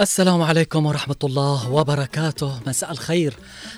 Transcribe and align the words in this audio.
السلام 0.00 0.42
عليكم 0.42 0.86
ورحمة 0.86 1.16
الله 1.24 1.72
وبركاته. 1.72 2.60
مساء 2.66 2.90
الخير 2.90 3.34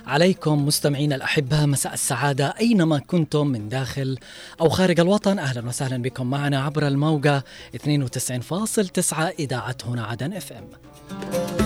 عليكم 0.06 0.66
مستمعينا 0.66 1.16
الأحبة. 1.16 1.66
مساء 1.66 1.94
السعادة 1.94 2.54
أينما 2.60 2.98
كنتم 2.98 3.46
من 3.46 3.68
داخل 3.68 4.18
أو 4.60 4.68
خارج 4.68 5.00
الوطن. 5.00 5.38
أهلا 5.38 5.68
وسهلا 5.68 6.02
بكم 6.02 6.30
معنا 6.30 6.62
عبر 6.62 6.86
الموجة 6.86 7.44
92.9 7.74 9.34
إذاعة 9.38 9.76
هنا 9.84 10.04
عدن 10.04 10.32
إف 10.32 10.52
إم. 10.52 11.59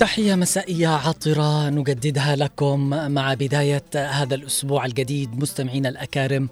تحية 0.00 0.34
مسائية 0.34 0.88
عطرة 0.88 1.68
نجددها 1.68 2.36
لكم 2.36 2.80
مع 2.90 3.34
بداية 3.34 3.82
هذا 3.94 4.34
الأسبوع 4.34 4.84
الجديد. 4.86 5.42
مستمعينا 5.42 5.88
الأكارم 5.88 6.48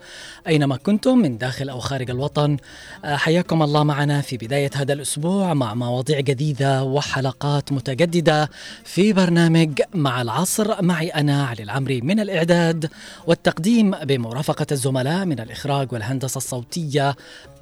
أينما 0.46 0.76
كنتم؟ 0.76 1.18
من 1.18 1.38
داخل 1.38 1.68
أو 1.68 1.80
خارج 1.80 2.10
الوطن. 2.10 2.56
حياكم 3.04 3.62
الله 3.62 3.84
معنا 3.84 4.20
في 4.20 4.36
بداية 4.36 4.70
هذا 4.74 4.92
الأسبوع 4.92 5.54
مع 5.54 5.74
مواضيع 5.74 6.20
جديدة 6.20 6.84
وحلقات 6.84 7.72
متجددة 7.72 8.50
في 8.84 9.12
برنامج 9.12 9.82
مع 9.94 10.22
العصر. 10.22 10.82
معي 10.82 11.08
أنا 11.08 11.46
علي 11.46 11.62
العمري 11.62 12.00
من 12.00 12.20
الإعداد 12.20 12.90
والتقديم 13.26 13.90
بمرافقة 13.90 14.66
الزملاء 14.72 15.24
من 15.24 15.40
الإخراج 15.40 15.92
والهندسة 15.92 16.38
الصوتية 16.38 17.16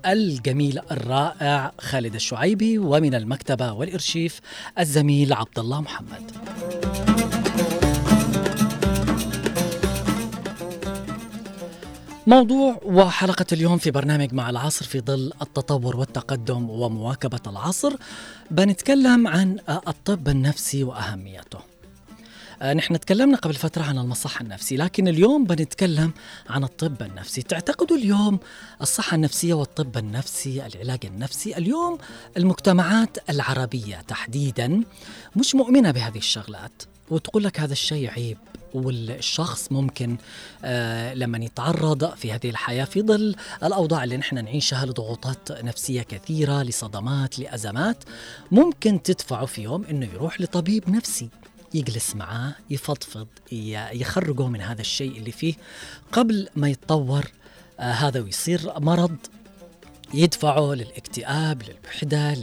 الجميل 0.06 0.80
الرائع 0.90 1.72
خالد 1.80 2.14
الشعيبي 2.14 2.78
ومن 2.78 3.14
المكتبة 3.14 3.72
والإرشيف 3.72 4.40
الزميل 4.78 5.32
عبد 5.32 5.58
الله 5.58 5.80
محمد. 5.80 6.30
موضوع 12.26 12.80
وحلقة 12.84 13.46
اليوم 13.52 13.78
في 13.78 13.90
برنامج 13.90 14.32
مع 14.32 14.50
العصر 14.50 14.84
في 14.84 15.00
ظل 15.00 15.32
التطور 15.42 15.96
والتقدم 15.96 16.70
ومواكبة 16.70 17.40
العصر 17.46 17.92
بنتكلم 18.50 19.28
عن 19.28 19.58
الطب 19.68 20.28
النفسي 20.28 20.84
وأهميته. 20.84 21.73
نحن 22.72 23.00
تكلمنا 23.00 23.36
قبل 23.36 23.54
فترة 23.54 23.82
عن 23.82 23.98
المصحة 23.98 24.42
النفسي 24.42 24.76
لكن 24.76 25.08
اليوم 25.08 25.44
بنتكلم 25.44 26.12
عن 26.50 26.64
الطب 26.64 27.02
النفسي. 27.02 27.42
تعتقدوا 27.42 27.96
اليوم 27.96 28.38
الصحة 28.82 29.14
النفسية 29.14 29.54
والطب 29.54 29.96
النفسي 29.96 30.66
العلاج 30.66 31.06
النفسي 31.06 31.56
اليوم 31.56 31.98
المجتمعات 32.36 33.30
العربية 33.30 33.96
تحديدا 34.08 34.82
مش 35.36 35.54
مؤمنة 35.54 35.90
بهذه 35.90 36.18
الشغلات؟ 36.18 36.82
وتقول 37.10 37.44
لك 37.44 37.60
هذا 37.60 37.72
الشيء 37.72 38.10
عيب 38.10 38.38
والشخص 38.74 39.72
ممكن 39.72 40.16
آه 40.64 41.14
لما 41.14 41.38
يتعرض 41.38 42.14
في 42.14 42.32
هذه 42.32 42.50
الحياة 42.50 42.84
في 42.84 43.02
ظل 43.02 43.36
الأوضاع 43.62 44.04
اللي 44.04 44.16
نحن 44.16 44.44
نعيشها 44.44 44.86
لضغوطات 44.86 45.52
نفسية 45.52 46.02
كثيرة 46.02 46.62
لصدمات 46.62 47.38
لأزمات 47.38 48.04
ممكن 48.50 49.02
تدفعه 49.02 49.46
في 49.46 49.62
يوم 49.62 49.84
أنه 49.84 50.06
يروح 50.14 50.40
لطبيب 50.40 50.90
نفسي. 50.90 51.28
يجلس 51.74 52.16
معاه 52.16 52.54
يفضفض 52.70 53.26
يخرجه 53.92 54.46
من 54.46 54.60
هذا 54.60 54.80
الشيء 54.80 55.18
اللي 55.18 55.32
فيه 55.32 55.54
قبل 56.12 56.48
ما 56.56 56.68
يتطور 56.68 57.24
آه 57.80 57.92
هذا 57.92 58.20
ويصير 58.20 58.72
مرض 58.80 59.16
يدفعه 60.14 60.74
للاكتئاب 60.74 61.62
للوحدة 61.62 62.36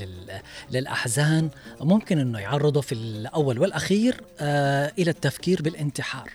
للأحزان. 0.72 1.50
ممكن 1.82 2.20
أنه 2.20 2.40
يعرضه 2.40 2.82
في 2.82 2.92
الأول 2.92 3.60
والأخير 3.60 4.22
آه 4.40 4.92
إلى 5.00 5.12
التفكير 5.12 5.62
بالانتحار. 5.62 6.32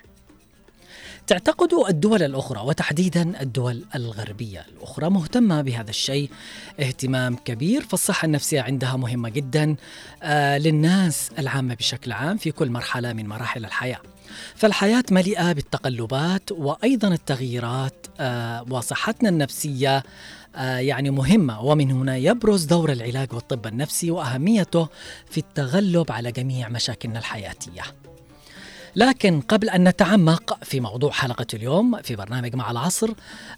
تعتقد 1.26 1.69
الدول 1.88 2.22
الأخرى 2.22 2.60
وتحديدا 2.60 3.41
الدول 3.41 3.84
الغربية 3.94 4.66
الأخرى 4.76 5.10
مهتمة 5.10 5.62
بهذا 5.62 5.91
الشيء. 5.91 6.31
اهتمام 6.81 7.37
كبير 7.37 7.82
فالصحة 7.82 8.26
النفسية 8.26 8.60
عندها 8.60 8.97
مهمة 8.97 9.28
جدا 9.28 9.76
آه 10.22 10.59
للناس 10.59 11.31
العامة 11.38 11.75
بشكل 11.75 12.12
عام 12.12 12.36
في 12.36 12.50
كل 12.50 12.70
مرحلة 12.70 13.12
من 13.12 13.26
مراحل 13.26 13.65
الحياة. 13.65 14.00
فالحياة 14.54 15.04
مليئة 15.10 15.53
بالتقلبات 15.53 16.53
وأيضا 16.53 17.09
التغييرات 17.09 18.06
آه 18.20 18.65
وصحتنا 18.70 19.28
النفسية 19.28 20.03
آه 20.56 20.78
يعني 20.78 21.10
مهمة. 21.10 21.60
ومن 21.60 21.91
هنا 21.91 22.16
يبرز 22.16 22.65
دور 22.65 22.92
العلاج 22.92 23.32
والطب 23.32 23.66
النفسي 23.66 24.10
وأهميته 24.10 24.88
في 25.31 25.38
التغلب 25.38 26.12
على 26.12 26.32
جميع 26.32 26.69
مشاكلنا 26.69 27.19
الحياتية. 27.19 27.82
لكن 28.97 29.41
قبل 29.41 29.71
أن 29.71 29.89
نتعمق 29.89 30.65
في 30.65 30.81
موضوع 30.81 31.11
حلقة 31.11 31.47
اليوم 31.55 32.03
في 32.03 32.17
برنامج 32.17 32.55
مع 32.57 32.71
العصر 32.71 33.11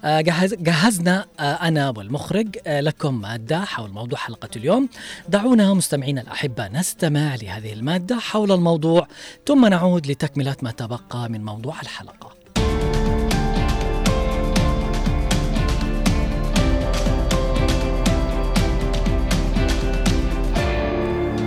جهز 0.04 0.54
جهزنا 0.54 1.26
أنا 1.40 1.88
والمخرج 1.90 2.58
لكم 2.66 3.20
مادة 3.20 3.64
حول 3.64 3.90
موضوع 3.90 4.18
حلقة 4.18 4.48
اليوم. 4.56 4.88
دعونا 5.28 5.74
مستمعينا 5.74 6.20
الأحبة 6.20 6.68
نستمع 6.68 7.34
لهذه 7.34 7.72
المادة 7.72 8.16
حول 8.16 8.52
الموضوع 8.52 9.08
ثم 9.46 9.66
نعود 9.66 10.06
لتكملة 10.06 10.56
ما 10.62 10.70
تبقى 10.70 11.28
من 11.28 11.44
موضوع 11.44 11.80
الحلقة. 11.80 12.37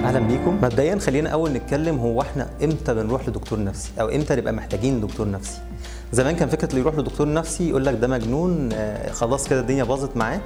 أهلا 0.04 0.20
بيكم. 0.20 0.56
مبدئيا 0.56 1.00
خلينا 1.00 1.30
أول 1.30 1.52
نتكلم 1.52 1.98
هو 2.00 2.22
إحنا 2.22 2.50
إمتى 2.64 2.94
بنروح 2.94 3.30
لدكتور 3.30 3.64
نفسي؟ 3.64 3.90
أو 4.02 4.10
إمتى 4.10 4.36
نبقى 4.36 4.54
محتاجين 4.54 5.02
دكتور 5.02 5.32
نفسي؟ 5.32 5.58
زمان 6.14 6.36
كان 6.36 6.50
فكرة 6.50 6.70
اللي 6.70 6.82
يروح 6.82 6.96
لدكتور 6.96 7.34
نفسي 7.34 7.70
يقول 7.70 7.86
لك 7.86 7.94
ده 7.94 8.08
مجنون 8.08 8.70
آه 8.74 9.12
خلاص 9.12 9.48
كده 9.48 9.60
الدنيا 9.60 9.84
باظت 9.84 10.18
معاه. 10.18 10.42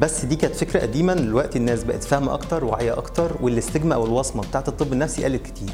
بس 0.00 0.24
دي 0.24 0.36
كانت 0.36 0.54
فكرة 0.54 0.80
قديمة 0.80 1.14
دلوقتي 1.14 1.58
الناس 1.58 1.84
بقت 1.84 2.04
فاهمة 2.04 2.34
أكتر 2.34 2.64
واعية 2.64 2.98
أكتر 2.98 3.36
والاستجمة 3.40 3.94
أو 3.94 4.06
الوصمة 4.06 4.42
بتاعة 4.42 4.64
الطب 4.68 4.92
النفسي 4.92 5.24
قلت 5.24 5.42
كتير. 5.42 5.70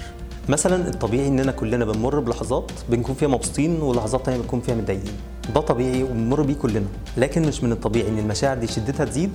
مثلا 0.49 0.89
الطبيعي 0.89 1.29
إننا 1.29 1.53
كلنا 1.53 1.85
بنمر 1.85 2.21
بلحظات 2.21 2.71
بنكون 2.89 3.15
فيها 3.15 3.29
مبسوطين 3.29 3.83
ولحظات 3.83 4.27
تانية 4.27 4.39
بنكون 4.39 4.61
فيها 4.61 4.75
متضايقين. 4.75 5.15
ده 5.55 5.61
طبيعي 5.61 6.03
وبنمر 6.03 6.43
بيه 6.43 6.55
كلنا. 6.55 6.87
لكن 7.17 7.43
مش 7.43 7.63
من 7.63 7.73
الطبيعي 7.73 8.09
إن 8.09 8.19
المشاعر 8.19 8.59
دي 8.59 8.67
شدتها 8.67 9.05
تزيد 9.05 9.33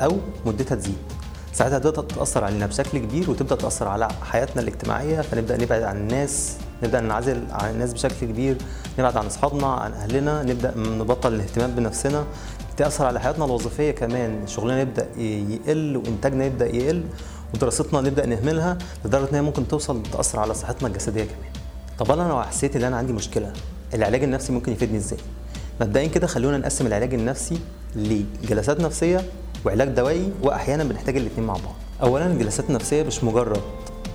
أو 0.00 0.16
مدتها 0.46 0.74
تزيد. 0.74 0.96
ساعتها 1.52 1.78
تبدا 1.78 2.02
تأثر 2.02 2.44
علينا 2.44 2.66
بشكل 2.66 2.98
كبير 2.98 3.30
وتبدأ 3.30 3.56
تأثر 3.56 3.88
على 3.88 4.08
حياتنا 4.22 4.62
الاجتماعية 4.62 5.20
فنبدأ 5.20 5.56
نبعد 5.56 5.82
عن 5.82 5.96
الناس 5.96 6.56
نبدأ 6.82 7.00
ننعزل 7.00 7.42
عن 7.50 7.70
الناس 7.70 7.92
بشكل 7.92 8.26
كبير 8.26 8.56
نبعد 8.98 9.16
عن 9.16 9.26
أصحابنا 9.26 9.66
عن 9.66 9.92
أهلنا 9.92 10.42
نبدأ 10.42 10.74
نبطل 10.76 11.34
الاهتمام 11.34 11.74
بنفسنا 11.74 12.24
تأثر 12.76 13.06
على 13.06 13.20
حياتنا 13.20 13.44
الوظيفية 13.44 13.90
كمان 13.90 14.46
شغلنا 14.46 14.80
يبدأ 14.80 15.08
يقل 15.18 15.96
وإنتاجنا 15.96 16.44
يبدأ 16.44 16.76
يقل 16.76 17.04
ودراستنا 17.54 18.00
نبدأ 18.00 18.26
نهملها 18.26 18.78
لدرجة 19.04 19.30
إن 19.30 19.34
هي 19.34 19.42
ممكن 19.42 19.68
توصل 19.68 20.02
تأثر 20.12 20.40
على 20.40 20.54
صحتنا 20.54 20.88
الجسدية 20.88 21.24
كمان. 21.24 21.50
طب 21.98 22.10
أنا 22.10 22.28
لو 22.28 22.42
حسيت 22.42 22.76
إن 22.76 22.84
أنا 22.84 22.96
عندي 22.96 23.12
مشكلة 23.12 23.52
العلاج 23.94 24.22
النفسي 24.22 24.52
ممكن 24.52 24.72
يفيدني 24.72 24.98
إزاي؟ 24.98 25.18
مبدئيا 25.80 26.08
كده 26.08 26.26
خلونا 26.26 26.58
نقسم 26.58 26.86
العلاج 26.86 27.14
النفسي 27.14 27.58
لجلسات 27.96 28.80
نفسية 28.80 29.24
وعلاج 29.66 29.88
دوائي 29.88 30.32
وأحيانا 30.42 30.84
بنحتاج 30.84 31.16
الاثنين 31.16 31.46
مع 31.46 31.54
بعض. 31.54 31.74
اولا 32.02 32.26
الجلسات 32.26 32.70
النفسيه 32.70 33.02
مش 33.02 33.24
مجرد 33.24 33.60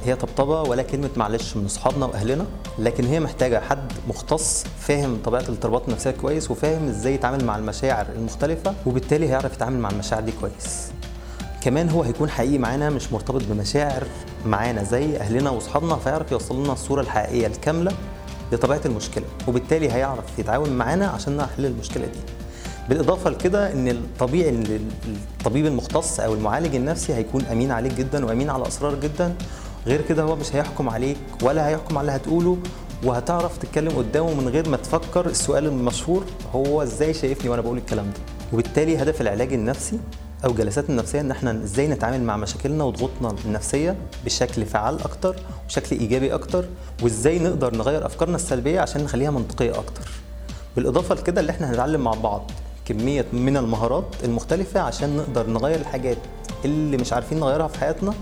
هي 0.06 0.16
طبطبة 0.16 0.62
ولا 0.62 0.82
كلمة 0.84 1.10
معلش 1.18 1.58
من 1.58 1.66
أصحابنا 1.66 2.06
وأهلنا 2.06 2.46
لكن 2.80 3.04
هي 3.06 3.20
محتاجة 3.20 3.60
حد 3.60 3.92
مختص 4.10 4.64
فاهم 4.80 5.20
طبيعة 5.26 5.42
الاضطرابات 5.42 5.88
النفسية 5.88 6.12
كويس 6.12 6.52
وفاهم 6.52 6.88
إزاي 6.88 7.14
يتعامل 7.14 7.46
مع 7.46 7.58
المشاعر 7.58 8.06
المختلفة 8.16 8.74
وبالتالي 8.86 9.30
هيعرف 9.30 9.54
يتعامل 9.54 9.80
مع 9.80 9.90
المشاعر 9.90 10.22
دي 10.22 10.32
كويس. 10.42 10.88
كمان 11.62 11.90
هو 11.90 12.04
هيكون 12.04 12.30
حقيقي 12.30 12.58
معانا 12.58 12.90
مش 12.90 13.14
مرتبط 13.14 13.42
بمشاعر 13.50 14.04
معانا 14.46 14.84
زي 14.84 15.18
أهلنا 15.18 15.50
وأصحابنا 15.50 15.96
فيعرف 15.96 16.32
يوصل 16.32 16.64
لنا 16.64 16.74
الصورة 16.74 17.02
الحقيقية 17.02 17.48
الكاملة 17.48 17.92
لطبيعة 18.52 18.82
المشكلة 18.86 19.26
وبالتالي 19.48 19.92
هيعرف 19.92 20.40
يتعاون 20.40 20.70
معانا 20.70 21.08
عشان 21.08 21.38
نحل 21.38 21.66
المشكلة 21.66 22.06
دي. 22.06 22.20
بالإضافة 22.90 23.30
لكده 23.30 23.72
إن 23.74 23.88
الطبيعي 23.88 24.50
إن 24.50 24.90
الطبيب 25.40 25.66
المختص 25.66 26.20
أو 26.20 26.34
المعالج 26.34 26.76
النفسي 26.76 27.14
هيكون 27.14 27.46
أمين 27.46 27.72
عليك 27.72 27.94
جدا 27.94 28.26
وأمين 28.26 28.50
على 28.50 28.68
اسرارك 28.68 28.98
جدا. 29.00 29.36
غير 29.88 30.02
كده 30.02 30.24
هو 30.24 30.36
مش 30.36 30.56
هيحكم 30.56 30.90
عليك 30.90 31.18
ولا 31.44 31.68
هيحكم 31.68 31.98
على 31.98 32.06
اللي 32.08 32.16
هتقوله 32.16 32.58
وهتعرف 33.04 33.58
تتكلم 33.58 33.92
قدامه 33.92 34.34
من 34.34 34.50
غير 34.50 34.70
ما 34.70 34.78
تفكر. 34.78 35.26
السؤال 35.26 35.66
المشهور 35.66 36.24
هو 36.56 36.84
إزاي 36.84 37.14
شايفني 37.14 37.50
وأنا 37.50 37.62
بقول 37.62 37.78
الكلام 37.78 38.06
ده؟ 38.06 38.20
وبالتالي 38.54 38.98
هدف 39.02 39.22
العلاج 39.22 39.54
النفسي 39.54 40.00
أو 40.46 40.54
جلسات 40.54 40.90
النفسية 40.90 41.22
إن 41.22 41.32
إحنا 41.32 41.52
إزاي 41.52 41.88
نتعامل 41.88 42.22
مع 42.24 42.38
مشاكلنا 42.38 42.84
وضغوطنا 42.84 43.36
النفسية 43.46 43.96
بشكل 44.26 44.66
فعال 44.66 45.02
أكتر 45.02 45.36
وشكل 45.70 45.96
إيجابي 46.00 46.34
أكتر 46.34 46.66
وإزاي 47.04 47.40
نقدر 47.40 47.76
نغير 47.76 48.06
أفكارنا 48.06 48.36
السلبية 48.36 48.80
عشان 48.80 49.04
نخليها 49.04 49.32
منطقية 49.32 49.72
أكتر. 49.72 50.10
بالإضافة 50.76 51.16
لكده 51.16 51.42
اللي 51.42 51.52
إحنا 51.52 51.72
هنتعلم 51.72 52.02
مع 52.02 52.12
بعض 52.12 52.52
كمية 52.86 53.26
من 53.34 53.58
المهارات 53.58 54.06
المختلفة 54.24 54.80
عشان 54.80 55.18
نقدر 55.18 55.50
نغير 55.50 55.80
الحاجات 55.80 56.18
اللي 56.66 56.98
مش 56.98 57.14
عارفين 57.14 57.40
نغيرها 57.40 57.68
في 57.68 57.80
حياتنا 57.80 58.14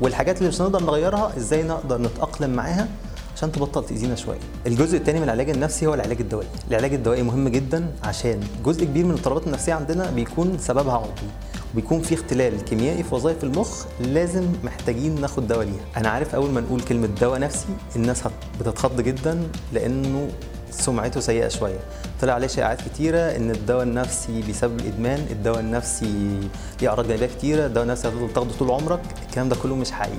والحاجات 0.00 0.38
اللي 0.38 0.48
مش 0.48 0.60
هنقدر 0.60 0.82
نغيرها 0.82 1.36
إزاي 1.36 1.62
نقدر 1.62 2.00
نتأقلم 2.02 2.50
معاها 2.50 2.88
عشان 3.36 3.52
تبطل 3.52 3.84
تأذينا 3.86 4.14
شوية. 4.14 4.38
الجزء 4.66 4.98
الثاني 4.98 5.18
من 5.18 5.24
العلاج 5.24 5.50
النفسي 5.50 5.86
هو 5.86 5.94
العلاج 5.94 6.20
الدوائي. 6.20 6.48
العلاج 6.70 6.94
الدوائي 6.94 7.22
مهم 7.22 7.48
جدا 7.48 7.90
عشان 8.04 8.40
جزء 8.64 8.84
كبير 8.84 9.04
من 9.04 9.10
الاضطرابات 9.10 9.46
النفسية 9.46 9.72
عندنا 9.74 10.10
بيكون 10.10 10.58
سببها 10.58 10.94
عضوي 10.94 11.30
وبيكون 11.72 12.02
في 12.02 12.14
اختلال 12.14 12.64
كيميائي 12.64 13.02
في 13.02 13.14
وظائف 13.14 13.44
المخ 13.44 13.84
لازم 14.00 14.46
محتاجين 14.64 15.20
ناخد 15.20 15.48
دواء 15.48 15.64
ليها. 15.64 15.84
أنا 15.96 16.08
عارف 16.08 16.34
أول 16.34 16.50
ما 16.50 16.60
نقول 16.60 16.80
كلمة 16.80 17.06
دواء 17.06 17.40
نفسي 17.40 17.66
الناس 17.96 18.22
بتتخض 18.60 19.00
جدا 19.00 19.48
لأنه 19.72 20.28
سمعته 20.70 21.20
سيئة 21.20 21.48
شوية. 21.48 21.78
طلع 22.20 22.32
عليه 22.32 22.46
شائعات 22.46 22.78
كتيرة 22.82 23.18
إن 23.18 23.50
الدواء 23.50 23.82
النفسي 23.82 24.42
بيسبب 24.42 24.80
الإدمان 24.80 25.26
الدواء 25.30 25.60
النفسي 25.60 26.38
ليه 26.82 26.88
اعراض 26.88 27.08
جانبيه 27.08 27.26
كتيرة 27.26 27.66
الدواء 27.66 27.84
النفسي 27.84 28.08
هتفضل 28.08 28.32
تاخده 28.32 28.50
طول 28.58 28.70
عمرك 28.70 29.00
الكلام 29.28 29.48
ده 29.48 29.56
كله 29.62 29.74
مش 29.74 29.90
حقيقي. 29.92 30.16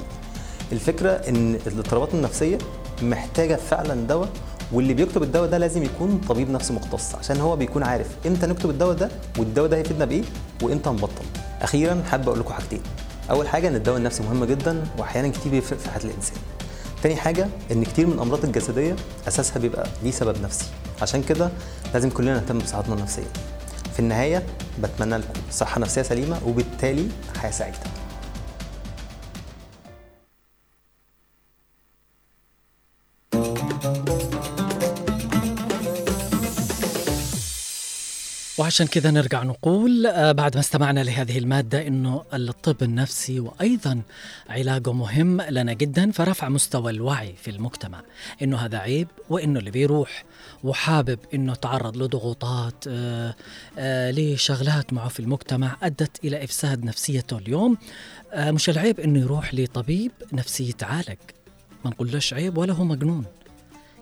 الفكرة 0.72 1.10
إن 1.10 1.56
الاضطرابات 1.68 2.14
النفسية 2.14 2.58
محتاجة 3.02 3.56
فعلا 3.56 4.08
دواء 4.08 4.30
واللي 4.72 4.94
بيكتب 4.94 5.24
الدواء 5.24 5.50
ده 5.50 5.58
لازم 5.58 5.84
يكون 5.84 6.22
طبيب 6.30 6.50
نفسي 6.50 6.74
مختص 6.74 7.16
عشان 7.16 7.40
هو 7.40 7.56
بيكون 7.56 7.84
عارف 7.84 8.08
إمتى 8.28 8.48
نكتب 8.48 8.70
الدواء 8.70 8.96
ده 8.96 9.10
والدواء 9.38 9.70
ده 9.70 9.78
هيفيدنا 9.78 10.06
بإيه 10.06 10.24
وإمتى 10.64 10.90
نبطل 10.90 11.26
أخيرا 11.62 12.04
حابب 12.12 12.28
أقول 12.28 12.40
لكم 12.40 12.54
حاجتين. 12.54 12.82
أول 13.30 13.48
حاجة 13.48 13.68
إن 13.68 13.76
الدواء 13.76 13.98
النفسي 13.98 14.24
مهم 14.24 14.46
جدا 14.46 14.84
واحيانا 14.98 15.28
كتير 15.28 15.52
بيفرق 15.52 15.80
في 15.80 15.90
حياه 15.90 16.04
الإنسان. 16.04 16.38
تاني 17.04 17.16
حاجة 17.16 17.48
إن 17.72 17.84
كتير 17.84 18.08
من 18.08 18.14
الأمراض 18.14 18.46
الجسدية 18.46 18.96
أساسها 19.28 19.60
بيبقى 19.60 19.88
ليه 20.04 20.12
سبب 20.12 20.42
نفسي. 20.42 20.66
عشان 21.02 21.24
كده 21.24 21.50
لازم 21.94 22.10
كلنا 22.10 22.34
نهتم 22.34 22.60
بصحتنا 22.60 22.96
النفسية. 22.96 23.28
في 23.94 24.00
النهاية 24.00 24.44
بتمنى 24.84 25.18
لكم 25.18 25.42
صحة 25.52 25.80
نفسية 25.82 26.02
سليمة 26.02 26.40
وبالتالي 26.46 27.08
حياة 27.42 27.52
سعيدة. 27.52 27.78
وعشان 38.62 38.88
كذا 38.88 39.12
نرجع 39.12 39.44
نقول 39.44 40.08
آه، 40.08 40.32
بعد 40.32 40.56
ما 40.56 40.60
استمعنا 40.60 41.00
لهذه 41.00 41.38
المادة 41.38 41.88
أنه 41.88 42.24
الطب 42.34 42.84
النفسي 42.84 43.40
وأيضا 43.40 44.02
علاجه 44.50 44.94
مهم 44.94 45.42
لنا 45.42 45.74
جدا 45.74 46.12
فرفع 46.12 46.50
مستوى 46.50 46.92
الوعي 46.92 47.36
في 47.42 47.52
المجتمع. 47.52 48.02
أنه 48.42 48.58
هذا 48.58 48.78
عيب 48.78 49.08
وأنه 49.30 49.60
اللي 49.60 49.72
بيروح 49.72 50.24
وحابب 50.64 51.20
أنه 51.34 51.56
تعرض 51.56 51.98
لضغوطات 51.98 52.86
آه، 52.88 53.36
آه، 53.78 54.12
لشغلات 54.12 54.94
معه 54.94 55.08
في 55.08 55.20
المجتمع 55.20 55.78
أدت 55.84 56.26
إلى 56.26 56.44
إفساد 56.44 56.86
نفسيته 56.86 57.38
اليوم. 57.38 57.78
مش 58.36 58.70
العيب 58.70 59.00
أنه 59.00 59.20
يروح 59.20 59.54
لطبيب 59.54 60.12
نفسي 60.34 60.70
يتعالج. 60.70 61.18
ما 61.86 61.92
نقولش 61.92 62.34
عيب 62.34 62.58
ولا 62.58 62.74
هو 62.74 62.84
مجنون. 62.84 63.26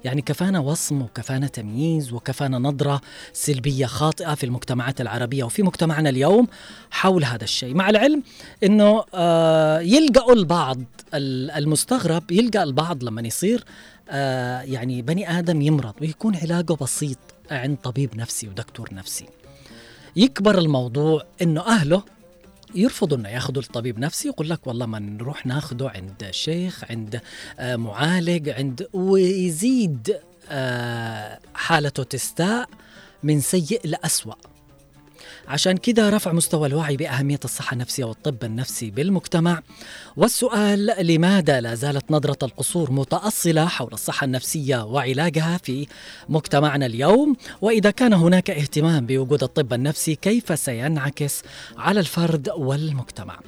يعني 0.06 0.22
كفانا 0.22 0.60
وصم 0.60 1.02
وكفانا 1.02 1.48
تمييز 1.48 2.14
وكفانا 2.14 2.60
نظرة 2.60 3.02
سلبية 3.34 3.86
خاطئة 3.86 4.34
في 4.36 4.44
المجتمعات 4.46 5.02
العربية 5.02 5.44
وفي 5.44 5.64
مجتمعنا 5.64 6.10
اليوم 6.10 6.48
حول 6.92 7.24
هذا 7.26 7.44
الشيء. 7.44 7.74
مع 7.74 7.90
العلم 7.90 8.24
أنه 8.64 9.04
آه، 9.14 9.80
يلقأوا 9.80 10.34
البعض 10.34 10.78
ال- 11.14 11.52
المستغرب 11.52 12.32
يلقى 12.32 12.64
البعض 12.64 13.04
لما 13.04 13.22
يصير 13.22 13.64
آه، 14.10 14.62
يعني 14.62 15.02
بني 15.02 15.40
آدم 15.40 15.62
يمرض 15.62 15.94
ويكون 16.02 16.36
علاجه 16.36 16.74
بسيط 16.82 17.18
عند 17.52 17.78
طبيب 17.84 18.18
نفسي 18.18 18.48
ودكتور 18.48 18.90
نفسي. 18.94 19.26
يكبر 20.16 20.58
الموضوع 20.58 21.24
أنه 21.42 21.62
أهله 21.62 22.04
يرفضوا 22.76 23.18
إنه 23.18 23.30
ياخذوا 23.30 23.62
الطبيب 23.62 24.00
نفسي 24.00 24.28
يقول 24.28 24.50
لك 24.50 24.68
والله 24.68 24.86
ما 24.86 25.00
نروح 25.00 25.46
ناخذه 25.46 25.90
عند 25.96 26.28
شيخ 26.32 26.84
عند 26.90 27.22
آه، 27.60 27.76
معالج 27.76 28.50
عند 28.50 28.88
ويزيد 28.94 30.20
آه، 30.50 31.40
حالته 31.54 32.04
تستاء 32.04 32.70
من 33.24 33.40
سيء 33.42 33.82
لأسوأ. 33.86 34.34
عشان 35.50 35.78
كذا 35.78 36.10
رفع 36.10 36.32
مستوى 36.32 36.68
الوعي 36.68 36.98
بأهمية 36.98 37.40
الصحة 37.46 37.74
النفسية 37.74 38.04
والطب 38.04 38.44
النفسي 38.44 38.92
بالمجتمع. 38.92 39.62
والسؤال 40.18 41.08
لماذا 41.08 41.62
لا 41.62 41.76
زالت 41.76 42.12
نظرة 42.12 42.38
القصور 42.44 42.92
متأصلة 42.92 43.66
حول 43.66 43.94
الصحة 43.94 44.26
النفسية 44.26 44.84
وعلاجها 44.86 45.58
في 45.64 45.88
مجتمعنا 46.30 46.86
اليوم؟ 46.86 47.36
وإذا 47.62 47.92
كان 47.92 48.14
هناك 48.14 48.50
اهتمام 48.50 49.06
بوجود 49.06 49.44
الطب 49.44 49.74
النفسي 49.74 50.16
كيف 50.16 50.60
سينعكس 50.60 51.42
على 51.78 52.00
الفرد 52.00 52.50
والمجتمع؟ 52.50 53.40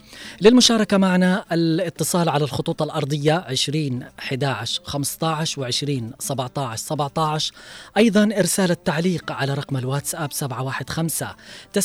للمشاركة 0.41 0.97
معنا 0.97 1.45
الاتصال 1.51 2.29
على 2.29 2.43
الخطوط 2.43 2.81
الأرضية 2.81 3.45
20 3.47 4.03
11 4.19 4.81
15 4.83 5.61
و 5.61 5.63
20 5.63 6.11
17 6.19 6.83
17 6.83 7.53
أيضا 7.97 8.23
إرسال 8.23 8.71
التعليق 8.71 9.31
على 9.31 9.53
رقم 9.53 9.77
الواتساب 9.77 10.33
715 10.33 11.35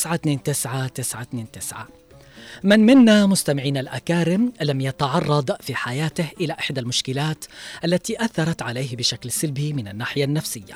929 0.07 0.87
929 1.53 2.07
من 2.63 2.81
منا 2.81 3.27
مستمعينا 3.27 3.81
الأكارم 3.81 4.53
لم 4.63 4.81
يتعرض 4.81 5.57
في 5.61 5.75
حياته 5.75 6.29
إلى 6.41 6.53
إحدى 6.53 6.81
المشكلات 6.81 7.45
التي 7.85 8.25
أثرت 8.25 8.63
عليه 8.63 8.97
بشكل 8.97 9.31
سلبي 9.31 9.73
من 9.73 9.89
الناحية 9.89 10.25
النفسية. 10.25 10.75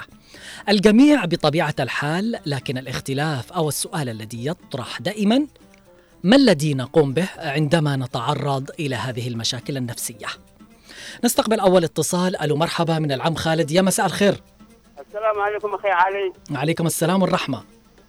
الجميع 0.69 1.25
بطبيعة 1.25 1.75
الحال 1.81 2.39
لكن 2.47 2.79
الاختلاف 2.79 3.53
أو 3.53 3.69
السؤال 3.69 4.09
الذي 4.09 4.47
يطرح 4.47 5.01
دائما 5.01 5.47
ما 6.25 6.37
الذي 6.37 6.75
نقوم 6.75 7.13
به 7.13 7.29
عندما 7.39 7.97
نتعرض 7.97 8.71
إلى 8.81 8.97
هذه 8.97 9.29
المشاكل 9.29 9.77
النفسية؟ 9.77 10.27
نستقبل 11.25 11.61
أول 11.61 11.85
اتصال. 11.85 12.37
ألو 12.37 12.57
مرحبا 12.57 12.99
من 12.99 13.13
العم 13.13 13.35
خالد. 13.35 13.71
يا 13.71 13.83
مساء 13.83 14.07
الخير. 14.07 14.43
السلام 15.09 15.41
عليكم 15.41 15.75
أخي 15.75 15.89
علي. 15.89 16.33
عليكم 16.51 16.87
السلام 16.87 17.23
والرحمة. 17.23 17.63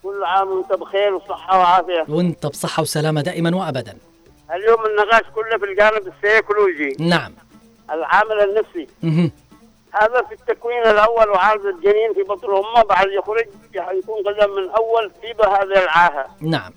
كل 0.04 0.24
عام 0.24 0.48
وانت 0.48 0.74
بخير 0.74 1.14
وصحة 1.14 1.60
وعافية. 1.60 2.06
وانت 2.10 2.46
بصحة 2.46 2.82
وسلامة 2.82 3.22
دائما 3.22 3.56
وأبدا. 3.56 3.98
اليوم 4.54 4.86
النقاش 4.86 5.24
كله 5.36 5.58
في 5.58 5.66
الجانب 5.66 6.14
السيكولوجي. 6.14 6.96
نعم. 7.00 7.34
العامل 7.92 8.42
النفسي. 8.42 8.88
مهم. 9.04 9.32
هذا 9.94 10.22
في 10.22 10.34
التكوين 10.34 10.82
الأول 10.82 11.30
وعالج 11.30 11.66
الجنين 11.66 12.14
في 12.14 12.24
بطن 12.24 12.48
أمه 12.48 12.84
بعد 12.84 13.08
يخرج 13.08 13.46
يكون 13.74 14.24
قدم 14.26 14.56
من 14.56 14.70
أول 14.70 15.12
في 15.22 15.28
هذه 15.44 15.84
العاهة. 15.84 16.26
نعم. 16.42 16.74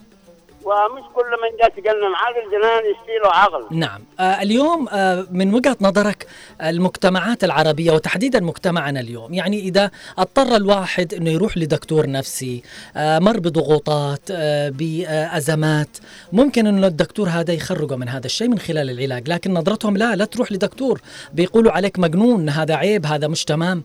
ومش 0.64 1.02
كل 1.14 1.25
من 1.42 1.59
جاء 1.61 1.68
تقلم 1.68 2.14
عقل 2.16 2.50
جنان 2.50 2.83
يشتي 2.90 3.18
له 3.25 3.30
عقل. 3.30 3.66
نعم. 3.78 4.00
آه 4.21 4.42
اليوم 4.42 4.88
آه 4.88 5.26
من 5.30 5.54
وجهة 5.54 5.76
نظرك 5.80 6.26
المجتمعات 6.62 7.44
العربية 7.44 7.90
وتحديدا 7.92 8.40
مجتمعنا 8.40 9.00
اليوم 9.00 9.35
يعني 9.35 9.59
إذا 9.61 9.90
اضطر 10.18 10.56
الواحد 10.56 11.14
أنه 11.14 11.30
يروح 11.30 11.59
لدكتور 11.59 12.11
نفسي 12.11 12.62
آه 12.97 13.18
مر 13.18 13.38
بضغوطات 13.40 14.21
آه 14.30 14.68
بأزمات 14.68 15.88
ممكن 16.33 16.66
أنه 16.66 16.87
الدكتور 16.87 17.28
هذا 17.28 17.52
يخرجه 17.54 17.97
من 17.97 18.09
هذا 18.09 18.26
الشيء 18.26 18.49
من 18.49 18.59
خلال 18.59 18.90
العلاج 18.90 19.28
لكن 19.30 19.54
نظرتهم 19.54 19.97
لا 19.97 20.16
لا 20.16 20.25
تروح 20.25 20.52
لدكتور 20.52 21.00
بيقولوا 21.33 21.73
عليك 21.73 21.99
مجنون 21.99 22.49
هذا 22.49 22.75
عيب 22.75 23.06
هذا 23.06 23.28
مش 23.28 23.44
تمام. 23.44 23.83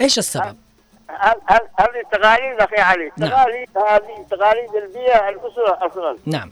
إيش 0.00 0.18
السبب؟ 0.18 0.44
هل- 0.44 0.56
هذه 1.78 2.02
تقاليد 2.12 2.60
أخي 2.60 2.76
علي 2.76 3.10
نعم. 3.18 3.30
تقاليد 3.30 3.68
هذه 3.76 4.26
تقاليد 4.30 4.74
البيئة 4.74 5.28
الأسرة 5.28 5.86
أصلا. 5.86 6.18
نعم. 6.26 6.50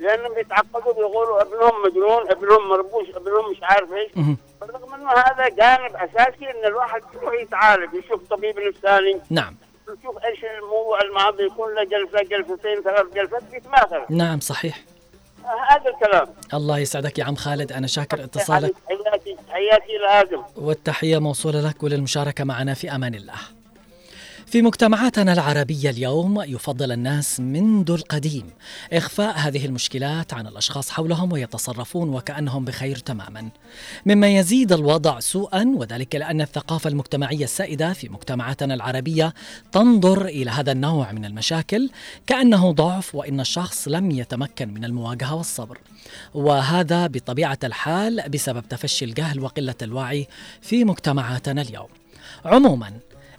لأنهم 0.00 0.34
بيتعقدوا 0.34 0.92
بيقولوا 0.92 1.42
ابنهم 1.42 1.82
مجنون 1.86 2.30
ابنهم 2.30 2.68
مربوش 2.68 3.08
ابنهم 3.08 3.50
مش 3.50 3.58
عارف 3.62 3.92
إيش. 3.92 4.12
بالرغم 4.60 4.94
إنه 4.94 5.10
هذا 5.10 5.48
جانب 5.48 5.96
أساسي 5.96 6.50
إن 6.50 6.66
الواحد 6.66 7.02
يروح 7.14 7.34
يتعالج 7.42 7.94
يشوف 7.94 8.22
طبيب 8.30 8.58
نفساني 8.58 9.20
نعم. 9.30 9.56
يشوف 9.88 10.24
إيش 10.24 10.44
الموضوع 10.44 11.00
المعضل 11.02 11.46
يكون 11.46 11.74
له 11.74 11.84
جلسة 11.84 12.22
جلستين 12.22 12.82
ثلاث 12.82 13.06
جلسات 13.14 13.42
بيتماثل. 13.52 14.00
نعم 14.10 14.40
صحيح. 14.40 14.80
هذا 15.70 15.90
الكلام. 15.90 16.26
الله 16.54 16.78
يسعدك 16.78 17.18
يا 17.18 17.24
عم 17.24 17.34
خالد. 17.34 17.72
أنا 17.72 17.86
شاكر 17.86 18.24
اتصالك. 18.24 18.74
حياتي 18.88 19.36
حياتي 19.50 19.98
لازم 19.98 20.42
والتحية 20.56 21.18
موصولة 21.18 21.68
لك 21.68 21.82
وللمشاركة 21.82 22.44
معنا 22.44 22.74
في 22.74 22.94
أمان 22.94 23.14
الله. 23.14 23.34
في 24.50 24.62
مجتمعاتنا 24.62 25.32
العربية 25.32 25.90
اليوم 25.90 26.42
يفضل 26.42 26.92
الناس 26.92 27.40
منذ 27.40 27.90
القديم 27.90 28.50
إخفاء 28.92 29.38
هذه 29.38 29.66
المشكلات 29.66 30.34
عن 30.34 30.46
الأشخاص 30.46 30.90
حولهم 30.90 31.32
ويتصرفون 31.32 32.08
وكأنهم 32.08 32.64
بخير 32.64 32.96
تماما. 32.96 33.48
مما 34.06 34.28
يزيد 34.28 34.72
الوضع 34.72 35.20
سوءا 35.20 35.64
وذلك 35.76 36.16
لأن 36.16 36.40
الثقافة 36.40 36.90
المجتمعية 36.90 37.44
السائدة 37.44 37.92
في 37.92 38.08
مجتمعاتنا 38.08 38.74
العربية 38.74 39.34
تنظر 39.72 40.24
إلى 40.24 40.50
هذا 40.50 40.72
النوع 40.72 41.12
من 41.12 41.24
المشاكل 41.24 41.90
كأنه 42.26 42.72
ضعف 42.72 43.14
وإن 43.14 43.40
الشخص 43.40 43.88
لم 43.88 44.10
يتمكن 44.10 44.74
من 44.74 44.84
المواجهة 44.84 45.34
والصبر. 45.34 45.78
وهذا 46.34 47.06
بطبيعة 47.06 47.58
الحال 47.64 48.28
بسبب 48.28 48.68
تفشي 48.68 49.04
الجهل 49.04 49.40
وقلة 49.40 49.74
الوعي 49.82 50.26
في 50.60 50.84
مجتمعاتنا 50.84 51.62
اليوم. 51.62 51.88
عموما 52.44 52.92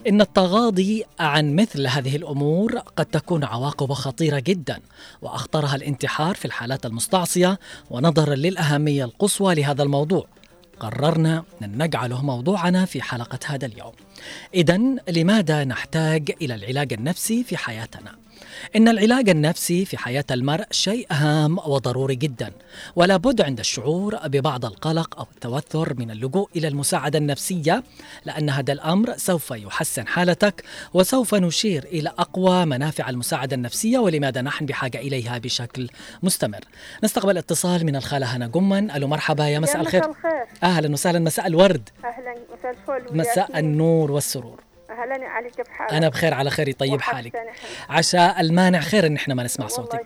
إن 0.08 0.22
التغاضي 0.22 1.04
عن 1.20 1.56
مثل 1.56 1.88
هذه 1.88 2.16
الأمور 2.16 2.78
قد 2.78 3.06
تكون 3.06 3.44
عواقبه 3.44 3.94
خطيرة 3.94 4.40
جدا 4.40 4.80
وأخطرها 5.22 5.76
الانتحار 5.76 6.36
في 6.36 6.46
الحالات 6.46 6.86
المستعصية 6.86 7.60
ونظرا 7.90 8.36
للأهمية 8.36 9.06
القصوى 9.06 9.56
لهذا 9.56 9.84
الموضوع 9.84 10.28
قررنا 10.80 11.44
أن 11.64 11.84
نجعله 11.84 12.26
موضوعنا 12.26 12.86
في 12.86 13.02
حلقة 13.02 13.40
هذا 13.46 13.66
اليوم 13.66 13.92
إذا 14.54 14.78
لماذا 15.10 15.64
نحتاج 15.64 16.32
إلى 16.42 16.56
العلاج 16.56 16.94
النفسي 16.94 17.44
في 17.44 17.58
حياتنا؟ 17.58 18.16
إن 18.76 18.88
العلاج 18.88 19.30
النفسي 19.30 19.86
في 19.86 19.98
حياة 19.98 20.26
المرء 20.32 20.66
شيء 20.72 21.08
هام 21.12 21.58
وضروري 21.58 22.16
جدا 22.16 22.52
ولا 22.96 23.18
بد 23.18 23.42
عند 23.42 23.60
الشعور 23.60 24.28
ببعض 24.28 24.66
القلق 24.66 25.20
أو 25.20 25.28
التوتر 25.36 25.94
من 25.94 26.12
اللجوء 26.12 26.50
إلى 26.56 26.68
المساعدة 26.68 27.20
النفسية 27.20 27.84
لأن 28.26 28.50
هذا 28.50 28.74
الأمر 28.74 29.18
سوف 29.18 29.52
يحسن 29.52 30.08
حالتك 30.08 30.64
وسوف 30.94 31.36
نشير 31.36 31.84
إلى 31.84 32.10
أقوى 32.10 32.66
منافع 32.66 33.10
المساعدة 33.10 33.56
النفسية 33.56 34.00
ولماذا 34.00 34.42
نحن 34.42 34.66
بحاجة 34.66 34.98
إليها 34.98 35.38
بشكل 35.38 35.90
مستمر. 36.24 36.60
نستقبل 37.04 37.38
اتصال 37.38 37.86
من 37.86 37.96
الخالة 37.96 38.26
هنا 38.36 38.48
جمن 38.48 38.92
ألو 38.92 39.08
مرحبا 39.08 39.48
يا 39.48 39.60
مساء 39.60 39.82
الخير. 39.82 40.04
أهلا 40.64 40.92
وسهلا. 40.92 41.20
مساء 41.20 41.48
الورد. 41.48 41.90
أهلا 42.06 42.36
مساء 42.58 42.72
الفل 42.72 43.18
مساء. 43.18 43.60
النور 43.60 44.12
والسرور. 44.12 44.69
أهلا 45.00 45.24
يا 45.24 45.30
علي 45.30 45.50
كيف 45.50 45.68
حالك؟ 45.68 45.94
أنا 45.94 46.10
بخير 46.10 46.34
على 46.34 46.50
خير 46.50 46.72
طيب 46.72 47.02
حالك. 47.02 47.34
عشاء 47.90 48.42
المانع 48.42 48.80
خير 48.80 49.06
إن 49.08 49.16
إحنا 49.16 49.34
ما 49.34 49.44
نسمع 49.44 49.68
صوتك. 49.68 50.06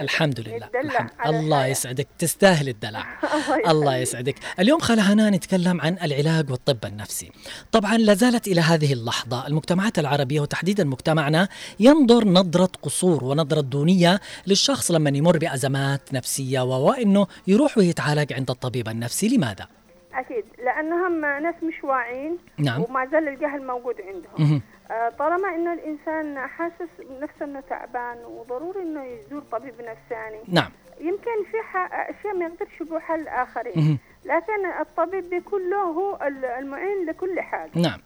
الحمد 0.00 0.40
لله 0.40 0.68
الحمد. 0.84 1.10
الله. 1.26 1.66
يسعدك 1.66 2.08
تستاهل 2.18 2.68
الدلع 2.68 3.06
الله 3.72 3.96
يسعدك 3.96 4.34
اليوم 4.60 4.80
خالة 4.80 5.12
هنا 5.12 5.30
نتكلم 5.30 5.80
عن 5.80 5.96
العلاج 6.02 6.50
والطب 6.50 6.84
النفسي 6.84 7.32
طبعا 7.72 7.96
لا 7.96 8.14
زالت 8.14 8.46
إلى 8.48 8.60
هذه 8.60 8.92
اللحظة 8.92 9.46
المجتمعات 9.46 9.98
العربية 9.98 10.40
وتحديدا 10.40 10.84
مجتمعنا 10.84 11.48
ينظر 11.80 12.28
نظرة 12.28 12.70
قصور 12.82 13.24
ونظرة 13.24 13.60
دونية 13.60 14.20
للشخص 14.46 14.90
لما 14.90 15.10
يمر 15.10 15.38
بأزمات 15.38 16.12
نفسية 16.12 16.60
وإنه 16.60 17.26
يروح 17.46 17.78
ويتعالج 17.78 18.32
عند 18.32 18.50
الطبيب 18.50 18.88
النفسي 18.88 19.28
لماذا؟ 19.28 19.66
أكيد 20.14 20.44
لأنهم 20.76 21.20
ناس 21.20 21.54
مش 21.62 21.84
واعيين 21.84 22.38
نعم. 22.58 22.82
وما 22.82 23.06
زال 23.06 23.28
الجهل 23.28 23.66
موجود 23.66 24.00
عندهم 24.00 24.34
مهم. 24.50 24.62
آه، 24.90 25.08
طالما 25.08 25.54
إنه 25.54 25.72
الإنسان 25.72 26.38
حاسس 26.38 26.88
بنفسه 26.98 27.44
إنه 27.44 27.60
تعبان 27.60 28.16
وضروري 28.24 28.82
إنه 28.82 29.04
يزور 29.04 29.42
طبيب 29.52 29.74
نفساني 29.74 30.40
نعم 30.48 30.70
يمكن 31.00 31.44
في 31.50 31.56
أشياء 31.92 32.34
ما 32.36 32.44
يقدرش 32.44 32.80
يبوحها 32.80 33.16
للاخرين. 33.16 33.98
لكن 34.24 34.66
الطبيب 34.80 35.30
بيكون 35.30 35.70
له 35.70 35.82
هو 35.82 36.18
ال- 36.26 36.44
المعين 36.44 37.06
لكل 37.06 37.40
حاجة 37.40 37.70
نعم 37.74 37.98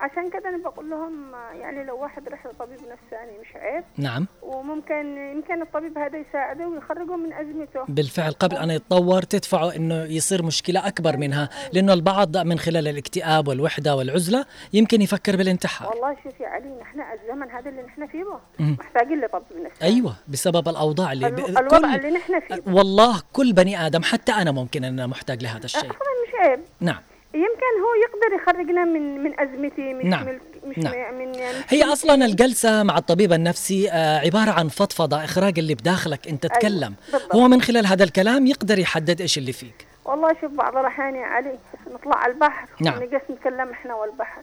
عشان 0.00 0.30
كده 0.30 0.48
أنا 0.48 0.58
بقول 0.58 0.90
لهم 0.90 1.32
يعني 1.60 1.84
لو 1.84 1.98
واحد 2.02 2.28
راح 2.28 2.46
لطبيب 2.46 2.78
نفساني 2.78 3.38
مش 3.40 3.56
عيب. 3.56 3.84
نعم. 3.96 4.26
وممكن 4.42 5.16
يمكن 5.34 5.62
الطبيب 5.62 5.98
هذا 5.98 6.18
يساعده 6.18 6.68
ويخرجه 6.68 7.16
من 7.16 7.32
أزمته. 7.32 7.84
بالفعل 7.88 8.32
قبل 8.32 8.56
أن 8.56 8.70
يتطور 8.70 9.22
تدفعه 9.22 9.76
أنه 9.76 10.04
يصير 10.04 10.42
مشكلة 10.42 10.86
أكبر 10.86 11.16
منها 11.16 11.48
لأنه 11.72 11.92
البعض 11.92 12.36
من 12.36 12.58
خلال 12.58 12.88
الاكتئاب 12.88 13.48
والوحدة 13.48 13.96
والعزلة 13.96 14.46
يمكن 14.72 15.02
يفكر 15.02 15.36
بالانتحار. 15.36 15.88
والله 15.88 16.16
شوف 16.24 16.40
يا 16.40 16.48
علي 16.48 16.78
نحن 16.80 17.00
الزمن 17.00 17.50
هذا 17.50 17.70
اللي 17.70 17.82
نحن 17.82 18.06
فيه. 18.06 18.24
محتاجين 18.60 19.20
لطبيب 19.20 19.64
نفساني 19.66 19.94
أيوة 19.94 20.14
بسبب 20.28 20.68
الأوضاع 20.68 21.12
اللي 21.12 21.30
ب... 21.30 21.38
الو- 21.38 21.46
الوضع 21.58 21.94
اللي 21.94 22.10
نحن 22.10 22.40
فيه. 22.40 22.62
والله 22.72 23.22
كل 23.32 23.52
بني 23.52 23.86
آدم 23.86 24.02
حتى 24.02 24.32
أنا 24.32 24.50
ممكن 24.50 24.84
أنا 24.84 25.06
محتاج 25.06 25.42
لهذا 25.42 25.64
الشيء. 25.64 25.88
مش 25.90 26.34
عيب. 26.46 26.60
نعم. 26.80 26.98
يمكن 27.34 27.72
هو 27.82 27.94
يقدر 28.04 28.42
يخرجنا 28.42 28.84
من 28.84 29.24
من 29.24 29.40
أزمتي 29.40 29.94
مش 29.94 30.04
نعم. 30.04 30.26
من 30.26 30.38
مش 30.66 30.78
نعم. 30.78 31.14
من 31.14 31.28
من 31.28 31.34
هي 31.68 31.84
أصلا 31.84 32.24
الجلسة 32.24 32.82
مع 32.82 32.98
الطبيب 32.98 33.32
النفسي 33.32 33.90
آه، 33.90 34.18
عبارة 34.18 34.50
عن 34.50 34.68
فضفضة 34.68 35.24
إخراج 35.24 35.58
اللي 35.58 35.74
بداخلك 35.74 36.28
أنت 36.28 36.44
أيوة، 36.44 36.54
تتكلم 36.54 36.94
بالضبط. 37.12 37.34
هو 37.34 37.48
من 37.48 37.62
خلال 37.62 37.86
هذا 37.86 38.04
الكلام 38.04 38.46
يقدر 38.46 38.78
يحدد 38.78 39.20
إيش 39.20 39.38
اللي 39.38 39.52
فيك 39.52 39.86
والله 40.04 40.36
شوف 40.40 40.52
بعض 40.52 40.76
الأحيان 40.76 41.14
يا 41.14 41.26
علي 41.26 41.58
نطلع 41.94 42.16
على 42.16 42.32
البحر 42.32 42.68
نعم. 42.80 42.94
ونجلس 42.98 43.22
نتكلم 43.30 43.70
إحنا 43.70 43.94
والبحر 43.94 44.42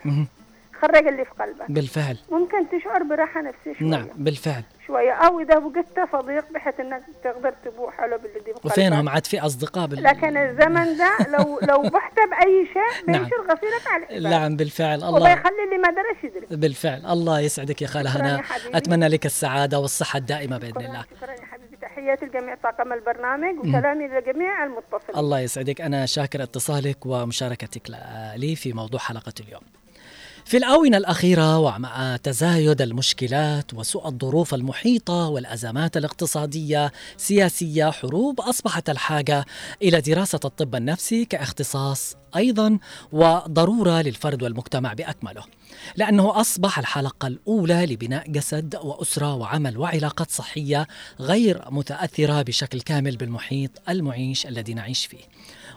مهم. 0.83 0.91
خرج 0.91 1.07
اللي 1.07 1.25
في 1.25 1.31
قلبك. 1.43 1.71
بالفعل. 1.71 2.17
ممكن 2.31 2.69
تشعر 2.69 3.03
براحة 3.03 3.41
نفسية 3.41 3.73
شوية. 3.79 3.89
نعم 3.89 4.07
بالفعل. 4.15 4.63
شوية. 4.87 5.11
أو 5.11 5.39
إذا 5.39 5.57
وجدت 5.57 5.99
صديق 6.13 6.51
بحيث 6.53 6.79
إنك 6.79 7.01
تقدر 7.23 7.53
تبوح 7.65 7.99
له 8.01 8.17
بالذي 8.17 8.39
بقلبك 8.39 8.65
وفينهم 8.65 9.09
عاد 9.09 9.25
في 9.25 9.39
أصدقاء 9.39 9.87
بال... 9.87 10.03
لكن 10.03 10.37
الزمن 10.37 10.97
ده 10.97 11.17
لو 11.37 11.59
لو 11.69 11.81
بحت 11.81 12.15
بأي 12.15 12.67
شيء 12.73 13.07
نعم. 13.13 13.19
بينشر 13.23 13.41
غسيلك 13.41 13.87
على 13.87 14.03
الحبال 14.03 14.23
نعم 14.23 14.55
بالفعل. 14.55 15.03
الله 15.03 15.09
وبيخلي 15.09 15.63
اللي 15.65 15.77
ما 15.77 15.89
درش 15.89 16.23
يدري 16.23 16.57
بالفعل. 16.57 17.05
الله 17.05 17.39
يسعدك 17.39 17.81
يا 17.81 17.87
خالة 17.87 18.09
هنا. 18.17 18.41
حبيبي. 18.41 18.77
أتمنى 18.77 19.07
لك 19.07 19.25
السعادة 19.25 19.79
والصحة 19.79 20.17
الدائمة 20.17 20.57
بإذن 20.57 20.71
شكرا 20.71 20.85
الله. 20.85 21.05
شكرا 21.17 21.31
يا 21.31 21.45
حبيبي. 21.45 21.75
تحياتي 21.81 22.25
لجميع 22.25 22.55
طاقم 22.55 22.93
البرنامج 22.93 23.59
وسلامي 23.59 24.07
لجميع 24.07 24.63
المتصلين. 24.63 25.17
الله 25.17 25.39
يسعدك. 25.39 25.81
أنا 25.81 26.05
شاكر 26.05 26.43
اتصالك 26.43 27.05
ومشاركتك 27.05 27.89
لي 28.35 28.55
في 28.55 28.73
موضوع 28.73 28.99
حلقة 28.99 29.33
اليوم. 29.47 29.61
في 30.45 30.57
الآونة 30.57 30.97
الأخيرة 30.97 31.57
ومع 31.57 32.17
تزايد 32.23 32.81
المشكلات 32.81 33.73
وسوء 33.73 34.07
الظروف 34.07 34.53
المحيطة 34.53 35.27
والأزمات 35.27 35.97
الاقتصادية 35.97 36.91
سياسية 37.17 37.91
حروب 37.91 38.41
أصبحت 38.41 38.89
الحاجة 38.89 39.45
إلى 39.81 40.01
دراسة 40.01 40.39
الطب 40.45 40.75
النفسي 40.75 41.25
كاختصاص 41.25 42.15
أيضا 42.35 42.79
وضرورة 43.11 44.01
للفرد 44.01 44.43
والمجتمع 44.43 44.93
بأكمله 44.93 45.43
لأنه 45.95 46.41
أصبح 46.41 46.79
الحلقة 46.79 47.27
الأولى 47.27 47.85
لبناء 47.85 48.31
جسد 48.31 48.75
وأسرة 48.83 49.35
وعمل 49.35 49.77
وعلاقات 49.77 50.31
صحية 50.31 50.87
غير 51.19 51.61
متأثرة 51.71 52.41
بشكل 52.41 52.81
كامل 52.81 53.17
بالمحيط 53.17 53.71
المعيش 53.89 54.47
الذي 54.47 54.73
نعيش 54.73 55.05
فيه. 55.05 55.23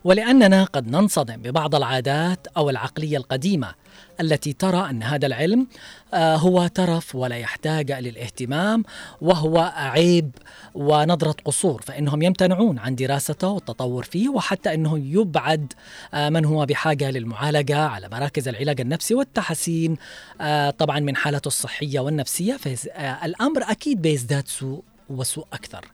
ولأننا 0.04 0.64
قد 0.64 0.88
ننصدم 0.88 1.36
ببعض 1.36 1.74
العادات 1.74 2.46
أو 2.56 2.70
العقلية 2.70 3.16
القديمة 3.16 3.74
التي 4.20 4.52
ترى 4.52 4.90
أن 4.90 5.02
هذا 5.02 5.26
العلم 5.26 5.66
آه، 6.14 6.36
هو 6.36 6.66
ترف 6.66 7.14
ولا 7.14 7.36
يحتاج 7.36 7.92
للاهتمام 7.92 8.84
وهو 9.20 9.72
عيب 9.76 10.30
ونظرة 10.74 11.36
قصور 11.44 11.82
فإنهم 11.82 12.22
يمتنعون 12.22 12.78
عن 12.78 12.94
دراسته 12.94 13.48
والتطور 13.48 14.02
فيه 14.04 14.28
وحتى 14.28 14.74
أنه 14.74 14.98
يبعد 14.98 15.72
آه، 16.14 16.28
من 16.28 16.44
هو 16.44 16.66
بحاجة 16.66 17.10
للمعالجة 17.10 17.78
على 17.78 18.08
مراكز 18.08 18.48
العلاج 18.48 18.80
النفسي 18.80 19.14
والتحسين 19.14 19.96
آه، 20.40 20.70
طبعا 20.70 21.00
من 21.00 21.16
حالته 21.16 21.48
الصحية 21.48 22.00
والنفسية. 22.00 22.56
فالأمر 22.56 23.62
أكيد 23.62 24.02
بيزداد 24.02 24.48
سوء 24.48 24.82
وسوء 25.10 25.46
أكثر. 25.52 25.84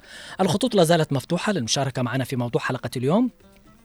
الخطوط 0.41 0.75
لا 0.75 0.85
زالت 0.85 1.13
مفتوحة 1.13 1.53
للمشاركة 1.53 2.03
معنا 2.03 2.25
في 2.25 2.37
موضوع 2.37 2.61
حلقة 2.61 2.91
اليوم. 2.97 3.31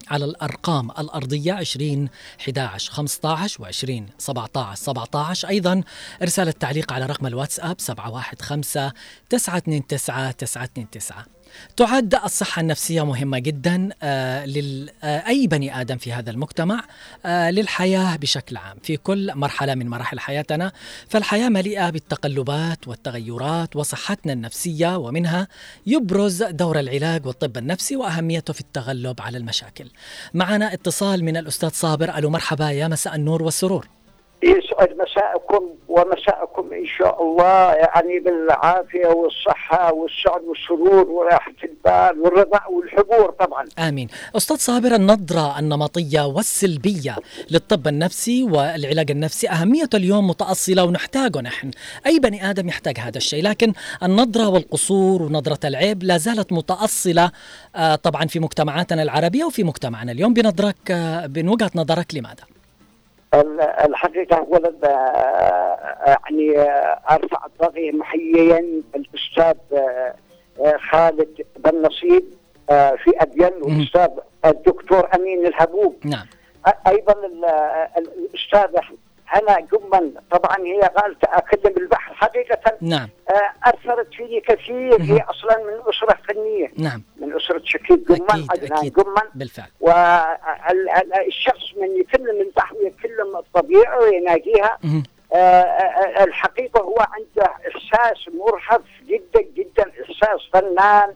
على 0.09 0.25
الأرقام 0.25 0.91
الأرضية 0.91 1.53
20 1.53 2.09
11 2.41 2.91
15 2.91 3.61
و 3.61 3.65
20 3.65 4.07
17 4.17 4.75
17 4.75 5.47
أيضا 5.49 5.83
إرسال 6.21 6.47
التعليق 6.47 6.93
على 6.93 7.05
رقم 7.05 7.27
الواتساب 7.27 7.79
715 7.79 8.91
929 9.29 9.87
929 9.87 11.36
تعد 11.77 12.15
الصحة 12.15 12.59
النفسية 12.59 13.05
مهمة 13.05 13.39
جدا 13.39 13.89
آه 14.03 14.45
لل 14.45 14.89
آه 15.03 15.45
بني 15.45 15.81
آدم 15.81 15.97
في 15.97 16.13
هذا 16.13 16.31
المجتمع 16.31 16.83
آه 17.25 17.51
للحياة 17.51 18.15
بشكل 18.15 18.57
عام 18.57 18.77
في 18.83 18.97
كل 18.97 19.35
مرحلة 19.35 19.75
من 19.75 19.89
مراحل 19.89 20.19
حياتنا. 20.19 20.71
فالحياة 21.09 21.49
مليئة 21.49 21.89
بالتقلبات 21.89 22.87
والتغيرات 22.87 23.75
وصحتنا 23.75 24.33
النفسية 24.33 24.97
ومنها 24.97 25.47
يبرز 25.87 26.43
دور 26.43 26.79
العلاج 26.79 27.25
والطب 27.25 27.57
النفسي 27.57 27.95
وأهميته 27.95 28.53
في 28.53 28.61
التغلب 28.61 29.21
على 29.21 29.37
المشاكل. 29.37 29.89
معنا 30.33 30.73
اتصال 30.73 31.23
من 31.23 31.37
الأستاذ 31.37 31.69
صابر 31.69 32.17
ألو 32.17 32.29
مرحبا 32.29 32.71
يا 32.71 32.87
مساء 32.87 33.15
النور 33.15 33.43
والسرور. 33.43 33.87
يسعد 34.43 34.89
مساءكم 34.97 35.69
ومساءكم 35.87 36.73
إن 36.73 36.85
شاء 36.97 37.23
الله 37.23 37.73
يعني 37.73 38.19
بالعافية 38.19 39.07
والصحة 39.07 39.93
والسعد 39.93 40.41
والسرور 40.41 41.09
وراحة 41.09 41.53
البال 41.63 42.21
والرضا 42.21 42.59
والحبور 42.69 43.31
طبعا. 43.39 43.65
آمين 43.79 44.07
أستاذ 44.35 44.55
صابر 44.55 44.95
النظرة 44.95 45.59
النمطية 45.59 46.21
والسلبية 46.25 47.15
للطب 47.51 47.87
النفسي 47.87 48.43
والعلاج 48.43 49.11
النفسي 49.11 49.49
أهميته 49.49 49.95
اليوم 49.95 50.27
متأصلة 50.27 50.83
ونحتاجه 50.83 51.41
نحن 51.41 51.71
أي 52.05 52.19
بني 52.19 52.49
آدم 52.49 52.67
يحتاج 52.67 52.99
هذا 52.99 53.17
الشيء 53.17 53.43
لكن 53.43 53.73
النظرة 54.03 54.47
والقصور 54.49 55.21
ونظرة 55.21 55.67
العيب 55.67 56.03
لا 56.03 56.17
زالت 56.17 56.53
متأصلة 56.53 57.31
آه، 57.75 57.95
طبعا 57.95 58.25
في 58.25 58.39
مجتمعاتنا 58.39 59.03
العربية 59.03 59.45
وفي 59.45 59.63
مجتمعنا 59.63 60.11
اليوم 60.11 60.33
بنظرك 60.33 60.91
آه، 60.91 61.27
من 61.35 61.49
وجهة 61.49 61.71
نظرك 61.75 62.15
لماذا؟ 62.15 62.56
ال- 63.33 63.61
الحقيقة 63.61 64.37
اولا 64.37 64.73
آه، 64.83 66.17
يعني 66.25 66.59
آه، 66.59 66.99
أرفع 67.11 67.45
الضغط 67.45 67.73
محييا 67.93 68.65
الاستاذ 68.95 69.77
آه، 69.77 70.15
آه، 70.65 70.77
خالد 70.91 71.45
بن 71.57 71.81
نصيب 71.81 72.25
آه، 72.69 72.91
في 72.95 73.11
ابين 73.19 73.61
والأستاذ 73.61 74.09
الدكتور 74.45 75.07
أمين 75.15 75.45
الهبوب. 75.47 75.95
نعم. 76.05 76.25
أيضا 76.87 77.13
ال- 77.25 77.45
ال- 77.97 78.11
الأستاذة 78.17 78.81
هنا 79.27 79.59
جما 79.59 80.11
طبعا 80.31 80.57
هي 80.65 80.81
قالت 80.81 81.23
اكلم 81.23 81.73
البحر 81.77 82.13
حقيقة 82.13 82.77
نعم. 82.81 83.09
آه، 83.29 83.69
أثرت 83.69 84.13
فيني 84.13 84.39
كثير. 84.41 85.01
هي 85.01 85.21
أصلا 85.29 85.57
من 85.57 85.73
اسره 85.89 86.17
فنيه 86.27 86.71
نعم. 86.77 87.03
من 87.37 87.43
اسره 87.43 87.61
شكيب 87.65 88.11
أكيد 88.11 88.51
عدنان 88.51 88.89
جمان 88.89 89.29
بالفعل. 89.35 89.67
والشخص 89.79 91.73
من 91.81 91.99
يكلم 91.99 92.41
البحر 92.41 92.75
يكلم 92.83 93.37
الطبيعه 93.37 93.99
ويناقيها 93.99 94.77
مهم. 94.83 95.03
آه، 95.33 95.35
آه، 95.35 96.23
الحقيقة 96.23 96.81
هو 96.81 96.95
عنده 96.99 97.51
إحساس 97.67 98.29
مرهف 98.33 98.81
جدا 99.05 99.41
جدا. 99.55 99.91
إحساس 100.03 100.39
فنان. 100.53 101.13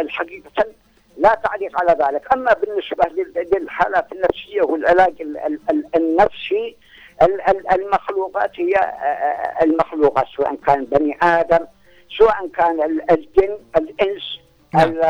والحقيقة 0.00 0.64
لا 1.18 1.34
تعليق 1.34 1.80
على 1.80 1.92
ذلك. 2.04 2.32
أما 2.32 2.52
بالنسبة 2.52 3.04
لل- 3.08 3.50
للحالات 3.54 4.12
النفسية 4.12 4.62
والعلاج 4.62 5.14
ال- 5.20 5.38
ال- 5.38 5.60
ال- 5.70 5.96
النفسي 5.96 6.76
ال- 7.22 7.40
ال- 7.40 7.72
المخلوقات 7.72 8.50
هي 8.60 8.74
آه، 8.76 9.64
المخلوقات 9.64 10.26
سواء 10.36 10.54
كان 10.66 10.84
بني 10.84 11.18
آدم 11.22 11.66
سواء 12.18 12.48
كان 12.48 12.82
ال- 12.82 13.10
الجن 13.10 13.58
الإنس 13.76 14.38
نعم. 14.74 14.88
ال- 14.88 15.04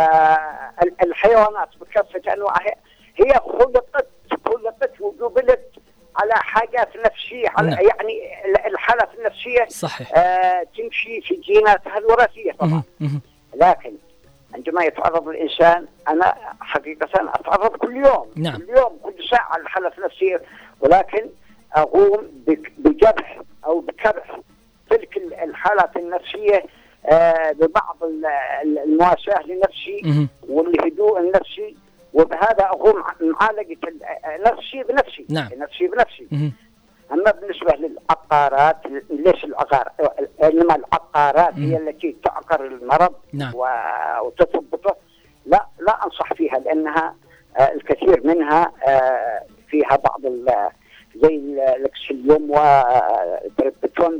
ال- 0.82 1.02
الحيوانات 1.02 1.68
بكافة 1.80 2.32
أنواعها 2.32 2.74
هي 3.16 3.32
خلقت 3.34 4.06
خلقت 4.46 5.00
وجبلت 5.00 5.68
على 6.16 6.34
حاجات 6.34 6.88
نفسية 6.96 7.48
على 7.56 7.70
نعم. 7.70 7.78
يعني 7.80 8.44
ال- 8.44 8.66
الحالات 8.72 9.08
النفسية 9.18 9.64
صحيح 9.68 10.18
آه 10.18 10.66
تمشي 10.78 11.20
في 11.20 11.34
جيناتها 11.34 11.98
الوراثية 11.98 12.52
طبعا. 12.52 12.82
لكن 13.54 13.92
عندما 14.54 14.84
يتعرض 14.84 15.28
الإنسان 15.28 15.86
أنا 16.08 16.34
حقيقة 16.60 17.08
أتعرض 17.34 17.76
كل 17.76 17.96
يوم 17.96 18.30
نعم. 18.36 18.56
كل 18.56 18.68
يوم 18.68 18.98
كل 19.02 19.28
ساعة 19.30 19.58
لحالات 19.58 19.98
نفسيه 19.98 20.42
ولكن 20.80 21.26
أقوم 21.74 22.30
بجرح 22.78 23.40
أو 23.66 23.80
بكبح 23.80 24.40
تلك 24.90 25.16
ال- 25.16 25.34
الحالات 25.34 25.96
النفسية 25.96 26.64
ببعض 27.52 27.96
ال- 28.04 28.26
ال- 28.62 28.78
المواساة 28.78 29.42
لنفسي. 29.46 30.28
والهدوء 30.48 31.20
النفسي 31.20 31.76
وبهذا 32.14 32.70
معالجة 33.20 33.78
ال- 33.88 34.42
نفسي 34.46 34.82
بنفسي 34.88 35.26
نعم. 35.30 35.48
نفسي 35.56 35.86
بنفسي 35.86 36.26
مهم. 36.32 36.52
أما 37.12 37.30
بالنسبة 37.30 37.72
للعقارات 37.76 38.76
ليش 39.10 39.44
العقار 39.44 39.88
انما 40.44 40.76
العقارات 40.76 41.54
هي 41.54 41.76
التي 41.76 42.16
تعقر 42.24 42.66
المرض 42.66 43.14
نعم. 43.32 43.54
و- 43.54 44.26
وتثبته 44.26 44.94
لا 45.46 45.66
لا 45.80 46.04
أنصح 46.04 46.32
فيها 46.34 46.58
لأنها 46.58 47.14
آه، 47.58 47.72
الكثير 47.72 48.26
منها 48.26 48.72
آه، 48.88 49.42
فيها 49.68 49.96
بعض 50.04 50.20
زي 51.16 51.36
ال- 51.36 51.60
الاكسليوم 51.60 52.50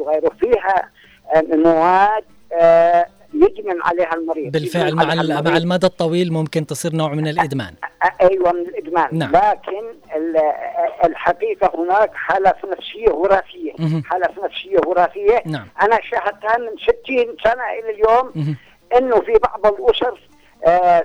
وغيره 0.01 0.31
فيها 0.41 0.91
آه، 1.35 1.43
مواد 1.57 2.25
آه، 2.53 3.07
يجمن 3.35 3.83
عليها 3.83 4.15
المريض 4.15 4.53
بالفعل 4.53 4.95
مع 4.95 5.05
مع. 5.05 5.57
المدى 5.57 5.87
الطويل 5.87 6.33
ممكن 6.33 6.67
تصير 6.67 6.95
نوع 6.95 7.13
من 7.15 7.29
الإدمان 7.29 7.75
أيوه 8.21 8.53
من 8.53 8.61
الإدمان 8.61 9.09
نعم. 9.19 9.31
لكن 9.33 9.85
ال- 10.17 10.53
الحقيقة 11.05 11.73
هناك 11.83 12.11
حالات 12.15 12.57
نفسية 12.65 13.11
وراثية. 13.13 13.73
حالات 14.05 14.31
نفسية 14.45 14.79
وراثية 14.87 15.43
نعم. 15.47 15.67
أنا 15.83 15.99
شاهدتها 16.11 16.57
من 16.59 16.77
60 16.83 17.37
سنة 17.45 17.63
إلى 17.79 17.91
اليوم 17.95 18.33
مهم. 18.35 18.57
إنه 18.99 19.21
في 19.21 19.33
بعض 19.33 19.67
الأسر 19.75 20.21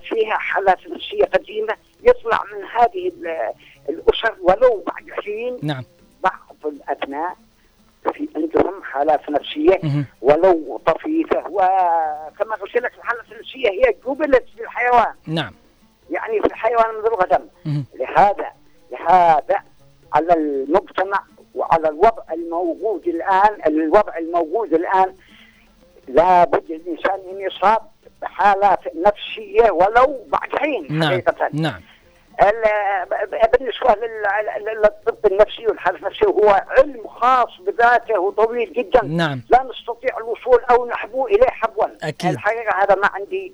فيها 0.09 0.33
حالات 0.37 0.77
نفسية 0.87 1.23
قديمة 1.23 1.73
يطلع 2.03 2.43
من 2.53 2.63
هذه 2.79 3.07
ال- 3.07 3.53
الأسر 3.89 4.35
ولو 4.41 4.83
بعد 4.87 5.23
حين 5.23 5.57
نعم 5.63 5.83
بعض 6.23 6.55
الأبناء 6.65 7.35
في 8.13 8.29
عندهم 8.35 8.83
حالات 8.83 9.29
نفسية. 9.29 9.79
ولو 10.21 10.81
طفيفه 10.85 11.43
وكما 11.47 12.55
قلت 12.55 12.75
لك 12.75 12.91
الحالات 12.97 13.25
النفسية 13.31 13.69
هي 13.69 13.95
جبلت 14.07 14.45
في 14.55 14.63
الحيوان. 14.63 15.13
نعم. 15.27 15.53
يعني 16.09 16.39
في 16.41 16.45
الحيوان 16.47 16.95
منذ 16.95 17.05
القدم. 17.05 17.45
لهذا 17.99 18.51
لهذا 18.91 19.63
على 20.13 20.33
المجتمع 20.33 21.23
وعلى 21.55 21.89
الوضع 21.89 22.23
الموجود 22.33 23.07
الآن 23.07 23.57
الوضع 23.67 24.17
الموجود 24.17 24.73
الآن 24.73 25.15
لابد 26.07 26.71
الإنسان 26.71 27.19
أن 27.31 27.41
يصاب 27.41 27.81
بحالات 28.21 28.79
نفسية 28.95 29.71
ولو 29.71 30.19
بعد 30.27 30.49
حين 30.59 30.87
نعم. 30.99 31.09
حقيقة. 31.11 31.49
نعم. 31.53 31.81
بالنسبة 32.41 33.95
لل- 33.95 34.65
لل- 34.65 34.81
للطب 34.81 35.31
النفسي 35.31 35.67
والحاله 35.67 35.97
النفسيه 35.97 36.27
هو 36.27 36.65
علم 36.69 37.07
خاص 37.07 37.49
بذاته 37.67 38.19
وطويل 38.19 38.73
جدا. 38.73 39.03
نعم. 39.05 39.41
لا 39.49 39.63
نستطيع 39.63 40.17
الوصول 40.17 40.63
أو 40.71 40.85
نحبو 40.87 41.27
إليه 41.27 41.47
حبوا. 41.49 41.85
أكيد. 42.03 42.31
الحقيقة 42.31 42.83
هذا 42.83 42.95
ما 42.95 43.09
عندي 43.13 43.53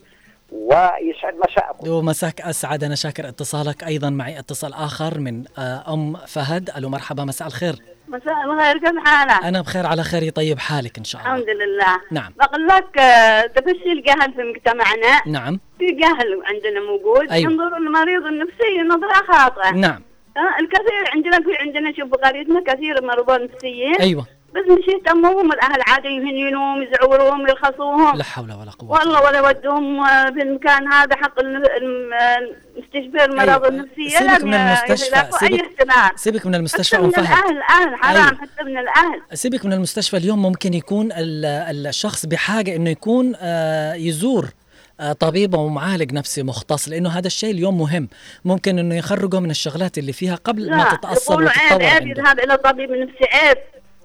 ويسعد 0.52 1.36
مساءكم. 1.50 1.90
ومساك 1.90 2.42
أسعد. 2.42 2.84
أنا 2.84 2.96
شاكر 2.96 3.28
اتصالك 3.28 3.84
أيضا. 3.84 4.10
معي 4.10 4.40
اتصال 4.40 4.74
آخر 4.74 5.20
من 5.20 5.44
آه، 5.58 5.94
أم 5.94 6.18
فهد. 6.18 6.70
ألو 6.78 6.90
مرحبا. 6.90 7.24
مساء 7.24 7.48
الخير. 7.48 7.76
مساء 8.08 8.44
الخير 8.46 8.78
كيف 8.78 9.06
حالك؟ 9.06 9.44
أنا 9.44 9.62
بخير 9.62 9.86
على 9.86 10.04
خير 10.04 10.24
يطيب 10.24 10.60
حالك 10.60 10.98
إن 10.98 11.04
شاء 11.04 11.22
الله. 11.22 11.34
الحمد 11.34 11.50
لله. 11.50 12.02
نعم. 12.12 12.34
بقول 12.38 12.68
لك 12.68 12.98
آه، 12.98 13.42
تفشي 13.42 13.92
الجهل 13.92 14.34
في 14.34 14.42
مجتمعنا؟ 14.42 15.22
نعم. 15.28 15.60
في 15.80 15.86
جهل 15.86 16.42
عندنا 16.46 16.80
موجود 16.80 17.32
أيوة. 17.32 17.52
ينظر 17.52 17.78
المريض 17.78 18.26
النفسي 18.26 18.78
نظرة 18.88 19.34
خاطئة. 19.34 19.72
نعم. 19.72 20.02
آه، 20.38 20.60
الكثير 20.60 21.12
عندنا 21.14 21.38
في 21.38 21.58
عندنا 21.60 21.94
شوف 21.98 22.10
بقريتنا 22.10 22.64
كثير 22.68 23.06
مرضى 23.06 23.44
نفسيين. 23.44 23.96
أيوه. 23.96 24.26
بس 24.56 24.62
مش 24.72 24.94
يهتموهم 24.94 25.52
الأهل 25.52 25.82
عادي 25.88 26.08
يهنينوهم 26.08 26.84
يزعوروهم 26.84 27.42
يرخصوهم 27.48 28.18
لا 28.18 28.24
حول 28.24 28.52
ولا 28.54 28.72
قوة 28.72 28.92
والله 28.92 29.22
ولا 29.24 29.38
يودوهم 29.38 30.00
آه، 30.04 30.30
في 30.32 30.42
المكان 30.42 30.88
هذا 30.94 31.16
حق 31.16 31.40
الم- 31.40 31.64
الم- 31.82 32.14
آه، 32.14 32.38
مستشفى 32.78 33.26
المرض 33.26 33.50
أيوة. 33.50 33.68
النفسية. 33.68 34.10
سيبك 34.20 34.44
من 34.44 34.54
المستشفى، 34.54 35.28
سيبك- 35.40 36.16
سيبك 36.16 36.46
من 36.46 36.56
المستشفى 36.56 36.96
حتى 36.96 37.06
من 37.06 37.16
ام 37.16 37.24
فهد 37.26 37.28
الأهل 37.50 37.58
الاهل 37.58 37.96
حرام 37.96 38.16
أيوة. 38.26 38.38
حتى 38.38 38.64
من 38.66 38.78
الأهل. 38.78 39.22
سيبك 39.34 39.66
من 39.66 39.74
المستشفى 39.74 40.18
اليوم 40.18 40.42
ممكن 40.42 40.74
يكون 40.74 41.12
ال- 41.12 41.88
الشخص 41.88 42.26
بحاجة 42.26 42.76
إنه 42.76 42.90
يكون 42.90 43.34
آه، 43.42 43.94
يزور 43.94 44.46
آه، 45.00 45.14
طبيب 45.14 45.56
أو 45.56 45.68
معالج 45.70 46.14
نفسي 46.14 46.44
مختص 46.44 46.90
لأنه 46.90 47.10
هذا 47.10 47.28
الشيء 47.28 47.52
اليوم 47.52 47.78
مهم. 47.78 48.08
ممكن 48.46 48.80
إنه 48.80 48.96
يخرجه 48.96 49.40
من 49.40 49.50
الشغلات 49.52 49.98
اللي 49.98 50.14
فيها 50.14 50.36
قبل 50.36 50.70
ما 50.72 50.76
لا 50.76 50.96
تتأثر 50.96 51.32
يقولوا 51.34 51.50
عيب 51.50 51.82
عيب 51.82 52.08
يذهب 52.08 52.40
إلى 52.40 52.58
طبيب 52.58 52.92
نفسي 52.92 53.26
عيب. 53.34 53.58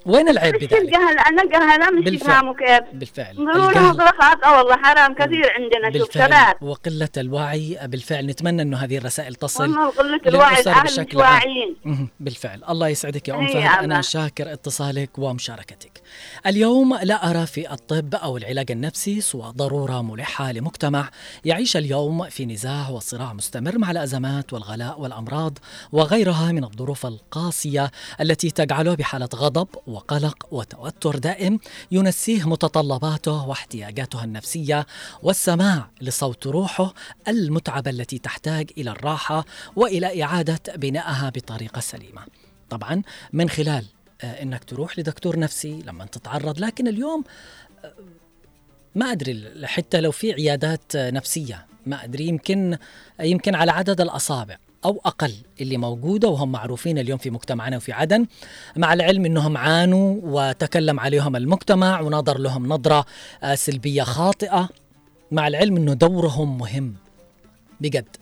وين 0.06 0.28
العيب 0.28 0.54
بذلك؟ 0.54 0.72
الجهل 0.72 1.18
أنا 1.18 1.44
جهلة 1.44 1.90
مش. 1.90 2.12
يفهموا 2.12 2.54
كيف 2.54 2.80
بالفعل. 2.92 3.38
الجهل 3.38 3.84
نظرة 3.84 4.12
خاطئة 4.20 4.58
والله 4.58 4.76
حرام 4.76 5.14
كثير 5.14 5.50
عندنا 5.52 5.98
شوف 5.98 6.18
بالفعل. 6.18 6.54
وقلة 6.62 7.08
الوعي 7.16 7.78
بالفعل. 7.82 8.26
نتمنى 8.26 8.62
إنه 8.62 8.76
هذه 8.76 8.98
الرسائل 8.98 9.34
تصل 9.34 9.62
والله 9.62 9.88
قلة 9.90 10.20
الوعي 10.26 10.60
الاهل 10.60 10.84
مش. 10.84 11.14
واعيين. 11.14 11.76
بالفعل. 12.20 12.60
الله 12.68 12.88
يسعدك 12.88 13.28
يا 13.28 13.34
أم 13.34 13.46
فهد. 13.46 13.84
أنا. 13.84 14.02
شاكر 14.02 14.52
اتصالك 14.52 15.18
ومشاركتك. 15.18 16.02
اليوم 16.46 16.98
لا 17.02 17.30
أرى 17.30 17.46
في 17.46 17.72
الطب 17.72 18.14
أو 18.14 18.36
العلاج 18.36 18.70
النفسي 18.70 19.20
سوى 19.20 19.52
ضرورة 19.56 20.02
ملحة 20.02 20.52
لمجتمع. 20.52 21.08
يعيش 21.44 21.76
اليوم 21.76 22.28
في 22.28 22.46
نزاع 22.46 22.88
وصراع 22.88 23.32
مستمر 23.32 23.78
مع 23.78 23.90
الأزمات 23.90 24.52
والغلاء 24.52 25.00
والأمراض 25.00 25.58
وغيرها 25.92 26.52
من 26.52 26.64
الظروف 26.64 27.06
القاسية 27.06 27.90
التي 28.20 28.50
تجعله 28.50 28.94
بحالة 28.94 29.28
غضب 29.34 29.68
وقلق 29.92 30.46
وتوتر 30.50 31.18
دائم 31.18 31.58
ينسيه 31.90 32.48
متطلباته 32.48 33.48
واحتياجاته 33.48 34.24
النفسية 34.24 34.86
والسماع 35.22 35.90
لصوت 36.00 36.46
روحه 36.46 36.94
المتعبة 37.28 37.90
التي 37.90 38.18
تحتاج 38.18 38.70
إلى 38.78 38.90
الراحة 38.90 39.44
وإلى 39.76 40.22
إعادة 40.22 40.60
بنائها 40.76 41.28
بطريقة 41.28 41.80
سليمة. 41.80 42.26
طبعا 42.70 43.02
من 43.32 43.50
خلال 43.50 43.84
آه، 44.22 44.42
إنك 44.42 44.64
تروح 44.64 44.98
لدكتور 44.98 45.38
نفسي 45.38 45.82
لما 45.86 46.04
تتعرض 46.04 46.60
لكن 46.60 46.88
اليوم 46.88 47.24
آه، 47.84 47.92
ما 48.94 49.12
أدري 49.12 49.66
حتى 49.66 50.00
لو 50.00 50.10
في 50.10 50.32
عيادات 50.32 50.96
نفسية 50.96 51.66
ما 51.86 52.04
أدري 52.04 52.26
يمكن 52.26 52.78
يمكن 53.20 53.54
على 53.54 53.72
عدد 53.72 54.00
الأصابع 54.00 54.56
أو 54.84 55.00
أقل 55.04 55.32
اللي 55.60 55.76
موجودة 55.76 56.28
وهم 56.28 56.52
معروفين 56.52 56.98
اليوم 56.98 57.18
في 57.18 57.30
مجتمعنا 57.30 57.76
وفي 57.76 57.92
عدن 57.92 58.26
مع 58.76 58.92
العلم 58.92 59.24
إنهم 59.24 59.56
عانوا 59.56 60.20
وتكلم 60.22 61.00
عليهم 61.00 61.36
المجتمع 61.36 62.00
ونظر 62.00 62.38
لهم 62.38 62.66
نظرة 62.66 63.04
آه، 63.42 63.54
سلبية 63.54 64.02
خاطئة 64.02 64.68
مع 65.32 65.48
العلم 65.48 65.76
إنه 65.76 65.92
دورهم 65.92 66.58
مهم. 66.58 66.94
بجد. 67.80 68.16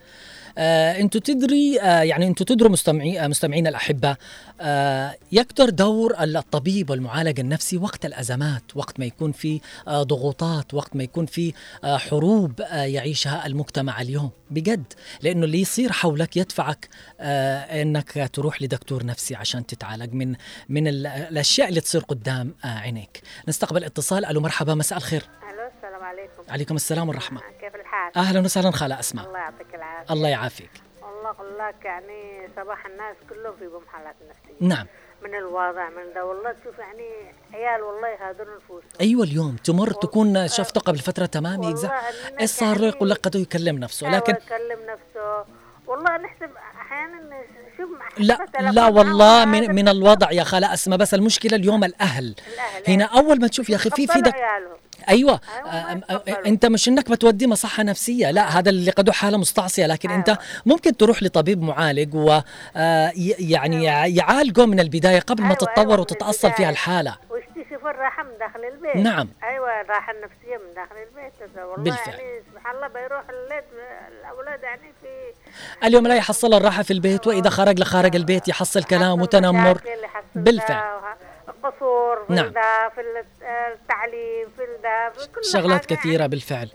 آه 0.59 1.01
أنتوا 1.01 1.21
تدري 1.21 1.81
آه 1.81 2.03
يعني 2.03 2.27
أنتوا 2.27 2.47
تدروا 2.47 2.71
مستمعي 2.71 3.21
آه 3.25 3.27
مستمعينا 3.27 3.69
الاحباء 3.69 4.17
آه 4.61 5.17
يكثر 5.33 5.71
دور 5.71 6.15
الطبيب 6.21 6.91
والمعالج 6.91 7.41
النفسي 7.41 7.77
وقت 7.77 8.07
الأزمات 8.07 8.63
وقت 8.75 8.99
ما 9.01 9.05
يكون 9.07 9.33
في 9.33 9.61
آه 9.89 10.03
ضغوطات 10.03 10.75
وقت 10.75 10.97
ما 10.97 11.03
يكون 11.03 11.27
في 11.27 11.53
آه 11.85 11.97
حروب 11.97 12.61
آه 12.61 12.83
يعيشها 12.85 13.47
المجتمع 13.47 14.01
اليوم. 14.01 14.31
بجد 14.51 14.93
لأنه 15.23 15.45
اللي 15.45 15.61
يصير 15.61 15.93
حولك 15.93 16.37
يدفعك 16.37 16.89
آه 17.21 17.83
إنك 17.83 18.31
تروح 18.33 18.63
لدكتور 18.63 19.07
نفسي 19.07 19.35
عشان 19.35 19.67
تتعالج 19.67 20.13
من 20.15 20.35
من 20.69 20.89
ال- 20.89 21.07
الأشياء 21.07 21.69
اللي 21.69 21.81
تصير 21.81 22.01
قدام 22.01 22.55
آه 22.65 22.69
عينيك. 22.69 23.23
نستقبل 23.49 23.85
اتصال. 23.85 24.25
ألو 24.25 24.41
مرحبا 24.41 24.75
مساء 24.75 24.99
الخير. 24.99 25.23
ألو 25.23 25.69
السلام 25.77 26.03
عليكم. 26.03 26.43
عليكم 26.53 26.77
السلام 26.77 27.09
والرحمة. 27.09 27.41
الحال؟ 27.91 28.17
أهلا 28.17 28.41
وسهلا 28.41 28.71
خالة 28.71 29.01
أسماء. 29.01 29.27
الله 29.27 29.39
يعطيك 29.39 29.75
العافية. 29.75 30.15
الله 30.15 30.29
يعافيك. 30.29 30.71
والله 31.03 31.69
لك 31.69 31.85
يعني 31.85 32.49
صباح 32.57 32.87
الناس 32.87 33.17
كلهم 33.29 33.57
فيهم 33.59 33.83
حالات 33.93 34.15
نفسية. 34.31 34.67
نعم. 34.69 34.87
من 35.23 35.35
الوضع 35.35 35.89
من 35.89 36.15
ده. 36.15 36.25
والله 36.25 36.53
تشوف 36.53 36.79
يعني 36.79 37.11
عيال 37.55 37.83
والله 37.83 38.09
يهدروا 38.09 38.57
نفوسهم. 38.57 38.91
أيوه 39.01 39.25
اليوم 39.25 39.57
تمر 39.65 39.91
تكون 39.93 40.49
شفته 40.49 40.81
قبل 40.81 40.99
فترة 40.99 41.27
تمام 41.27 41.63
إيش 42.41 42.51
صار 42.51 42.69
له 42.69 42.75
يعني- 42.75 42.87
يقول 42.97 43.11
لك؟ 43.11 43.17
قد 43.19 43.35
يكلم 43.35 43.79
نفسه. 43.79 44.07
أيوة 44.07 44.19
لكن 44.19 44.33
يكلم 44.33 44.79
نفسه. 44.91 45.45
والله 45.87 46.17
نحسب 46.17 46.51
أحيانا 46.81 47.21
لا 48.19 48.39
لا 48.71 48.87
والله 48.87 49.45
من 49.45 49.75
من 49.75 49.89
الوضع 49.89 50.33
يا 50.33 50.45
خالة 50.45 50.75
أسماء. 50.75 50.99
بس 50.99 51.15
المشكلة 51.15 51.57
اليوم 51.57 51.85
الأهل. 51.85 52.35
الأهل، 52.55 52.83
هنا 52.89 53.05
أول 53.05 53.41
ما 53.41 53.49
تشوف 53.49 53.71
يا 53.71 53.77
أخي 53.77 53.91
في 53.91 54.07
في 54.07 54.33
أيوه 55.09 55.41
أيوة،. 55.67 56.03
أنت 56.47 56.67
مش 56.67 56.89
إنك 56.89 57.11
بتوديه 57.11 57.47
مصحة 57.47 57.83
نفسية 57.83 58.31
لا 58.31 58.59
هذا 58.59 58.71
اللي 58.71 58.91
قدو 58.91 59.13
حالة 59.13 59.39
مستعصية 59.39 59.87
لكن 59.87 60.11
أنت 60.11 60.29
أيوة. 60.29 60.41
ممكن 60.67 60.97
تروح 60.97 61.23
لطبيب 61.23 61.63
معالج 61.63 62.15
و 62.15 62.41
آه، 62.77 63.13
يعني 63.39 63.85
يعالجه 64.17 64.67
من 64.67 64.81
البداية 64.81 65.21
قبل 65.21 65.43
ما 65.43 65.49
أيوة، 65.49 65.59
تتطور 65.59 65.85
أيوة، 65.85 66.01
وتتاصل 66.01 66.53
فيها. 66.53 66.71
الحالة 66.71 67.17
ويكتشف 67.31 67.87
الراحه 67.87 68.23
من 68.23 68.31
داخل 68.41 68.65
البيت 68.65 68.97
نعم. 68.97 69.29
أيوه 69.43 69.81
الراحه 69.81 70.13
النفسية 70.13 70.57
من 70.57 70.75
داخل 70.75 70.97
البيت 70.97 71.57
والله 71.57 71.77
بالفعل. 71.77 72.15
يعني 72.15 72.43
سبحان 72.53 72.77
الله 72.77 72.89
بيروح 72.89 73.23
الليل 73.31 73.65
الأولاد 74.21 74.63
يعني 74.63 74.93
في 75.01 75.87
اليوم 75.87 76.07
لا 76.07 76.15
يحصل 76.17 76.55
الراحة 76.55 76.83
في 76.83 76.93
البيت 76.93 77.27
وإذا 77.27 77.51
خرج 77.51 77.81
لخارج 77.81 78.17
البيت 78.17 78.49
يحصل 78.49 78.85
كلام 78.85 79.21
وتنمر 79.21 79.81
بالفعل. 80.35 80.83
ده 81.63 81.69
وه- 81.69 81.71
قصور 81.71 82.25
في 82.27 82.33
نعم. 82.33 82.49
ده 82.53 82.89
في 82.95 83.01
ال- 83.01 83.25
التعليم 83.73 84.49
في 84.57 84.63
ده 84.83 85.11
في 85.11 85.29
كل 85.29 85.45
شغلات 85.45 85.87
حاجة 85.87 85.99
كثيرة 85.99 86.19
يعني 86.21 86.29
بالفعل 86.29 86.69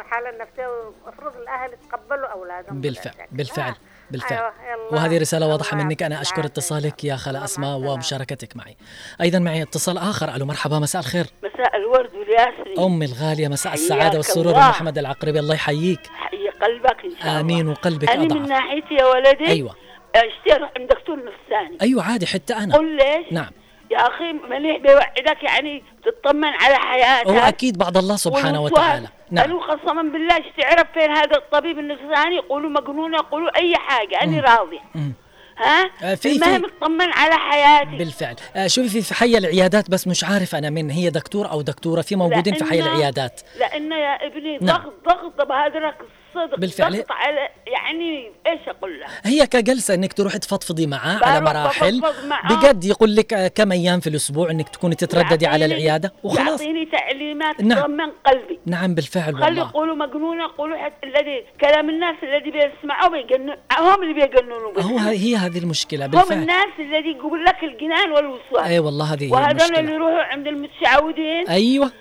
الحالة 0.00 0.30
النفسية 0.30 0.66
والمفروض 0.66 1.36
الأهل 1.36 1.70
يتقبلوا 1.72 2.26
أولادهم 2.26 2.80
بالفعل. 2.80 3.14
بالفعل 3.32 3.70
آه. 3.70 3.76
بالفعل. 4.10 4.52
أيوة،. 4.68 4.92
وهذه 4.94 5.18
رسالة 5.18 5.44
الله 5.44 5.56
واضحة 5.56 5.76
منك. 5.76 6.02
أنا 6.02 6.20
أشكر. 6.20 6.44
اتصالك 6.44 7.04
يا 7.04 7.16
خالة 7.16 7.44
أسماء. 7.44 7.76
ومشاركتك 7.78 8.56
معي. 8.56 8.76
أيضا 9.20 9.38
معي 9.38 9.62
اتصال 9.62 9.98
آخر. 9.98 10.34
ألو 10.34 10.46
مرحبا 10.46 10.78
مساء 10.78 11.00
الخير. 11.02 11.26
مساء 11.44 11.76
الورد 11.76 12.14
والياسرين 12.14 12.78
أمي 12.78 13.04
الغالية 13.06 13.48
مساء 13.48 13.72
السعادة 13.74 14.16
والسرور 14.16 14.46
الله. 14.46 14.68
محمد 14.68 14.98
العقربي. 14.98 15.38
الله 15.38 15.54
يحييك. 15.54 16.00
حي 16.06 16.48
قلبك 16.48 17.04
إن 17.04 17.10
شاء 17.10 17.20
الله. 17.28 17.40
آمين 17.40 17.68
وقلبك 17.68 18.10
أنا 18.10 18.22
من 18.24 18.32
أضعف 18.32 18.48
ناحيتي 18.48 18.94
يا 18.94 19.04
ولدي 19.04 19.46
أيوة. 19.46 19.74
أشتري 20.14 20.56
أروح 20.56 20.72
عند 20.78 20.88
دكتور 20.88 21.16
نفساني. 21.16 21.78
أيوة 21.82 22.02
عادي 22.04 22.26
حتى 22.26 22.54
أنا. 22.54 22.76
قل 22.76 22.96
ليش؟ 22.96 23.32
نعم. 23.32 23.50
يا 23.94 23.98
أخي 24.08 24.32
مليح 24.32 24.76
بيوعدك 24.76 25.42
يعني 25.42 25.82
تطمن 26.04 26.48
على 26.48 26.74
حياتك. 26.76 27.28
هو 27.30 27.38
أكيد 27.38 27.78
بعد 27.78 27.96
الله 27.96 28.16
سبحانه. 28.16 28.62
وتعالى. 28.62 29.08
نعم. 29.30 29.44
أنا 29.44 29.60
قسما 29.60 30.02
بالله 30.02 30.36
إيش 30.36 30.44
تعرف 30.60 30.86
فين 30.94 31.10
هذا 31.10 31.36
الطبيب 31.36 31.78
النفساني؟ 31.78 32.36
يقولوا 32.36 32.70
مجنون 32.70 33.14
يقولوا 33.14 33.56
أي 33.58 33.76
حاجة 33.76 34.22
أنا 34.22 34.40
راضي. 34.40 34.80
مم. 34.94 35.12
ها؟ 35.58 35.90
آه، 36.02 36.14
في- 36.14 36.32
المهم 36.32 36.64
اطمن 36.64 37.12
على 37.12 37.34
حياتي 37.34 37.96
بالفعل. 37.96 38.36
آه 38.56 38.66
شوفي 38.66 39.02
في- 39.02 39.14
حي 39.14 39.38
العيادات 39.38 39.90
بس 39.90 40.06
مش 40.08 40.24
عارف 40.24 40.54
أنا 40.54 40.70
من 40.70 40.90
هي 40.90 41.10
دكتور 41.10 41.50
أو 41.50 41.62
دكتورة؟ 41.62 42.02
في 42.02 42.16
موجودين 42.16 42.54
في 42.54 42.64
حي 42.64 42.80
العيادات. 42.80 43.40
لأن 43.60 43.92
يا 43.92 44.26
ابني 44.26 44.58
نعم. 44.60 44.76
ضغط 44.76 44.92
ضغط 45.08 45.48
بهدرك 45.48 45.94
الصدق 46.36 46.58
بالفعل. 46.58 46.92
ضغط 46.92 47.06
على 47.12 47.48
يعني 47.66 48.30
إيش 48.46 48.60
أقول 48.68 49.00
لك 49.00 49.06
هي 49.24 49.46
كجلسة 49.46 49.94
إنك 49.94 50.12
تروحي 50.12 50.38
تفضفضي 50.38 50.86
معاه 50.86 51.18
على 51.24 51.40
مراحل. 51.40 52.00
معاه. 52.28 52.54
بجد 52.56 52.84
يقول 52.84 53.16
لك 53.16 53.32
آه، 53.32 53.48
كم 53.48 53.72
أيام 53.72 54.00
في 54.00 54.06
الأسبوع 54.06 54.50
إنك 54.50 54.68
تكوني 54.68 54.94
تترددي 54.94 55.46
على 55.46 55.64
العيادة؟ 55.64 56.12
وخلاص. 56.22 56.60
يعطيني 56.60 56.86
تعليمات 56.86 57.60
نعم. 57.60 57.78
تطمن 57.80 58.10
قلبي. 58.26 58.58
نعم 58.66 58.94
بالفعل 58.94 59.34
خلي 59.34 59.44
والله. 59.44 59.62
يقولوا 59.68 59.94
مجنون 59.96 60.40
يقولوا 60.40 60.76
حتى 60.76 61.06
الذي 61.06 61.44
كلام 61.60 61.90
الناس 61.90 62.16
الذي 62.22 62.50
بيسمعوا 62.50 63.08
بيجنن 63.10 63.56
هم 63.78 64.02
اللي 64.02 64.14
بيجننوا. 64.14 64.80
هو 64.80 64.98
ه- 64.98 65.10
هي 65.10 65.36
هذه 65.36 65.58
المشكلة 65.58 66.06
هم 66.06 66.10
بالفعل. 66.10 66.38
الناس 66.38 66.68
الذي 66.78 67.10
يقول 67.10 67.44
لك 67.44 67.56
الجنان 67.62 68.10
والوسواس. 68.10 68.66
اي 68.66 68.78
والله 68.78 69.12
هذه 69.14 69.24
هي 69.24 69.30
وهذول 69.32 69.76
اللي 69.78 69.92
يروحوا 69.92 70.22
عند 70.22 70.46
المتشعوذين 70.46 71.48
أيوه. 71.48 71.92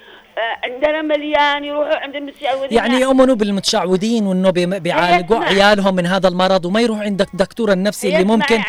عندنا 0.63 1.01
مليان 1.01 1.63
يروحوا 1.63 1.95
عند 1.95 2.15
المتشعوذين 2.15 2.77
يعني 2.77 2.95
يؤمنوا 2.99 3.35
بالمتشعوذين 3.35 4.27
وإنه 4.27 4.49
بي- 4.49 4.79
بيعالجوا. 4.79 5.37
عيالهم 5.43 5.95
من 5.95 6.05
هذا 6.05 6.27
المرض 6.27 6.65
وما 6.65 6.81
يروح 6.81 6.99
عند 6.99 7.21
الدكتور 7.21 7.71
النفسي 7.71 8.07
اللي 8.07 8.23
ممكن. 8.23 8.59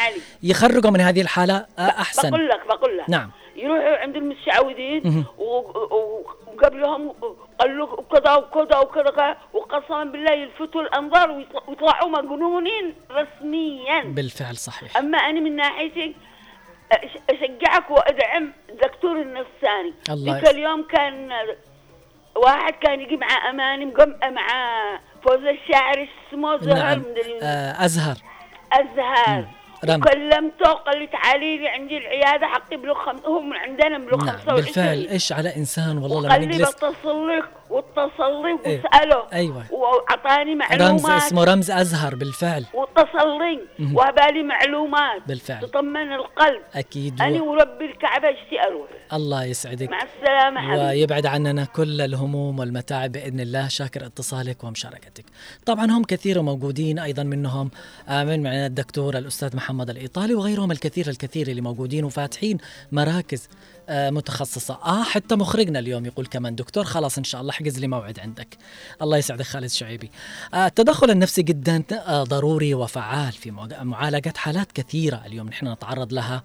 يخرجوا 0.43 0.91
من 0.91 1.01
هذه 1.01 1.21
الحالة 1.21 1.67
آه، 1.79 1.83
أحسن. 1.83 2.31
بقول 2.31 2.49
لك 2.49 2.61
بقول 2.69 2.99
لك. 2.99 3.11
نعم. 3.11 3.31
يروحوا 3.57 3.97
عند 3.97 4.17
المتشعوذين 4.17 5.25
وقبلهم 5.39 7.13
قالوا 7.61 7.87
كذا 8.13 8.35
وكذا 8.35 8.79
وكذا 8.79 9.37
وقسما 9.53 10.05
بالله 10.05 10.33
يلفتوا 10.33 10.83
الأنظار 10.83 11.31
ويطلع- 11.31 11.63
ويطلعوا 11.69 12.11
مجنونين 12.11 12.95
رسميا. 13.11 14.03
بالفعل 14.05 14.57
صحيح. 14.57 14.97
أما 14.97 15.19
أنا 15.19 15.41
من 15.41 15.57
ناحيتي 15.57 16.15
أشجعك 17.31 17.91
وأدعم 17.91 18.53
الدكتور 18.71 19.23
النفساني. 19.23 19.95
ذيك 20.11 20.49
اليوم 20.49 20.87
كان 20.87 21.31
واحد 22.37 22.73
كان 22.73 23.01
يجي 23.01 23.17
مع 23.17 23.51
أماني 23.51 23.85
مع 24.25 24.49
فوز 25.23 25.45
الشاعر 25.45 26.09
اسمه 26.33 26.57
زهر 26.57 26.75
نعم. 26.75 27.05
آه، 27.43 27.85
أزهر. 27.85 28.17
ازهار 28.73 29.45
رمز. 29.85 30.05
كلمته 30.05 30.73
قال 30.73 30.99
لي 30.99 31.07
تعالي 31.07 31.59
لي 31.59 31.69
عندي 31.69 31.99
العيادة 31.99 32.47
حقي 32.47 32.77
بلوغ 32.77 32.95
خم... 32.95 33.17
هو 33.27 33.41
من 33.41 33.57
عندنا 33.57 33.99
بلوغ 33.99 34.25
نعم 34.25 34.37
25 34.37 34.57
بالفعل. 34.57 35.07
إيش 35.07 35.33
على 35.33 35.57
إنسان 35.57 35.99
والله 35.99 36.21
لما 36.21 36.29
قال 36.31 36.41
لي 36.41 36.47
نجلس 36.47 36.75
بتصل 36.75 37.29
لك 37.29 37.45
واتصل 37.71 38.43
لي 38.43 38.59
إيه. 38.67 38.83
واسأله. 38.83 39.23
أيوه. 39.33 39.65
وأعطاني 39.73 40.53
رمز 40.53 40.61
معلومات. 40.61 41.23
اسمه 41.23 41.45
رمز 41.45 41.71
أزهر 41.71 42.15
بالفعل. 42.15 42.65
واتصل 42.75 43.39
لي 43.39 43.61
مهم. 43.79 43.97
وهبالي 43.97 44.43
معلومات. 44.43 45.23
بالفعل. 45.27 45.61
تطمن 45.61 46.13
القلب. 46.13 46.63
أكيد. 46.75 47.23
أنا 47.23 47.43
و... 47.43 47.51
ورب 47.51 47.83
الكعبة 47.83 48.29
اشتي 48.29 48.61
أروح؟ 48.69 48.89
الله 49.13 49.45
يسعدك. 49.45 49.91
مع 49.91 49.99
السلامة 50.03 50.61
حبيبي. 50.61 50.85
ويبعد 50.85 51.27
عننا 51.27 51.65
كل 51.65 52.01
الهموم 52.01 52.59
والمتاعب 52.59 53.13
بإذن 53.13 53.41
الله. 53.41 53.69
شاكر 53.69 54.07
اتصالك 54.07 54.65
ومشاركتك. 54.65 55.25
طبعا 55.67 55.85
هم 55.85 56.05
كثير 56.05 56.43
موجودين 56.43 56.99
أيضا 56.99 57.23
منهم. 57.23 57.71
من 58.09 58.43
معنا 58.43 58.67
الدكتور 58.67 59.19
الأستاذ 59.19 59.57
محمد 59.57 59.91
الإيطالي 59.91 60.35
وغيرهم 60.35 60.71
الكثير 60.71 61.09
الكثير 61.09 61.49
اللي 61.49 61.61
موجودين 61.61 62.05
وفاتحين 62.05 62.59
مراكز 62.93 63.49
متخصصة. 63.91 64.79
آه 64.85 65.03
حتى 65.03 65.37
مخرجنا 65.37 65.79
اليوم 65.79 66.07
يقول 66.07 66.27
كمان 66.27 66.55
دكتور 66.55 66.85
خلاص 66.85 67.19
إن 67.19 67.25
شاء 67.25 67.41
الله 67.41 67.51
احجز 67.51 67.79
لي 67.79 67.87
موعد 67.89 68.21
عندك. 68.21 68.57
الله 69.03 69.17
يسعدك 69.17 69.45
خالد 69.45 69.71
شعيبي 69.71 70.11
آه، 70.55 70.67
التدخل 70.67 71.11
النفسي 71.11 71.43
جدا 71.43 71.83
آه، 72.07 72.23
ضروري 72.23 72.75
وفعال 72.75 73.33
في 73.33 73.51
معالجة 73.83 74.33
حالات 74.37 74.73
كثيرة 74.73 75.23
اليوم 75.27 75.49
نحن 75.49 75.69
نتعرض 75.73 76.13
لها. 76.13 76.43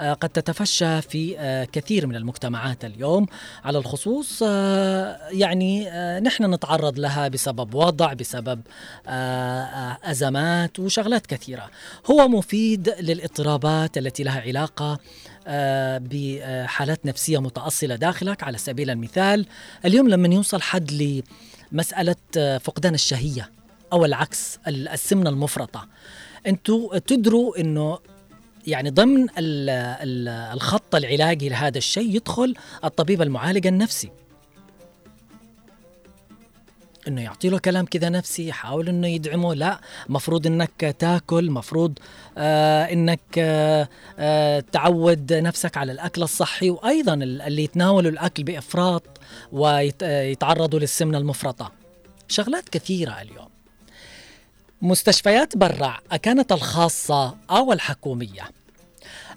آه، 0.00 0.12
قد 0.12 0.28
تتفشى 0.28 1.02
في 1.02 1.38
آه، 1.38 1.64
كثير 1.64 2.06
من 2.06 2.16
المجتمعات 2.16 2.84
اليوم. 2.84 3.26
على 3.64 3.78
الخصوص 3.78 4.42
آه، 4.46 5.18
يعني 5.30 5.88
آه، 5.90 6.20
نحن 6.20 6.54
نتعرض 6.54 6.98
لها 6.98 7.28
بسبب 7.28 7.74
وضع 7.74 8.12
بسبب 8.12 8.60
آه، 9.06 9.10
آه، 9.64 9.98
أزمات 10.10 10.78
وشغلات 10.78 11.26
كثيرة. 11.26 11.70
هو 12.10 12.28
مفيد 12.28 12.88
للاضطرابات 13.00 13.98
التي 13.98 14.22
لها 14.22 14.40
علاقة 14.40 14.92
آه، 14.92 15.39
بحالات 15.98 17.06
نفسية 17.06 17.38
متأصلة 17.38 17.96
داخلك. 17.96 18.42
على 18.42 18.58
سبيل 18.58 18.90
المثال 18.90 19.46
اليوم 19.84 20.08
لما 20.08 20.34
يوصل 20.34 20.62
حد 20.62 21.22
لمسألة 21.72 22.16
آه، 22.36 22.58
فقدان 22.58 22.94
الشهية 22.94 23.50
أو 23.92 24.04
العكس 24.04 24.58
ال- 24.68 24.88
السمنة 24.88 25.30
المفرطة 25.30 25.88
أنتوا 26.46 26.98
تدروا 26.98 27.60
أنه 27.60 27.98
يعني 28.66 28.90
ضمن 28.90 29.22
ال 29.22 29.70
ال 29.70 30.28
الخط 30.28 30.94
العلاجي 30.94 31.48
لهذا 31.48 31.78
الشيء 31.78 32.16
يدخل 32.16 32.54
الطبيب 32.84 33.22
المعالج 33.22 33.66
النفسي. 33.66 34.10
إنه 37.08 37.22
يعطي 37.22 37.48
له 37.48 37.58
كلام 37.58 37.84
كذا 37.86 38.08
نفسي 38.08 38.48
يحاول 38.48 38.88
إنه 38.88 39.06
يدعمه. 39.08 39.54
لا 39.54 39.80
مفروض 40.08 40.46
إنك 40.46 40.96
تاكل 40.98 41.50
مفروض 41.50 41.98
آه 42.38 42.84
إنك 42.84 43.20
آه 43.38 43.88
آه 44.18 44.64
تعود 44.72 45.32
نفسك 45.32 45.76
على 45.76 45.92
الأكل 45.92 46.22
الصحي 46.22 46.70
وأيضا 46.70 47.14
ال- 47.14 47.42
اللي 47.42 47.64
يتناولوا 47.64 48.10
الأكل 48.10 48.42
بإفراط 48.42 49.02
ويتعرضوا 49.52 50.78
للسمنة 50.80 51.18
المفرطة. 51.18 51.72
شغلات 52.28 52.68
كثيرة 52.68 53.20
اليوم. 53.22 53.48
مستشفيات 54.82 55.56
برا 55.56 55.98
كانت 56.22 56.52
الخاصة 56.52 57.36
أو 57.50 57.72
الحكومية؟ 57.72 58.42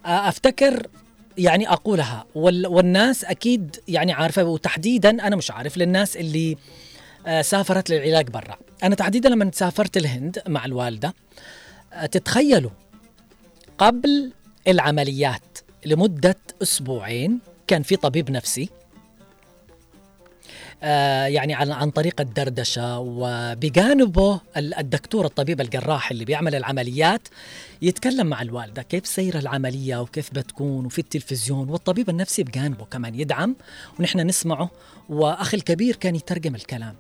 آه، 0.06 0.30
أفتكر 0.30 0.88
يعني 1.38 1.70
أقولها 1.70 2.26
وال- 2.36 2.68
والناس 2.68 3.26
أكيد 3.26 3.76
يعني 3.88 4.14
عارفة 4.14 4.44
وتحديدا 4.44 5.10
أنا 5.10 5.36
مش 5.36 5.52
عارف 5.52 5.78
للناس 5.78 6.18
اللي 6.18 6.52
آه، 6.52 6.58
سافرت 7.42 7.90
للعلاج 7.90 8.30
برا. 8.30 8.58
أنا 8.84 8.96
تحديدا 8.96 9.30
لما 9.30 9.52
سافرت 9.54 9.98
الهند 9.98 10.42
مع 10.48 10.66
الوالدة 10.66 11.14
آه، 11.94 12.06
تتخيلوا 12.06 12.72
قبل 13.78 14.32
العمليات 14.68 15.58
لمدة 15.86 16.36
أسبوعين 16.62 17.40
كان 17.68 17.84
في 17.84 17.96
طبيب 17.96 18.32
نفسي 18.32 18.70
آه، 20.84 21.26
يعني 21.26 21.54
عن 21.54 21.90
طريق 21.92 22.22
الدردشة 22.22 23.00
وبجانبه 23.00 24.40
ال- 24.58 24.74
الدكتور 24.74 25.26
الطبيب 25.26 25.62
الجراح 25.62 26.12
اللي 26.12 26.26
بيعمل 26.26 26.56
العمليات 26.56 27.28
يتكلم 27.82 28.28
مع 28.28 28.42
الوالدة 28.42 28.82
كيف 28.82 29.08
سير 29.08 29.40
العملية 29.40 30.02
وكيف 30.02 30.34
بتكون 30.34 30.86
وفي 30.86 31.00
التلفزيون 31.00 31.70
والطبيب 31.70 32.10
النفسي 32.10 32.44
بجانبه 32.44 32.86
كمان 32.86 33.16
يدعم 33.16 33.56
ونحن 34.00 34.20
نسمعه 34.20 34.70
وأخي 35.10 35.58
الكبير 35.58 35.96
كان 35.96 36.16
يترجم 36.16 36.56
الكلام. 36.56 36.96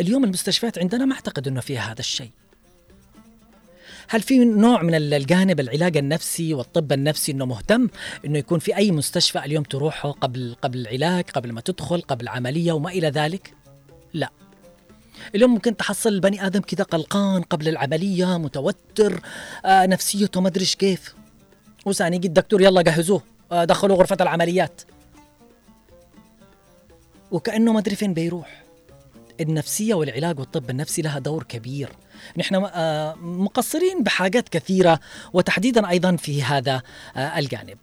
اليوم 0.00 0.24
المستشفيات 0.24 0.78
عندنا 0.78 1.04
ما 1.04 1.14
أعتقد 1.14 1.48
إنه 1.48 1.60
فيها 1.60 1.92
هذا 1.92 2.00
الشيء. 2.00 2.30
هل 4.08 4.22
في 4.22 4.38
نوع 4.44 4.82
من 4.82 4.94
ال- 4.94 5.14
الجانب 5.14 5.60
العلاج 5.60 5.96
النفسي 5.96 6.54
والطب 6.54 6.92
النفسي 6.92 7.32
إنه 7.32 7.44
مهتم؟ 7.46 7.88
إنه 8.24 8.38
يكون 8.38 8.58
في 8.58 8.76
أي 8.76 8.90
مستشفى 8.90 9.38
اليوم 9.38 9.64
تروحه 9.64 10.10
قبل 10.10 10.56
قبل 10.62 10.78
العلاج 10.78 11.24
قبل 11.30 11.52
ما 11.52 11.60
تدخل 11.60 12.00
قبل 12.00 12.28
عملية 12.28 12.72
وما 12.72 12.90
إلى 12.90 13.08
ذلك؟ 13.08 13.54
لا. 14.12 14.30
اليوم 15.34 15.50
ممكن 15.50 15.76
تحصل 15.76 16.08
البني 16.08 16.46
آدم 16.46 16.60
كذا 16.60 16.84
قلقان 16.84 17.42
قبل 17.42 17.68
العملية 17.68 18.38
متوتر 18.38 19.20
آه 19.64 19.86
نفسيته 19.86 20.40
ما 20.40 20.48
أدري 20.48 20.64
كيف. 20.64 21.14
وثاني 21.86 22.16
يجي 22.16 22.28
الدكتور 22.28 22.62
يلا 22.62 22.82
جهزوه 22.82 23.22
آه 23.52 23.64
دخلوا 23.64 23.96
غرفة 23.96 24.16
العمليات. 24.20 24.80
وكأنه 27.30 27.72
ما 27.72 27.78
أدري 27.78 27.96
فين 27.96 28.14
بيروح. 28.14 28.63
النفسية 29.40 29.94
والعلاج 29.94 30.38
والطب 30.38 30.70
النفسي 30.70 31.02
لها 31.02 31.18
دور 31.18 31.42
كبير. 31.42 31.88
نحن 32.36 32.54
آه، 32.54 33.14
مقصرين 33.14 34.02
بحاجات 34.02 34.48
كثيرة 34.48 35.00
وتحديدا 35.32 35.88
أيضا 35.90 36.16
في 36.16 36.42
هذا 36.42 36.82
آه، 37.16 37.38
الجانب. 37.38 37.78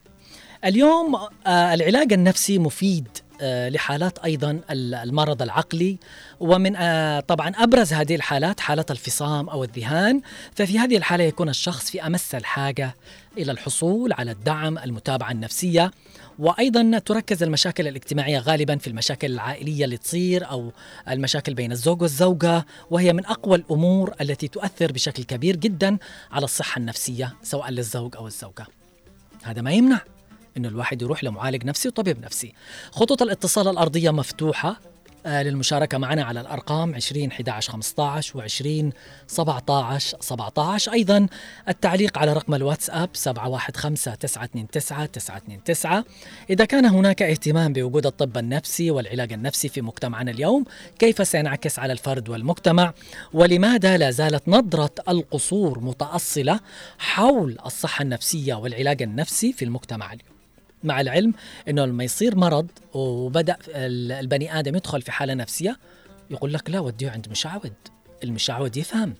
اليوم 0.65 1.15
آه، 1.47 1.73
العلاج 1.73 2.13
النفسي 2.13 2.59
مفيد 2.59 3.07
لحالات 3.43 4.19
أيضا 4.19 4.51
ال- 4.71 4.95
المرض 4.95 5.41
العقلي 5.41 5.97
ومن 6.39 6.73
طبعا 7.19 7.49
أبرز 7.55 7.93
هذه 7.93 8.15
الحالات 8.15 8.59
حالة 8.59 8.85
الفصام 8.89 9.49
أو 9.49 9.63
الذهان. 9.63 10.21
ففي 10.55 10.79
هذه 10.79 10.97
الحالة 10.97 11.23
يكون 11.23 11.49
الشخص 11.49 11.89
في 11.91 12.07
أمس 12.07 12.35
الحاجة 12.35 12.95
إلى 13.37 13.51
الحصول 13.51 14.13
على 14.13 14.31
الدعم 14.31 14.77
المتابعة 14.77 15.31
النفسية. 15.31 15.91
وأيضا 16.39 16.99
تركز 16.99 17.43
المشاكل 17.43 17.87
الاجتماعية 17.87 18.39
غالبا 18.39 18.77
في 18.77 18.87
المشاكل 18.87 19.31
العائلية 19.31 19.85
اللي 19.85 19.97
تصير 19.97 20.49
أو 20.49 20.71
المشاكل 21.09 21.53
بين 21.53 21.71
الزوج 21.71 22.01
والزوجة 22.01 22.65
وهي 22.91 23.13
من 23.13 23.25
أقوى 23.25 23.55
الأمور 23.55 24.13
التي 24.21 24.47
تؤثر 24.47 24.91
بشكل 24.91 25.23
كبير 25.23 25.55
جدا 25.55 25.97
على 26.31 26.43
الصحة 26.43 26.79
النفسية 26.79 27.33
سواء 27.43 27.69
للزوج 27.69 28.15
أو 28.15 28.27
الزوجة. 28.27 28.65
هذا 29.43 29.61
ما 29.61 29.71
يمنع 29.71 30.01
إنه 30.57 30.67
الواحد 30.67 31.01
يروح 31.01 31.23
لمعالج 31.23 31.65
نفسي 31.65 31.87
وطبيب 31.87 32.21
نفسي. 32.25 32.53
خطوط 32.91 33.21
الاتصال 33.21 33.67
الأرضية 33.67 34.11
مفتوحة 34.11 34.79
للمشاركة 35.25 35.97
معنا 35.97 36.23
على 36.23 36.41
الأرقام 36.41 36.95
20 36.95 37.31
11 37.31 37.71
15 37.71 38.37
و 38.37 38.41
20 38.41 38.91
17 39.27 40.17
17 40.21 40.93
أيضا 40.93 41.27
التعليق 41.69 42.17
على 42.17 42.33
رقم 42.33 42.53
الواتساب 42.53 43.09
715 43.13 44.15
929 44.15 45.61
929 45.61 46.03
إذا 46.49 46.65
كان 46.65 46.85
هناك 46.85 47.21
اهتمام 47.21 47.73
بوجود 47.73 48.05
الطب 48.05 48.37
النفسي 48.37 48.91
والعلاج 48.91 49.33
النفسي 49.33 49.69
في 49.69 49.81
مجتمعنا 49.81 50.31
اليوم 50.31 50.65
كيف 50.99 51.27
سينعكس 51.27 51.79
على 51.79 51.93
الفرد 51.93 52.29
والمجتمع؟ 52.29 52.93
ولماذا 53.33 53.97
لا 53.97 54.11
زالت 54.11 54.49
نظرة 54.49 54.91
القصور 55.09 55.79
متأصلة 55.79 56.59
حول 56.99 57.57
الصحة 57.65 58.01
النفسية 58.01 58.53
والعلاج 58.53 59.01
النفسي 59.01 59.53
في 59.53 59.65
المجتمع 59.65 60.05
اليوم؟ 60.05 60.30
مع 60.83 61.01
العلم 61.01 61.33
إنه 61.69 61.85
لما 61.85 62.03
يصير 62.03 62.35
مرض 62.35 62.67
وبدأ 62.93 63.57
ال- 63.67 64.11
البني 64.11 64.59
آدم 64.59 64.75
يدخل 64.75 65.01
في 65.01 65.11
حالة 65.11 65.33
نفسية 65.33 65.77
يقول 66.31 66.53
لك 66.53 66.69
لا 66.69 66.79
وديه 66.79 67.09
عند 67.09 67.29
مشعوذ. 67.29 67.69
المشعوذ 68.23 68.77
يفهم. 68.77 69.13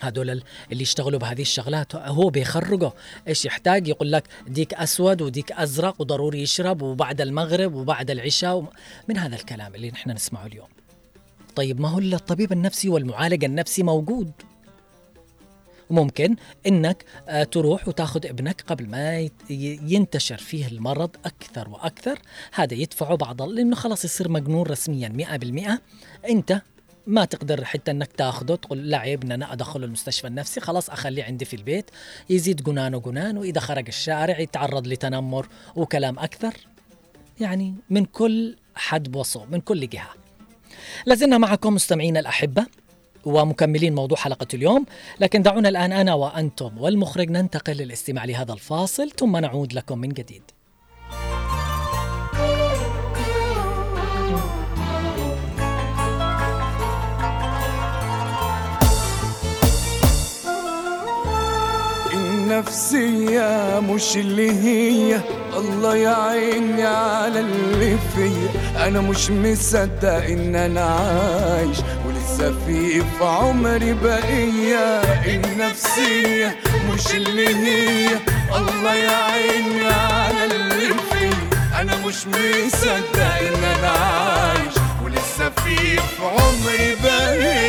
هذول 0.00 0.30
ال- 0.30 0.42
اللي 0.72 0.82
يشتغلوا 0.82 1.18
بهذه 1.18 1.42
الشغلات 1.42 1.94
هو 1.96 2.28
بيخرجه 2.30 2.92
إيش 3.28 3.44
يحتاج؟ 3.44 3.88
يقول 3.88 4.12
لك 4.12 4.24
ديك 4.48 4.74
أسود 4.74 5.22
وديك 5.22 5.52
أزرق 5.52 6.00
وضروري 6.00 6.42
يشرب 6.42 6.82
وبعد 6.82 7.20
المغرب 7.20 7.74
وبعد 7.74 8.10
العشاء 8.10 8.56
وم- 8.56 8.68
من 9.08 9.16
هذا 9.16 9.36
الكلام 9.36 9.74
اللي 9.74 9.90
نحن 9.90 10.10
نسمعه 10.10 10.46
اليوم. 10.46 10.68
طيب 11.56 11.80
ما 11.80 11.88
هو 11.88 11.98
الطبيب 11.98 12.52
النفسي 12.52 12.88
والمعالج 12.88 13.44
النفسي 13.44 13.82
موجود؟ 13.82 14.30
ممكن 15.90 16.36
إنك 16.66 17.04
آه، 17.28 17.44
تروح 17.44 17.88
وتاخذ 17.88 18.26
ابنك 18.26 18.64
قبل 18.66 18.86
ما 18.88 19.28
ينتشر 19.50 20.36
فيه 20.36 20.66
المرض 20.68 21.10
أكثر 21.24 21.68
وأكثر. 21.68 22.18
هذا 22.52 22.74
يدفعه 22.74 23.14
بعض 23.14 23.42
لأنه 23.42 23.76
خلاص 23.76 24.04
يصير 24.04 24.28
مجنون 24.28 24.62
رسميا 24.62 25.08
100% 25.08 25.80
أنت 26.30 26.62
ما 27.06 27.24
تقدر 27.24 27.64
حتى 27.64 27.90
إنك 27.90 28.12
تاخذه 28.12 28.54
تقول 28.54 28.90
لا 28.90 28.98
عيب 28.98 29.32
أنا 29.32 29.52
أدخله 29.52 29.84
المستشفى 29.84 30.26
النفسي 30.26 30.60
خلاص 30.60 30.90
أخليه 30.90 31.24
عندي 31.24 31.44
في 31.44 31.56
البيت. 31.56 31.90
يزيد 32.30 32.62
جنان 32.62 33.36
وإذا 33.36 33.60
خرج 33.60 33.86
الشارع 33.88 34.38
يتعرض 34.40 34.86
لتنمر 34.86 35.48
وكلام 35.76 36.18
أكثر. 36.18 36.54
يعني 37.40 37.74
من 37.90 38.04
كل 38.04 38.56
حدب 38.74 39.16
وصوب 39.16 39.52
من 39.52 39.60
كل 39.60 39.88
جهة. 39.88 40.14
لازلنا 41.06 41.38
معكم 41.38 41.74
مستمعينا 41.74 42.20
الأحبة. 42.20 42.66
ومكملين 43.24 43.94
موضوع 43.94 44.18
حلقة 44.18 44.46
اليوم. 44.54 44.86
لكن 45.20 45.42
دعونا 45.42 45.68
الآن 45.68 45.92
أنا 45.92 46.14
وأنتم 46.14 46.78
والمخرج 46.78 47.30
ننتقل 47.30 47.72
للاستماع 47.72 48.24
لهذا 48.24 48.52
الفاصل 48.52 49.10
ثم 49.10 49.36
نعود 49.36 49.72
لكم 49.72 49.98
من 49.98 50.08
جديد. 50.08 50.42
النفسية 62.14 63.80
مش 63.80 64.16
اللي 64.16 64.50
هي 64.50 65.20
الله 65.56 65.96
يعيني 65.96 66.82
على 66.82 67.40
اللي 67.40 67.98
فيا. 67.98 68.86
أنا 68.86 69.00
مش 69.00 69.30
مصدق 69.30 70.24
ان 70.24 70.54
أنا 70.56 70.80
عايش. 70.80 71.78
في 72.40 73.00
في 73.00 73.24
عمري 73.24 73.92
بقية. 73.92 75.00
النفسية 75.26 76.56
مش 76.92 77.14
اللي 77.14 77.48
هي. 77.54 78.08
الله 78.56 78.94
يعيني 78.94 79.86
على 79.86 80.44
اللي 80.44 80.94
فيا 81.10 81.80
أنا 81.80 81.96
مش 82.06 82.26
مصدق 82.26 83.34
إن 83.40 83.64
أنا 83.64 83.88
عايش. 83.88 84.74
ولسه 85.04 85.50
في 85.50 85.76
في 85.96 86.22
عمري 86.22 86.96
بقية. 87.02 87.59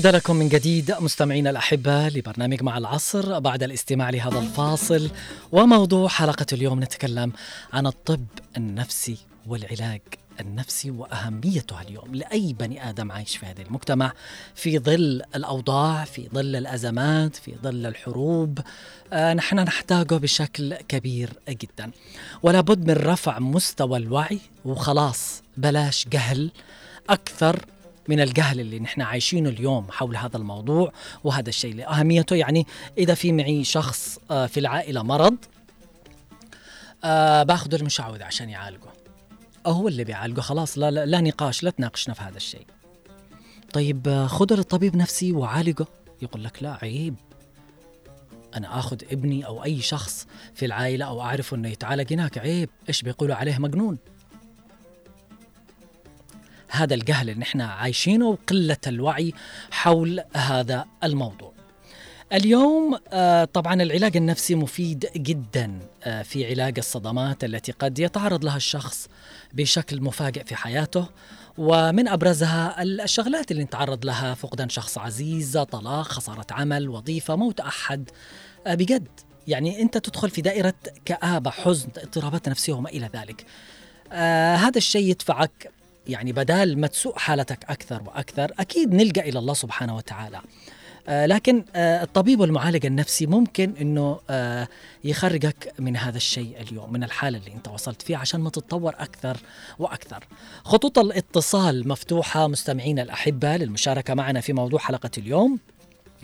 عودة 0.00 0.10
لكم 0.10 0.36
من 0.36 0.48
جديد 0.48 0.94
مستمعينا 1.00 1.50
الأحبة 1.50 2.08
لبرنامج 2.08 2.62
مع 2.62 2.78
العصر 2.78 3.38
بعد 3.38 3.62
الاستماع 3.62 4.10
لهذا 4.10 4.38
الفاصل. 4.38 5.10
وموضوع 5.52 6.08
حلقة 6.08 6.46
اليوم 6.52 6.82
نتكلم 6.82 7.32
عن 7.72 7.86
الطب 7.86 8.26
النفسي 8.56 9.16
والعلاج 9.46 10.00
النفسي 10.40 10.90
وأهميته 10.90 11.80
اليوم. 11.80 12.14
لأي 12.14 12.52
بني 12.52 12.88
آدم 12.88 13.12
عايش 13.12 13.36
في 13.36 13.46
هذا 13.46 13.62
المجتمع؟ 13.62 14.12
في 14.54 14.78
ظل 14.78 15.22
الأوضاع 15.34 16.04
في 16.04 16.28
ظل 16.34 16.56
الأزمات 16.56 17.36
في 17.36 17.54
ظل 17.62 17.86
الحروب 17.86 18.58
آه 19.12 19.34
نحن 19.34 19.56
نحتاجه 19.56 20.14
بشكل 20.14 20.74
كبير 20.74 21.30
جدا. 21.48 21.90
ولا 22.42 22.60
بد 22.60 22.86
من 22.86 22.94
رفع 22.94 23.38
مستوى 23.38 23.98
الوعي 23.98 24.40
وخلاص 24.64 25.42
بلاش 25.56 26.06
جهل 26.12 26.50
أكثر 27.10 27.64
من 28.08 28.20
الجهل 28.20 28.60
اللي 28.60 28.80
نحن 28.80 29.02
عايشينه 29.02 29.48
اليوم 29.48 29.86
حول 29.90 30.16
هذا 30.16 30.36
الموضوع 30.36 30.92
وهذا 31.24 31.48
الشيء. 31.48 31.74
لأهميته 31.74 32.36
يعني 32.36 32.66
إذا 32.98 33.14
في 33.14 33.32
معي 33.32 33.64
شخص 33.64 34.18
آه، 34.30 34.46
في 34.46 34.60
العائلة 34.60 35.02
مرض 35.02 35.36
آه، 37.04 37.42
باخذ 37.42 37.74
المشعوذ 37.74 38.22
عشان 38.22 38.50
يعالجه. 38.50 38.90
هو 39.66 39.88
اللي 39.88 40.04
بيعالجه 40.04 40.40
خلاص 40.40 40.78
لا, 40.78 40.90
لا, 40.90 41.06
لا 41.06 41.20
نقاش 41.20 41.62
لا 41.62 41.70
تناقشنا 41.70 42.14
في 42.14 42.22
هذا 42.22 42.36
الشيء. 42.36 42.66
طيب 43.72 44.08
آه، 44.08 44.26
خذ 44.26 44.54
للطبيب 44.54 44.96
نفسي 44.96 45.32
وعالجه. 45.32 45.86
يقول 46.22 46.44
لك 46.44 46.62
لا 46.62 46.78
عيب. 46.82 47.14
أنا 48.56 48.78
آخذ 48.78 48.96
ابني 49.12 49.46
أو 49.46 49.64
أي 49.64 49.80
شخص 49.80 50.26
في 50.54 50.66
العائلة 50.66 51.04
أو 51.04 51.22
أعرف 51.22 51.54
أنه 51.54 51.68
يتعالج 51.68 52.12
هناك 52.12 52.38
عيب. 52.38 52.70
إيش 52.88 53.02
بيقولوا 53.02 53.36
عليه؟ 53.36 53.58
مجنون. 53.58 53.98
هذا 56.70 56.94
الجهل 56.94 57.30
اللي 57.30 57.40
نحن 57.40 57.60
عايشينه 57.60 58.26
وقلة 58.26 58.76
الوعي 58.86 59.32
حول 59.70 60.24
هذا 60.36 60.86
الموضوع 61.04 61.52
اليوم 62.32 62.98
آه، 63.08 63.44
طبعا 63.44 63.82
العلاج 63.82 64.16
النفسي 64.16 64.54
مفيد 64.54 65.06
جدا 65.16 65.78
آه، 66.04 66.22
في 66.22 66.50
علاج 66.50 66.78
الصدمات 66.78 67.44
التي 67.44 67.72
قد 67.72 67.98
يتعرض 67.98 68.44
لها 68.44 68.56
الشخص 68.56 69.08
بشكل 69.52 70.00
مفاجئ 70.00 70.44
في 70.44 70.56
حياته 70.56 71.06
ومن 71.58 72.08
أبرزها 72.08 72.82
الشغلات 72.82 73.50
اللي 73.50 73.64
نتعرض 73.64 74.06
لها 74.06 74.34
فقدان 74.34 74.68
شخص 74.68 74.98
عزيز، 74.98 75.58
طلاق، 75.58 76.02
خسارة 76.02 76.46
عمل، 76.50 76.88
وظيفة، 76.88 77.36
موت 77.36 77.60
أحد 77.60 78.10
آه، 78.66 78.74
بجد 78.74 79.08
يعني 79.46 79.82
أنت 79.82 79.98
تدخل 79.98 80.30
في 80.30 80.42
دائرة 80.42 80.74
كآبة، 81.04 81.50
حزن، 81.50 81.88
اضطرابات 81.96 82.48
نفسية 82.48 82.72
وما 82.72 82.88
إلى 82.88 83.10
ذلك. 83.14 83.44
آه 84.12 84.56
هذا 84.56 84.78
الشيء 84.78 85.10
يدفعك 85.10 85.70
يعني 86.10 86.32
بدال 86.32 86.80
ما 86.80 86.86
تسوء 86.86 87.18
حالتك 87.18 87.64
أكثر 87.68 88.02
وأكثر 88.06 88.52
أكيد 88.58 88.94
نلجأ 88.94 89.22
إلى 89.22 89.38
الله 89.38 89.54
سبحانه 89.54 89.96
وتعالى 89.96 90.40
آه 91.08 91.26
لكن 91.26 91.64
آه 91.74 92.02
الطبيب 92.02 92.40
والمعالج 92.40 92.86
النفسي 92.86 93.26
ممكن 93.26 93.74
إنه 93.80 94.20
آه 94.30 94.68
يخرجك 95.04 95.72
من 95.78 95.96
هذا 95.96 96.16
الشيء 96.16 96.60
اليوم 96.60 96.92
من 96.92 97.04
الحالة 97.04 97.38
اللي 97.38 97.52
أنت 97.52 97.68
وصلت 97.68 98.02
فيها 98.02 98.18
عشان 98.18 98.40
ما 98.40 98.50
تتطور 98.50 98.94
أكثر 98.98 99.36
وأكثر. 99.78 100.24
خطوط 100.64 100.98
الاتصال 100.98 101.88
مفتوحة 101.88 102.46
مستمعينا 102.48 103.02
الأحبة 103.02 103.56
للمشاركة 103.56 104.14
معنا 104.14 104.40
في 104.40 104.52
موضوع 104.52 104.78
حلقة 104.78 105.10
اليوم 105.18 105.58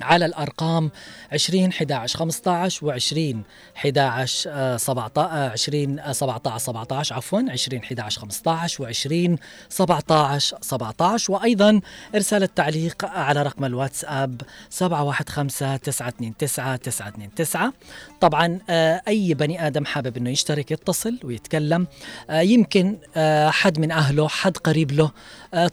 على 0.02 0.26
الأرقام 0.26 0.90
20 1.32 1.68
11 1.68 2.18
15 2.18 2.86
و20 2.86 3.36
11 3.76 4.76
17 4.76 5.52
20 5.52 6.12
17 6.12 6.58
17 6.58 7.14
عفوا 7.14 7.40
20 7.50 7.82
11 7.82 8.20
15 8.20 8.84
و20 8.84 9.40
17 9.68 10.58
17 10.60 11.32
وأيضا 11.32 11.80
إرسال 12.14 12.42
التعليق 12.42 13.04
على 13.04 13.42
رقم 13.42 13.64
الواتساب 13.64 14.40
715 14.70 15.76
929 15.76 16.34
929 16.38 17.72
طبعا 18.20 18.58
آه، 18.70 19.02
أي 19.08 19.34
بني 19.34 19.66
آدم 19.66 19.84
حابب 19.84 20.16
إنه 20.16 20.30
يشترك 20.30 20.70
يتصل 20.70 21.18
ويتكلم. 21.24 21.86
آه، 22.30 22.40
يمكن 22.40 22.96
آه، 23.16 23.50
حد 23.50 23.78
من 23.78 23.92
أهله 23.92 24.28
حد 24.28 24.56
قريب 24.56 24.92
له 24.92 25.10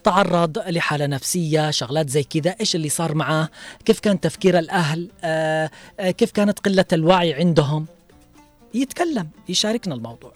تعرض 0.04 0.58
لحالة 0.58 1.06
نفسية 1.06 1.70
شغلات 1.70 2.08
زي 2.08 2.22
كذا. 2.22 2.54
إيش 2.60 2.74
اللي 2.74 2.88
صار 2.88 3.14
معاه؟ 3.14 3.48
كيف 3.84 4.00
كان 4.00 4.13
تفكير 4.20 4.58
الأهل 4.58 5.08
آه، 5.24 5.70
آه، 6.00 6.10
كيف 6.10 6.30
كانت 6.30 6.58
قلة 6.58 6.84
الوعي 6.92 7.34
عندهم 7.34 7.86
يتكلم 8.74 9.28
يشاركنا 9.48 9.94
الموضوع 9.94 10.32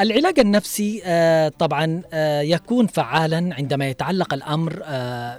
العلاج 0.00 0.38
النفسي 0.38 1.02
آه، 1.04 1.48
طبعا 1.48 2.02
يكون 2.42 2.86
فعالا 2.86 3.54
عندما 3.54 3.88
يتعلق 3.88 4.34
الأمر 4.34 4.82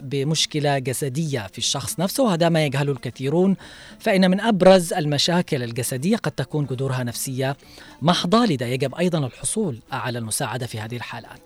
بمشكلة 0.01 0.80
جسدية 0.80 1.47
في 1.51 1.58
الشخص 1.58 1.99
نفسه 1.99 2.23
وهذا 2.23 2.49
ما 2.49 2.65
يجهله 2.65 2.91
الكثيرون 2.91 3.56
فإن 3.99 4.32
من 4.32 4.41
أبرز 4.41 4.93
المشاكل 4.93 5.63
الجسدية 5.63 6.17
قد 6.17 6.32
تكون 6.32 6.65
جذورها 6.65 7.03
نفسية 7.03 7.58
محضة 8.01 8.45
لذا 8.45 8.65
يجب 8.65 8.95
أيضا 8.95 9.19
الحصول 9.19 9.80
على 9.91 10.19
المساعدة 10.19 10.65
في 10.65 10.80
هذه 10.80 10.95
الحالات. 10.95 11.39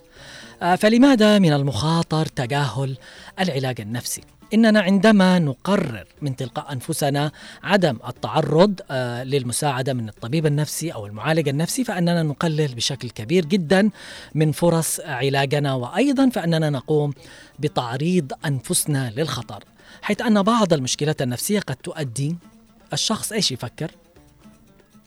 فلماذا 0.77 1.39
من 1.39 1.53
المخاطر 1.53 2.25
تجاهل 2.25 2.97
العلاج 3.39 3.81
النفسي؟ 3.81 4.21
إننا 4.53 4.79
عندما 4.79 5.39
نقرر 5.39 6.05
من 6.21 6.35
تلقاء 6.35 6.71
أنفسنا 6.71 7.31
عدم 7.63 7.97
التعرض 8.07 8.81
آه، 8.91 9.23
للمساعدة 9.23 9.93
من 9.93 10.09
الطبيب 10.09 10.45
النفسي 10.45 10.93
أو 10.93 11.05
المعالج 11.05 11.49
النفسي 11.49 11.83
فإننا 11.83 12.23
نقلل 12.23 12.75
بشكل 12.75 13.09
كبير 13.09 13.45
جدا 13.45 13.89
من 14.35 14.51
فرص 14.51 14.99
علاجنا 14.99 15.73
وأيضا 15.73 16.29
فإننا 16.29 16.69
نقوم 16.69 17.13
بتعريض 17.59 18.31
أنفسنا 18.45 19.13
للخطر 19.15 19.63
حيث 20.01 20.21
أن 20.21 20.41
بعض 20.41 20.73
المشكلات 20.73 21.21
النفسية 21.21 21.59
قد 21.59 21.75
تؤدي 21.75 22.35
الشخص 22.93 23.31
إيش 23.31 23.51
يفكر؟ 23.51 23.91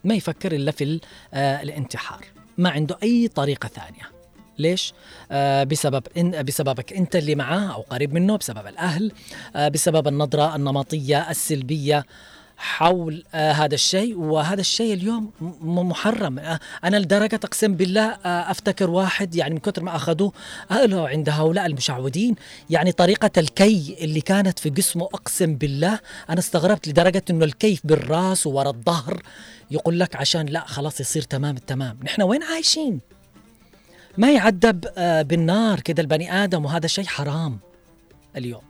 ما 0.03 0.15
يفكر 0.15 0.51
إلا 0.51 0.71
في 0.71 0.99
آه، 1.33 1.61
الانتحار 1.61 2.25
ما 2.57 2.69
عنده 2.69 2.97
أي 3.03 3.27
طريقة 3.27 3.67
ثانية 3.67 4.14
ليش؟ 4.59 4.93
آه 5.31 5.63
بسبب 5.63 6.03
إن 6.17 6.43
بسببك 6.43 6.93
أنت 6.93 7.15
اللي 7.15 7.35
معاه 7.35 7.73
أو 7.73 7.81
قريب 7.81 8.13
منه 8.13 8.37
بسبب 8.37 8.67
الأهل 8.67 9.11
آه 9.55 9.67
بسبب 9.67 10.07
النظرة 10.07 10.55
النمطية 10.55 11.29
السلبية 11.29 12.05
حول 12.57 13.23
آه 13.33 13.51
هذا 13.51 13.75
الشيء. 13.75 14.17
وهذا 14.17 14.61
الشيء 14.61 14.93
اليوم 14.93 15.31
محرم. 15.61 16.39
آه 16.39 16.59
أنا 16.83 16.97
لدرجة 16.97 17.39
أقسم 17.43 17.73
بالله 17.75 18.05
آه 18.05 18.51
أفتكر 18.51 18.89
واحد 18.89 19.35
يعني 19.35 19.53
من 19.53 19.59
كثر 19.59 19.83
ما 19.83 19.95
أخذوه 19.95 20.31
قالوا 20.69 21.07
عند 21.07 21.29
هؤلاء 21.29 21.65
المشعوذين. 21.65 22.35
يعني 22.69 22.91
طريقة 22.91 23.31
الكي 23.37 23.97
اللي 24.01 24.21
كانت 24.21 24.59
في 24.59 24.69
جسمه 24.69 25.03
أقسم 25.05 25.55
بالله 25.55 25.99
أنا 26.29 26.39
استغربت 26.39 26.87
لدرجة 26.87 27.23
إنه 27.29 27.45
الكيف 27.45 27.81
بالرأس 27.83 28.47
وورا 28.47 28.69
الظهر 28.69 29.21
يقول 29.71 29.99
لك 29.99 30.15
عشان 30.15 30.45
لا 30.45 30.65
خلاص 30.65 30.99
يصير 30.99 31.21
تمام 31.21 31.55
التمام. 31.57 31.97
نحن 32.03 32.21
وين 32.21 32.43
عايشين؟ 32.43 33.14
ما 34.17 34.31
يعذب 34.31 34.85
آه، 34.97 35.21
بالنار 35.21 35.79
كده 35.79 36.01
البني 36.01 36.43
آدم 36.43 36.65
وهذا 36.65 36.87
شيء 36.87 37.05
حرام 37.05 37.59
اليوم. 38.37 38.61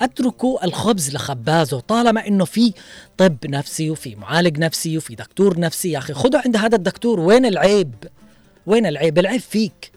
أتركوا 0.00 0.64
الخبز 0.64 1.14
لخبازه 1.14 1.80
طالما 1.80 2.26
إنه 2.26 2.44
في 2.44 2.72
طب 3.16 3.36
نفسي 3.44 3.90
وفي 3.90 4.16
معالج 4.16 4.58
نفسي 4.58 4.98
وفي 4.98 5.14
دكتور 5.14 5.60
نفسي. 5.60 5.90
يا 5.90 5.98
أخي 5.98 6.12
خذوا 6.14 6.40
عند 6.44 6.56
هذا 6.56 6.76
الدكتور. 6.76 7.20
وين 7.20 7.46
العيب؟ 7.46 7.94
وين 8.66 8.86
العيب؟ 8.86 9.18
العيب 9.18 9.40
فيك. 9.40 9.92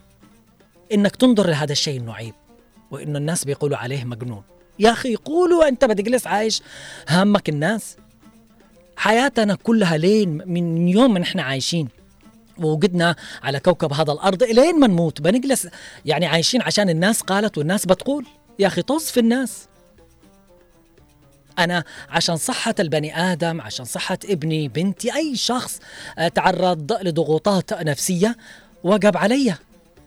إنك 0.92 1.16
تنظر 1.16 1.46
لهذا 1.46 1.72
الشيء 1.72 2.00
إنه 2.00 2.14
عيب 2.14 2.34
وإنه 2.90 3.18
الناس 3.18 3.44
بيقولوا 3.44 3.76
عليه 3.76 4.04
مجنون. 4.04 4.42
يا 4.78 4.92
أخي 4.92 5.16
قولوا 5.16 5.68
أنت 5.68 5.84
بتجلس 5.84 6.26
عايش 6.26 6.62
همك 7.08 7.48
الناس. 7.48 7.96
حياتنا 8.96 9.54
كلها 9.54 9.96
لين 9.96 10.42
من 10.46 10.88
يوم 10.88 11.18
نحن 11.18 11.38
عايشين. 11.38 11.88
ووجدنا 12.58 13.16
على 13.42 13.60
كوكب 13.60 13.92
هذا 13.92 14.12
الأرض 14.12 14.42
إلين 14.42 14.80
ما 14.80 14.86
نموت. 14.86 15.20
بنجلس 15.20 15.68
يعني 16.04 16.26
عايشين 16.26 16.62
عشان 16.62 16.90
الناس 16.90 17.22
قالت 17.22 17.58
والناس 17.58 17.86
بتقول 17.86 18.26
يا 18.58 18.66
أخي 18.66 18.82
طز 18.82 19.04
في 19.04 19.20
الناس. 19.20 19.68
أنا 21.58 21.84
عشان 22.08 22.36
صحة 22.36 22.74
البني 22.80 23.18
آدم 23.32 23.60
عشان 23.60 23.84
صحة 23.84 24.18
ابني 24.24 24.68
بنتي 24.68 25.14
أي 25.16 25.36
شخص 25.36 25.78
آه، 26.18 26.28
تعرض 26.28 26.92
لضغوطات 26.92 27.72
نفسية 27.72 28.36
وجب 28.84 29.16
علي. 29.16 29.54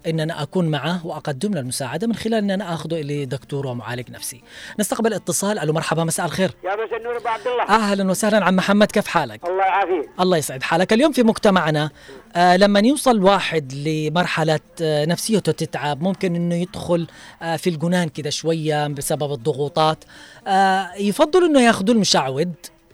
إن 0.08 0.20
أنا 0.20 0.44
أكون 0.44 0.68
معه 0.68 1.08
وأقدم 1.08 1.54
له 1.54 1.60
المساعدة 1.60 2.08
من 2.08 2.16
خلال 2.16 2.34
إن 2.44 2.52
أنا 2.52 2.74
آخذه 2.74 3.02
إلى 3.02 3.26
دكتور 3.26 3.68
ومعالج 3.68 4.12
نفسي. 4.12 4.42
نستقبل 4.80 5.14
اتصال 5.14 5.60
ألو 5.60 5.74
مرحبا 5.74 6.04
مساء 6.04 6.26
الخير. 6.26 6.52
يا 6.66 6.86
مساء 6.86 6.98
النور 6.98 7.18
أبو 7.18 7.28
عبد 7.28 7.48
الله 7.48 7.64
أهلا 7.64 8.12
وسهلا 8.12 8.46
عم 8.46 8.56
محمد 8.56 8.92
كيف 8.92 9.08
حالك؟ 9.08 9.46
الله 9.46 9.64
يعافيك 9.66 10.10
الله 10.20 10.38
يسعد 10.38 10.64
حالك 10.64 10.94
اليوم 10.94 11.12
في 11.12 11.24
مجتمعنا 11.24 11.90
آه 12.36 12.58
لما 12.58 12.80
يوصل 12.80 13.24
واحد 13.24 13.74
لمرحلة 13.74 14.60
آه 14.82 15.06
نفسيته 15.06 15.52
تتعب 15.52 16.02
ممكن 16.02 16.36
إنه 16.36 16.56
يدخل 16.56 17.08
آه 17.42 17.56
في 17.56 17.70
الجنان 17.70 18.10
كده 18.10 18.30
شوية 18.30 18.88
بسبب 18.88 19.34
الضغوطات 19.34 20.04
آه 20.48 20.94
يفضل 20.98 21.46
إنه 21.46 21.62
ياخذوا 21.62 21.96
المشعوذ 21.96 22.48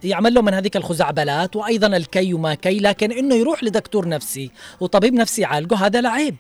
يعمل 0.04 0.34
له 0.34 0.42
من 0.42 0.54
هذيك 0.54 0.76
الخزعبلات 0.78 1.56
وأيضا 1.56 1.88
الكي 1.88 2.34
وما 2.34 2.54
كي 2.54 2.80
لكن 2.80 3.12
إنه 3.12 3.36
يروح 3.36 3.64
لدكتور 3.64 4.08
نفسي 4.08 4.52
وطبيب 4.80 5.14
نفسي 5.14 5.42
يعالجه 5.42 5.76
هذا 5.76 6.02
لعيب 6.02 6.36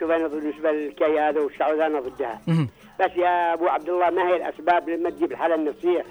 شوف 0.00 0.10
أنا 0.10 0.28
بالنسبة 0.28 0.70
للكي 0.72 1.20
هذا 1.20 1.40
والشعوذة 1.40 1.86
أنا 1.86 2.00
ضدها. 2.00 2.40
بس 3.00 3.10
يا 3.16 3.54
أبو 3.54 3.68
عبد 3.68 3.88
الله 3.88 4.10
ما 4.10 4.28
هي 4.28 4.36
الأسباب 4.36 4.88
لما 4.88 5.10
تجيب 5.10 5.32
الحاله 5.32 5.54
النفسيه. 5.54 6.04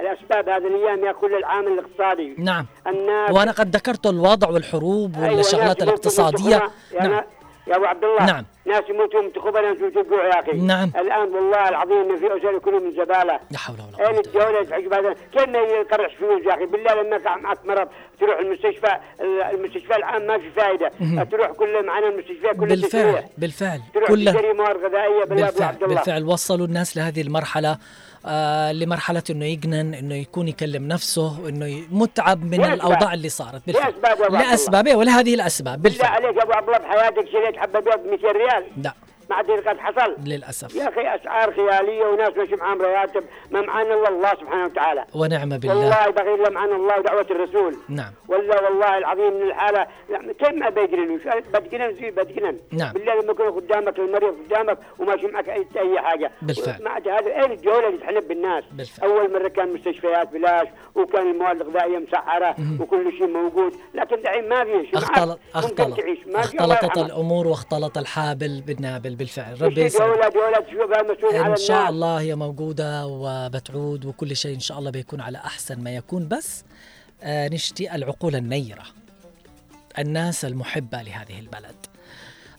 الأسباب 0.00 0.48
هذه 0.48 0.66
الأيام 0.66 1.04
يا 1.04 1.12
كل 1.12 1.34
العامل 1.34 1.72
الاقتصادي 1.72 2.34
نعم 2.38 2.66
الناس 2.86 3.30
وأنا 3.30 3.52
قد 3.52 3.76
ذكرت 3.76 4.06
الوضع 4.06 4.48
والحروب 4.48 5.14
أيوة، 5.14 5.36
والشغلات 5.36 5.82
تخمة. 5.82 6.50
يا, 6.50 6.62
نعم 7.00 7.10
نعم. 7.10 7.24
يا 7.66 7.76
أبو 7.76 7.84
عبد 7.84 8.04
الله 8.04 8.26
نعم. 8.26 8.44
ناس 8.64 8.82
يموتوا 8.88 9.22
من 9.22 9.32
تخوبه 9.32 9.60
ناس 9.60 9.78
يموتوا 9.78 10.02
جوع 10.02 10.24
يا 10.26 10.40
أخي. 10.40 10.52
نعم. 10.52 10.92
الآن 10.96 11.28
والله 11.34 11.68
العظيم 11.68 12.10
ان 12.10 12.16
في 12.16 12.26
اسر 12.26 12.56
يكونوا 12.56 12.80
من 12.80 12.92
زبالة. 12.92 13.40
لا 13.50 13.58
حول 13.58 13.76
ولا 13.76 14.08
أين 14.08 14.16
قوة 14.16 14.20
إلا 14.20 14.20
الدولة 14.20 14.64
تعجب 14.64 14.92
هذا؟ 14.92 15.16
كان 15.34 15.54
يقرش 15.54 16.14
فلوس 16.14 16.46
يا 16.46 16.54
أخي؟ 16.54 16.66
بالله 16.66 17.02
لما 17.02 17.36
معك 17.36 17.58
مرض 17.66 17.88
تروح 18.20 18.38
المستشفى 18.38 18.96
المستشفى 19.20 19.96
العام 19.96 20.26
ما 20.26 20.38
في 20.38 20.50
فائده 20.50 20.90
تروح 21.24 21.50
كل 21.50 21.86
معنا 21.86 22.08
المستشفى 22.08 22.48
كل 22.48 22.66
بالفعل 22.66 22.90
تسويح. 22.90 23.24
بالفعل. 23.38 23.80
تروح 23.94 24.08
كلها 24.08 24.32
تشتري 24.32 24.52
مواد 24.52 24.76
غذائية 24.76 25.24
بالله 25.24 25.46
بالفعل 25.46 25.74
بالفعل. 25.74 26.24
وصلوا 26.24 26.66
الناس 26.66 26.96
لهذه 26.96 27.20
المرحلة. 27.20 27.78
آه 28.26 28.72
لمرحلة 28.72 29.22
إنه 29.30 29.44
يجنن 29.44 29.94
إنه 29.94 30.14
يكون 30.14 30.48
يكلم 30.48 30.88
نفسه 30.88 31.48
إنه 31.48 31.82
متعب 31.90 32.44
من 32.44 32.50
لأسباب. 32.58 32.72
الأوضاع 32.74 33.14
اللي 33.14 33.28
صارت. 33.28 33.62
بالفعل. 33.66 33.92
لاسباب 34.30 34.86
إيه، 34.86 34.94
ولا 34.94 35.12
هذه 35.20 35.34
الأسباب. 35.34 35.82
بالفعل. 35.82 36.12
عليك 36.24 36.36
يا 36.36 36.42
أبو 36.42 36.52
عبد 36.52 36.68
الله 36.68 36.78
بحياتك 36.78 37.28
شريت 37.32 37.56
حبة 37.56 37.80
بيض 37.80 37.98
ب 37.98 38.06
200 38.10 38.32
ريال. 38.32 38.64
لا. 38.82 38.92
ما 39.30 39.36
عاد 39.36 39.50
قد 39.50 39.78
حصل 39.78 40.16
للأسف. 40.24 40.74
يا 40.74 40.88
أخي 40.88 41.00
أسعار 41.00 41.52
خيالية 41.52 42.04
وناس 42.04 42.36
ماشي 42.36 42.56
معاهم 42.56 42.82
رواتب 42.82 43.24
ما 43.50 43.60
معانا 43.60 43.94
إلا 43.94 44.08
الله 44.08 44.30
سبحانه 44.30 44.64
وتعالى. 44.64 45.04
ونعم 45.14 45.48
بالله. 45.48 45.76
والله 45.76 46.10
بغي 46.10 46.34
الا 46.34 46.50
معانا 46.50 46.76
الله 46.76 46.98
ودعوة 46.98 47.26
الرسول. 47.30 47.76
نعم. 47.88 48.12
ولا 48.28 48.62
والله 48.62 48.98
العظيم 48.98 49.34
من 49.34 49.42
الحالة 49.42 49.86
كيف 50.38 50.54
ما 50.54 50.68
بيجرن 50.68 51.20
بتجنن 51.54 51.94
زي 51.94 52.10
بتجنن 52.10 52.56
نعم. 52.72 52.92
بالله 52.92 53.14
لما 53.22 53.32
يكون 53.32 53.50
قدامك 53.50 53.98
المريض 53.98 54.34
قدامك 54.46 54.78
وماشي 54.98 55.26
معك 55.26 55.48
اي 55.48 55.66
أي 55.76 56.00
حاجة. 56.00 56.30
بالفعل. 56.42 56.82
ما 56.82 56.90
عاد 56.90 57.08
هذا 57.08 57.36
اين 57.36 57.52
الدولة 57.52 57.88
اللي 57.88 57.98
تحلب 57.98 58.28
بالناس. 58.28 58.64
بالفعل. 58.72 59.08
أول 59.08 59.32
مرة 59.32 59.48
كان 59.48 59.74
مستشفيات 59.74 60.32
بلاش 60.32 60.68
وكان 60.94 61.30
المواد 61.30 61.60
الغذائية 61.60 61.98
مسعره 61.98 62.56
وكل 62.80 63.12
شيء 63.18 63.26
موجود. 63.26 63.72
لكن 63.94 64.22
دحين 64.22 64.48
ما 64.48 64.64
في 64.64 64.86
شيء. 64.86 64.98
اختلط 64.98 65.38
اختلط. 65.54 65.98
اختلطت. 66.34 66.98
الأمور 66.98 67.46
واختلط 67.46 67.98
الحابل 67.98 68.62
بالنابل. 68.66 69.15
بالفعل. 69.16 69.62
ربي 69.62 69.84
يسعدك. 69.84 70.02
مسؤول 70.02 70.94
على 70.94 71.52
إن 71.52 71.56
شاء 71.56 71.90
الله 71.90 72.20
هي 72.20 72.34
موجودة 72.34 73.06
وبتعود 73.06 74.04
وكل 74.04 74.36
شيء 74.36 74.54
إن 74.54 74.60
شاء 74.60 74.78
الله 74.78 74.90
بيكون 74.90 75.20
على 75.20 75.38
أحسن 75.38 75.80
ما 75.80 75.96
يكون. 75.96 76.28
بس 76.28 76.64
آه 77.22 77.48
نشتي 77.48 77.94
العقول 77.94 78.36
النيرة 78.36 78.84
الناس 79.98 80.44
المحبة 80.44 81.02
لهذه 81.02 81.38
البلد. 81.38 81.76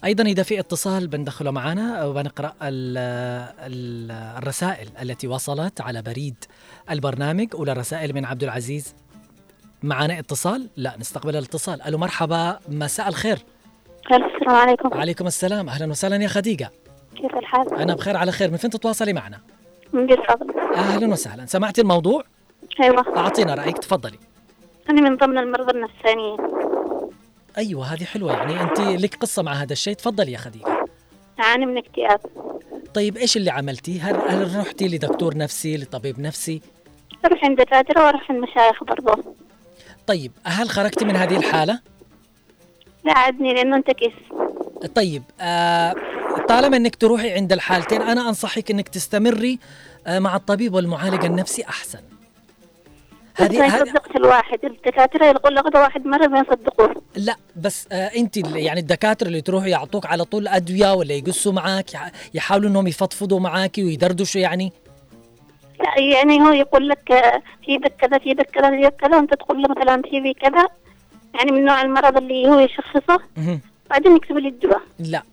أيضا 0.03 0.23
إذا 0.23 0.43
في 0.43 0.59
اتصال 0.59 1.07
بندخله 1.07 1.51
معنا 1.51 2.05
وبنقرأ 2.05 2.53
ال 2.61 2.97
ال 3.59 4.11
الرسائل 4.11 4.89
التي 5.01 5.27
وصلت 5.27 5.81
على 5.81 6.01
بريد 6.01 6.35
البرنامج. 6.91 7.47
أولى 7.53 7.71
الرسائل 7.71 8.13
من 8.13 8.25
عبد 8.25 8.43
العزيز. 8.43 8.95
معنا 9.83 10.19
اتصال؟ 10.19 10.69
لا 10.77 10.95
نستقبل 10.99 11.35
الاتصال. 11.35 11.81
ألو 11.81 11.97
مرحبا 11.97 12.59
مساء 12.69 13.07
الخير. 13.07 13.39
السلام 14.11 14.55
عليكم. 14.55 14.93
عليكم 14.93 15.27
السلام. 15.27 15.69
أهلا 15.69 15.91
وسهلا 15.91 16.15
يا 16.23 16.27
خديجة. 16.27 16.71
كيف 17.15 17.35
الحال؟ 17.35 17.73
أنا 17.73 17.95
بخير 17.95 18.17
على 18.17 18.31
خير. 18.31 18.51
من 18.51 18.57
فين 18.57 18.69
تتواصلي 18.69 19.13
معنا؟ 19.13 19.39
من 19.93 20.05
بالفضل 20.07 20.59
أهلا 20.75 21.07
وسهلا. 21.07 21.45
سمعتي 21.45 21.81
الموضوع؟ 21.81 22.23
أيوه. 22.81 23.17
أعطينا 23.17 23.55
رأيك. 23.55 23.77
تفضلي. 23.77 24.19
أنا 24.89 25.09
من 25.09 25.17
ضمن 25.17 25.37
المرضى 25.37 25.71
النفسانيين. 25.77 26.37
أيوه 27.57 27.85
هذه 27.85 28.03
حلوة. 28.03 28.33
يعني 28.33 28.61
أنت 28.61 28.79
لك 28.79 29.15
قصة 29.15 29.43
مع 29.43 29.51
هذا 29.51 29.73
الشيء. 29.73 29.93
تفضلي 29.93 30.31
يا 30.31 30.37
خديجة. 30.37 30.85
اعاني 31.39 31.65
من 31.65 31.77
اكتئاب. 31.77 32.19
طيب 32.93 33.17
إيش 33.17 33.37
اللي 33.37 33.51
عملتي؟ 33.51 33.99
هل 33.99 34.15
هل 34.15 34.57
رحتي 34.59 34.87
لدكتور 34.87 35.37
نفسي 35.37 35.77
لطبيب 35.77 36.19
نفسي؟ 36.19 36.61
أروح 37.25 37.45
عند 37.45 37.61
دكاترة 37.61 38.05
وأروح 38.05 38.31
عند 38.31 38.43
مشايخ 38.43 38.83
برضه 38.83 39.23
طيب 40.07 40.31
هل 40.43 40.69
خرجتي 40.69 41.05
من 41.05 41.15
هذه 41.15 41.37
الحالة؟ 41.37 41.79
لا 43.07 43.17
عدني 43.17 43.53
لأنه 43.53 43.75
انتكس 43.75 44.13
طيب 44.95 45.23
آه 45.41 45.95
طالما 46.49 46.77
إنك 46.77 46.95
تروحي 46.95 47.33
عند 47.33 47.53
الحالتين 47.53 48.01
أنا 48.01 48.29
أنصحك 48.29 48.71
إنك 48.71 48.87
تستمري 48.89 49.59
آه 50.07 50.19
مع 50.19 50.35
الطبيب 50.35 50.73
والمعالج 50.73 51.25
النفسي 51.25 51.63
أحسن. 51.63 51.99
بس 53.41 53.51
ما 53.51 53.65
يصدقش 53.65 54.15
الواحد. 54.15 54.59
الدكاترة 54.65 55.25
يقول 55.25 55.59
غدا 55.59 55.79
واحد 55.79 56.05
مرة 56.05 56.27
ما 56.27 56.39
يصدقوه. 56.39 56.95
لا 57.15 57.35
بس 57.55 57.87
آه 57.91 58.07
أنت 58.17 58.37
يعني 58.37 58.79
الدكاترة 58.79 59.27
اللي 59.27 59.41
تروحوا 59.41 59.67
يعطوك 59.67 60.05
على 60.05 60.23
طول 60.25 60.47
أدوية 60.47 60.93
ولا 60.93 61.13
يقصوا 61.13 61.51
معك 61.53 61.93
يح- 61.93 62.11
يحاولوا 62.33 62.69
إنهم 62.69 62.87
يفضفضوا 62.87 63.39
معاكي 63.39 63.83
ويدردشوا 63.83 64.41
يعني؟ 64.41 64.71
لا 65.79 66.03
يعني 66.03 66.41
هو 66.41 66.51
يقول 66.51 66.89
لك 66.89 67.11
آه، 67.11 67.41
في 67.65 67.77
بك 67.77 67.93
كذا 68.01 68.17
في 68.17 68.33
بك 68.33 68.45
كذا 68.49 68.69
في 68.69 68.89
كذا 69.01 69.17
وأنت 69.17 69.33
تقول 69.33 69.61
له 69.61 69.69
مثلا 69.77 70.01
في 70.01 70.33
كذا 70.41 70.67
يعني 71.35 71.51
من 71.51 71.65
نوع 71.65 71.81
المرض 71.81 72.17
اللي 72.17 72.47
هو 72.47 72.59
يشخصه. 72.59 73.19
بعدين 73.89 74.15
يكتب 74.15 74.37
لي 74.37 74.47
الدواء. 74.47 74.81
لا 74.99 75.23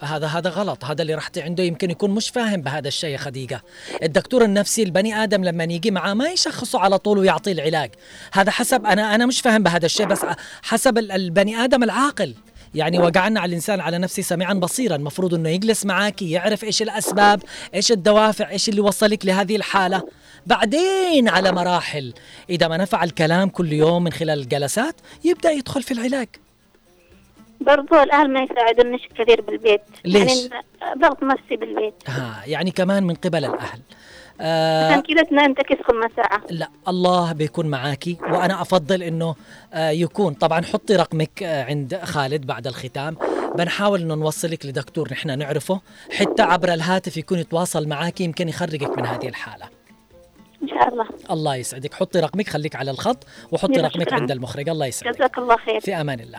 هذا 0.00 0.26
هذا 0.26 0.50
غلط. 0.50 0.84
هذا 0.84 1.02
اللي 1.02 1.14
رحتي 1.14 1.42
عنده 1.42 1.62
يمكن 1.64 1.90
يكون 1.90 2.10
مش 2.10 2.28
فاهم 2.30 2.60
بهذا 2.60 2.88
الشيء 2.88 3.10
يا 3.10 3.16
خديجة. 3.18 3.62
الدكتور 4.02 4.44
النفسي 4.44 4.82
البني 4.82 5.22
آدم 5.22 5.44
لما 5.44 5.64
يجي 5.64 5.90
معاه 5.90 6.14
ما 6.14 6.28
يشخصه 6.28 6.80
على 6.80 6.98
طول 6.98 7.18
ويعطيه 7.18 7.52
العلاج. 7.52 7.90
هذا 8.32 8.50
حسب 8.50 8.86
أنا 8.86 9.14
أنا 9.14 9.26
مش 9.26 9.40
فاهم 9.40 9.62
بهذا 9.62 9.86
الشيء 9.86 10.06
بس 10.06 10.26
حسب 10.62 10.98
ال- 10.98 11.12
البني 11.12 11.56
آدم 11.56 11.82
العاقل. 11.82 12.34
يعني 12.74 12.98
وقعنا 12.98 13.40
على 13.40 13.48
الإنسان 13.48 13.80
على 13.80 13.98
نفسه 13.98 14.22
سميعا 14.22 14.54
بصيرا. 14.54 14.96
المفروض 14.96 15.34
أنه 15.34 15.48
يجلس 15.48 15.86
معك 15.86 16.22
يعرف 16.22 16.64
إيش 16.64 16.82
الأسباب 16.82 17.42
إيش 17.74 17.92
الدوافع 17.92 18.50
إيش 18.50 18.68
اللي 18.68 18.80
وصلك 18.80 19.26
لهذه 19.26 19.56
الحالة. 19.56 20.02
بعدين 20.46 21.28
على 21.28 21.52
مراحل. 21.52 22.14
إذا 22.50 22.68
ما 22.68 22.76
نفع 22.76 23.04
الكلام 23.04 23.48
كل 23.48 23.72
يوم 23.72 24.04
من 24.04 24.12
خلال 24.12 24.38
الجلسات 24.38 24.94
يبدأ 25.24 25.50
يدخل 25.50 25.82
في 25.82 25.94
العلاج. 25.94 26.28
برضو 27.60 28.02
الأهل 28.02 28.32
ما 28.32 28.42
يساعدونيش 28.42 29.02
كثير 29.18 29.40
بالبيت. 29.40 29.80
ليش؟ 30.04 30.30
يعني 30.30 30.64
ضغط 30.98 31.22
نفسي 31.22 31.56
بالبيت. 31.56 31.94
ها 32.06 32.42
يعني 32.46 32.70
كمان 32.70 33.04
من 33.04 33.14
قبل 33.14 33.44
الأهل. 33.44 33.78
آه 33.78 34.01
عشان 34.42 35.02
كذا 35.02 35.22
تنام 35.22 35.54
تكس 35.54 35.76
كل 35.86 36.08
ساعة. 36.16 36.42
لا 36.50 36.68
الله 36.88 37.32
بيكون 37.32 37.66
معاكي 37.66 38.16
وأنا 38.22 38.62
أفضل 38.62 39.02
إنه 39.02 39.34
آه، 39.72 39.90
يكون. 39.90 40.34
طبعا 40.34 40.62
حطي 40.62 40.96
رقمك 40.96 41.42
آه، 41.42 41.64
عند 41.64 42.00
خالد 42.04 42.46
بعد 42.46 42.66
الختام. 42.66 43.16
بنحاول 43.56 44.00
إنه 44.00 44.14
نوصلك 44.14 44.66
لدكتور 44.66 45.08
نحن 45.12 45.38
نعرفه. 45.38 45.80
حتى 46.12 46.42
عبر 46.42 46.72
الهاتف 46.72 47.16
يكون 47.16 47.38
يتواصل 47.38 47.88
معاكي 47.88 48.24
يمكن 48.24 48.48
يخرجك 48.48 48.98
من 48.98 49.06
هذه 49.06 49.28
الحالة. 49.28 49.66
إن 50.62 50.68
شاء 50.68 50.88
الله. 50.88 51.06
الله 51.30 51.56
يسعدك. 51.56 51.94
حطي 51.94 52.20
رقمك 52.20 52.48
خليك 52.48 52.76
على 52.76 52.90
الخط 52.90 53.26
وحطي 53.52 53.80
رقمك. 53.80 54.12
عند 54.12 54.30
المخرج. 54.30 54.68
الله 54.68 54.86
يسعدك. 54.86 55.16
جزاك 55.16 55.38
الله 55.38 55.56
خير. 55.56 55.80
في 55.80 56.00
أمان 56.00 56.20
الله. 56.20 56.38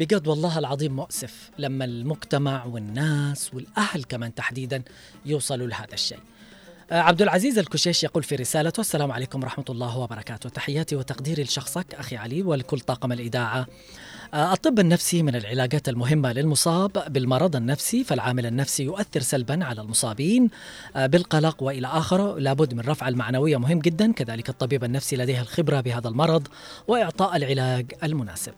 بجد 0.00 0.28
والله 0.28 0.58
العظيم 0.58 0.96
مؤسف 0.96 1.50
لما 1.58 1.84
المجتمع 1.84 2.64
والناس 2.64 3.54
والأهل 3.54 4.04
كمان 4.04 4.34
تحديدا 4.34 4.82
يوصلوا 5.26 5.66
لهذا 5.66 5.94
الشيء. 5.94 6.18
آه، 6.90 7.00
عبد 7.00 7.22
العزيز 7.22 7.58
الكشيش 7.58 8.04
يقول 8.04 8.22
في 8.22 8.36
رسالته 8.36 8.80
السلام 8.80 9.12
عليكم 9.12 9.42
ورحمة 9.42 9.64
الله 9.70 9.98
وبركاته. 9.98 10.48
تحياتي 10.48 10.96
وتقديري 10.96 11.42
لشخصك 11.42 11.94
أخي 11.94 12.16
علي 12.16 12.42
ولكل 12.42 12.80
طاقم 12.80 13.12
الإذاعة. 13.12 13.66
آه، 14.34 14.52
الطب 14.52 14.78
النفسي 14.78 15.22
من 15.22 15.36
العلاجات 15.36 15.88
المهمة 15.88 16.32
للمصاب 16.32 17.12
بالمرض 17.12 17.56
النفسي 17.56 18.04
فالعامل 18.04 18.46
النفسي 18.46 18.82
يؤثر 18.82 19.20
سلبا 19.20 19.64
على 19.64 19.80
المصابين 19.80 20.50
آه، 20.96 21.06
بالقلق 21.06 21.62
وإلى 21.62 21.86
آخره. 21.86 22.38
لابد 22.38 22.74
من 22.74 22.80
رفع 22.80 23.08
المعنوية 23.08 23.56
مهم 23.56 23.78
جدا. 23.78 24.12
كذلك 24.12 24.48
الطبيب 24.48 24.84
النفسي 24.84 25.16
لديه 25.16 25.40
الخبرة 25.40 25.80
بهذا 25.80 26.08
المرض 26.08 26.48
وإعطاء 26.88 27.36
العلاج 27.36 27.92
المناسب. 28.02 28.52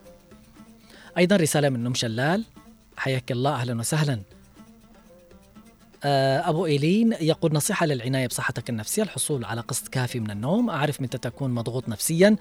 أيضا 1.18 1.36
رسالة 1.36 1.68
من 1.68 1.86
أم 1.86 1.94
شلال. 1.94 2.44
حياك 2.96 3.32
الله 3.32 3.54
أهلا 3.54 3.78
وسهلا. 3.78 4.20
آه، 6.04 6.48
أبو 6.48 6.66
إيلين 6.66 7.12
يقول 7.12 7.52
نصيحة 7.52 7.86
للعناية 7.86 8.26
بصحتك 8.26 8.70
النفسية 8.70 9.02
الحصول 9.02 9.44
على 9.44 9.60
قسط 9.60 9.88
كافي 9.88 10.20
من 10.20 10.30
النوم. 10.30 10.70
أعرف 10.70 11.00
متى 11.00 11.18
تكون 11.18 11.50
مضغوط 11.50 11.88
نفسيا. 11.88 12.36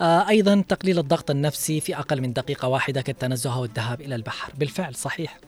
آه، 0.00 0.28
أيضا 0.28 0.64
تقليل 0.68 0.98
الضغط 0.98 1.30
النفسي 1.30 1.80
في 1.80 1.96
أقل 1.96 2.20
من 2.20 2.32
دقيقة 2.32 2.68
واحدة 2.68 3.00
كالتنزه 3.00 3.58
والذهاب 3.58 4.00
إلى 4.00 4.14
البحر. 4.14 4.52
بالفعل 4.58 4.94
صحيح. 4.94 5.38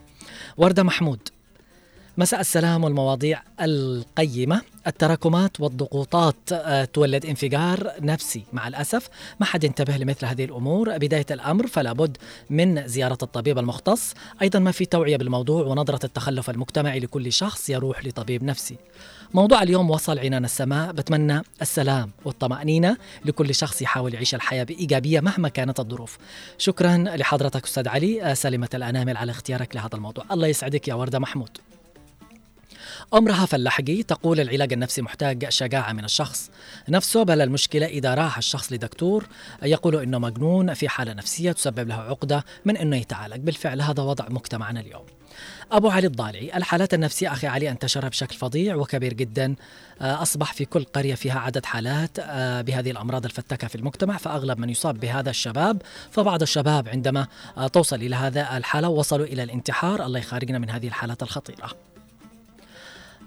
وردة 0.57 0.83
محمود 0.83 1.19
مساء 2.19 2.39
السلام 2.39 2.83
والمواضيع 2.83 3.41
القيمة 3.61 4.61
التراكمات 4.87 5.59
والضغوطات 5.59 6.35
آه، 6.51 6.85
تولد 6.85 7.25
انفجار 7.25 7.91
نفسي. 8.01 8.43
مع 8.53 8.67
الأسف 8.67 9.09
ما 9.39 9.45
حد 9.45 9.63
ينتبه 9.63 9.97
لمثل 9.97 10.25
هذه 10.25 10.45
الأمور. 10.45 10.97
بداية 10.97 11.25
الأمر 11.31 11.67
فلا 11.67 11.93
بد 11.93 12.17
من 12.49 12.87
زيارة 12.87 13.17
الطبيب 13.23 13.57
المختص. 13.57 14.13
أيضا 14.41 14.59
ما 14.59 14.71
في 14.71 14.85
توعية 14.85 15.17
بالموضوع 15.17 15.65
ونظرة 15.65 16.05
التخلف 16.05 16.49
المجتمعي 16.49 16.99
لكل 16.99 17.33
شخص 17.33 17.69
يروح 17.69 18.05
لطبيب 18.05 18.43
نفسي. 18.43 18.75
موضوع 19.33 19.63
اليوم 19.63 19.89
وصل 19.89 20.19
عنان 20.19 20.45
السماء. 20.45 20.91
بتمنى 20.91 21.41
السلام 21.61 22.11
والطمأنينة 22.25 22.97
لكل 23.25 23.55
شخص 23.55 23.81
يحاول 23.81 24.13
يعيش 24.13 24.35
الحياة 24.35 24.63
بإيجابية 24.63 25.19
مهما 25.19 25.49
كانت 25.49 25.79
الظروف. 25.79 26.17
شكرا 26.57 26.97
لحضرتك 26.97 27.63
أستاذ 27.63 27.87
علي 27.87 28.23
آه، 28.23 28.33
سلمة 28.33 28.69
الأنامل 28.73 29.17
على 29.17 29.31
اختيارك 29.31 29.75
لهذا 29.75 29.95
الموضوع. 29.95 30.25
الله 30.31 30.47
يسعدك 30.47 30.87
يا 30.87 30.93
وردة 30.93 31.19
محمود. 31.19 31.57
أم 33.13 33.27
رهف 33.27 33.55
اللحقي 33.55 34.03
تقول 34.03 34.39
العلاج 34.39 34.73
النفسي 34.73 35.01
محتاج 35.01 35.49
شجاعة 35.49 35.93
من 35.93 36.03
الشخص 36.03 36.51
نفسه 36.89 37.23
بل 37.23 37.41
المشكلة 37.41 37.85
إذا 37.85 38.13
راح 38.13 38.37
الشخص 38.37 38.73
لدكتور 38.73 39.27
يقول 39.63 39.95
إنه 39.95 40.19
مجنون 40.19 40.73
في 40.73 40.89
حالة 40.89 41.13
نفسية 41.13 41.51
تسبب 41.51 41.87
له 41.87 41.95
عقدة 41.95 42.45
من 42.65 42.77
إنه 42.77 42.97
يتعالج. 42.97 43.37
بالفعل 43.37 43.81
هذا 43.81 44.03
وضع 44.03 44.25
مجتمعنا 44.29 44.79
اليوم. 44.79 45.05
أبو 45.71 45.89
علي 45.89 46.07
الضالعي 46.07 46.57
الحالات 46.57 46.93
النفسية 46.93 47.31
أخي 47.31 47.47
علي 47.47 47.69
انتشر 47.69 48.09
بشكل 48.09 48.35
فظيع 48.35 48.75
وكبير 48.75 49.13
جدا 49.13 49.55
آه، 50.01 50.21
أصبح 50.21 50.53
في 50.53 50.65
كل 50.65 50.83
قرية 50.83 51.15
فيها 51.15 51.39
عدد 51.39 51.65
حالات 51.65 52.19
آه، 52.19 52.61
بهذه 52.61 52.91
الأمراض 52.91 53.25
الفتكة 53.25 53.67
في 53.67 53.75
المجتمع 53.75 54.17
فأغلب 54.17 54.59
من 54.59 54.69
يصاب 54.69 54.99
بهذا 54.99 55.29
الشباب 55.29 55.81
فبعض 56.11 56.41
الشباب 56.41 56.89
عندما 56.89 57.27
آه، 57.57 57.67
توصل 57.67 57.95
إلى 57.95 58.15
هذا 58.15 58.57
الحالة 58.57 58.89
وصلوا 58.89 59.25
إلى 59.25 59.43
الانتحار. 59.43 60.05
الله 60.05 60.19
يخارجنا 60.19 60.59
من 60.59 60.69
هذه 60.69 60.87
الحالات 60.87 61.23
الخطيرة. 61.23 61.96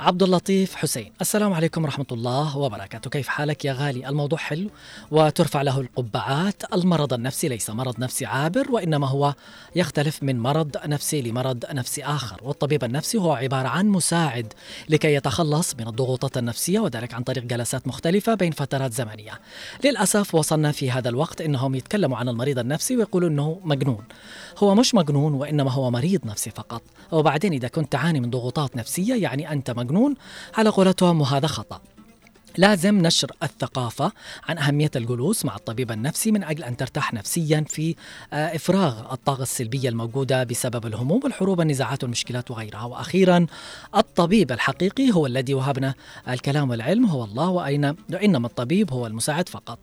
عبد 0.01 0.23
اللطيف 0.23 0.75
حسين. 0.75 1.13
السلام 1.21 1.53
عليكم 1.53 1.85
ورحمة 1.85 2.07
الله 2.13 2.59
وبركاته. 2.59 3.11
كيف 3.11 3.29
حالك 3.29 3.65
يا 3.65 3.73
غالي؟ 3.73 4.09
الموضوع 4.09 4.39
حلو 4.39 4.71
وترفع 5.11 5.63
له 5.63 5.81
القبعات. 5.81 6.63
المرض 6.75 7.13
النفسي 7.13 7.49
ليس 7.49 7.71
مرض 7.71 8.01
نفسي 8.01 8.27
عابر 8.27 8.71
وإنما 8.71 9.09
هو 9.09 9.35
يختلف 9.77 10.23
من 10.23 10.39
مرض 10.41 10.77
نفسي 10.87 11.23
لمرض 11.23 11.65
نفسي 11.73 12.05
آخر. 12.05 12.41
والطبيب 12.43 12.85
النفسي 12.85 13.19
هو 13.19 13.33
عبارة 13.33 13.69
عن 13.69 13.89
مساعد 13.89 14.53
لكي 14.89 15.15
يتخلص 15.15 15.75
من 15.75 15.89
الضغوطات 15.89 16.39
النفسية 16.39 16.81
وذلك 16.81 17.15
عن 17.15 17.23
طريق 17.23 17.45
جلسات 17.45 17.89
مختلفة 17.89 18.35
بين 18.35 18.53
فترات 18.53 18.93
زمنية. 18.93 19.41
للأسف 19.85 20.35
وصلنا 20.35 20.73
في 20.73 20.91
هذا 20.91 21.09
الوقت 21.09 21.41
إنهم 21.41 21.75
يتكلموا 21.75 22.17
عن 22.17 22.29
المريض 22.29 22.59
النفسي 22.59 22.97
ويقولوا 22.97 23.29
إنه 23.29 23.61
مجنون. 23.65 24.05
هو 24.59 24.75
مش 24.75 24.95
مجنون 24.95 25.35
وإنما 25.35 25.71
هو 25.71 25.91
مريض 25.91 26.27
نفسي 26.27 26.51
فقط. 26.51 26.83
وبعدين 27.13 27.53
إذا 27.53 27.69
كنت 27.69 27.93
تعاني 27.93 28.21
من 28.21 28.31
ضغوطات 28.31 28.77
نفسية 28.77 29.15
يعني 29.15 29.53
أنت 29.53 29.71
مجنون. 29.71 29.90
على 30.55 30.71
قولتهم 30.71 31.21
وهذا 31.21 31.47
خطأ. 31.47 31.81
لازم 32.59 32.99
نشر 32.99 33.33
الثقافة 33.43 34.13
عن 34.49 34.59
أهمية 34.59 34.91
الجلوس 34.97 35.45
مع 35.45 35.57
الطبيب 35.57 35.93
النفسي 35.93 36.33
من 36.33 36.45
أجل 36.45 36.65
أن 36.65 36.77
ترتاح 36.77 37.15
نفسيا 37.15 37.65
في 37.69 37.95
آه، 38.33 38.57
إفراغ 38.57 39.13
الطاقة 39.13 39.43
السلبية 39.43 39.89
الموجودة 39.89 40.45
بسبب 40.45 40.87
الهموم 40.87 41.21
والحروب 41.25 41.61
النزاعات 41.61 42.03
والمشكلات 42.03 42.51
وغيرها. 42.51 42.85
وأخيرا 42.85 43.47
الطبيب 43.97 44.53
الحقيقي 44.53 45.13
هو 45.13 45.27
الذي 45.27 45.55
وهبنا 45.55 45.95
الكلام 46.29 46.71
والعلم. 46.71 47.07
هو 47.07 47.25
الله 47.25 47.49
وإنما 47.49 48.47
الطبيب 48.47 48.93
هو 48.93 49.07
المساعد 49.07 49.49
فقط. 49.49 49.79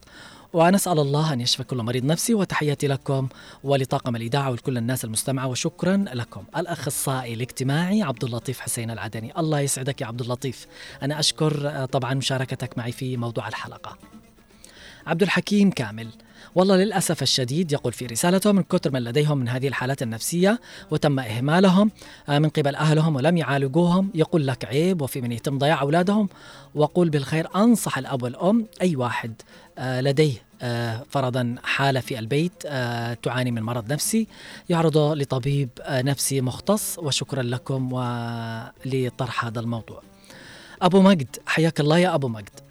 ونسأل 0.54 1.00
الله 1.00 1.34
أن 1.34 1.42
يشفي 1.42 1.64
كل 1.64 1.78
مريض 1.78 2.06
نفسي 2.06 2.34
وتحياتي 2.34 2.88
لكم 2.88 3.28
ولطاقم 3.64 4.16
الإذاعة 4.16 4.52
ولكل 4.52 4.78
الناس 4.78 5.06
المستمعة 5.06 5.48
وشكرا 5.48 6.06
لكم. 6.14 6.44
الأخصائي 6.58 7.34
الاجتماعي 7.34 8.04
عبد 8.04 8.24
اللطيف 8.24 8.60
حسين 8.60 8.92
العدني. 8.92 9.40
الله 9.40 9.60
يسعدك 9.60 10.02
يا 10.02 10.06
عبد 10.06 10.22
اللطيف. 10.22 10.68
أنا 11.04 11.20
أشكر 11.20 11.70
آه، 11.70 11.86
طبعا 11.86 12.14
مشاركتك 12.14 12.78
معي 12.78 12.92
في 12.92 13.18
موضوع 13.18 13.48
الحلقة. 13.48 13.98
عبد 15.08 15.24
الحكيم 15.24 15.72
كامل. 15.72 16.08
والله 16.56 16.76
للأسف 16.76 17.22
الشديد 17.22 17.72
يقول 17.72 17.94
في 17.94 18.06
رسالته 18.06 18.52
من 18.52 18.64
كثر 18.64 18.92
من 18.92 19.04
لديهم 19.04 19.38
من 19.38 19.50
هذه 19.50 19.68
الحالات 19.68 20.02
النفسية 20.02 20.60
وتم 20.92 21.20
إهمالهم 21.20 21.92
آه، 22.30 22.40
من 22.40 22.50
قبل 22.50 22.76
أهلهم 22.76 23.16
ولم 23.16 23.38
يعالجوهم 23.38 24.12
يقول 24.16 24.48
لك 24.48 24.66
عيب 24.66 25.02
وفي 25.02 25.22
من 25.22 25.32
يتم 25.32 25.58
ضياع 25.58 25.82
أولادهم. 25.82 26.30
وقول 26.76 27.10
بالخير 27.10 27.48
أنصح 27.56 27.98
الأب 27.98 28.24
والأم 28.24 28.66
أي 28.82 28.96
واحد 28.96 29.42
لديه 29.80 30.48
آه، 30.62 31.04
فرضا 31.10 31.56
حالة 31.64 32.00
في 32.00 32.20
البيت 32.20 32.62
تعاني 33.24 33.52
من 33.52 33.64
مرض 33.64 33.94
نفسي 33.94 34.28
يعرضه 34.70 35.16
لطبيب 35.16 35.70
نفسي 35.90 36.42
مختص 36.42 37.00
وشكرا 37.00 37.44
لكم 37.44 37.94
ولطرح 37.94 39.46
هذا 39.46 39.60
الموضوع. 39.60 40.02
أبو 40.82 41.02
مجد 41.02 41.36
حياك 41.46 41.80
الله 41.80 41.98
يا 41.98 42.16
أبو 42.16 42.28
مجد. 42.28 42.67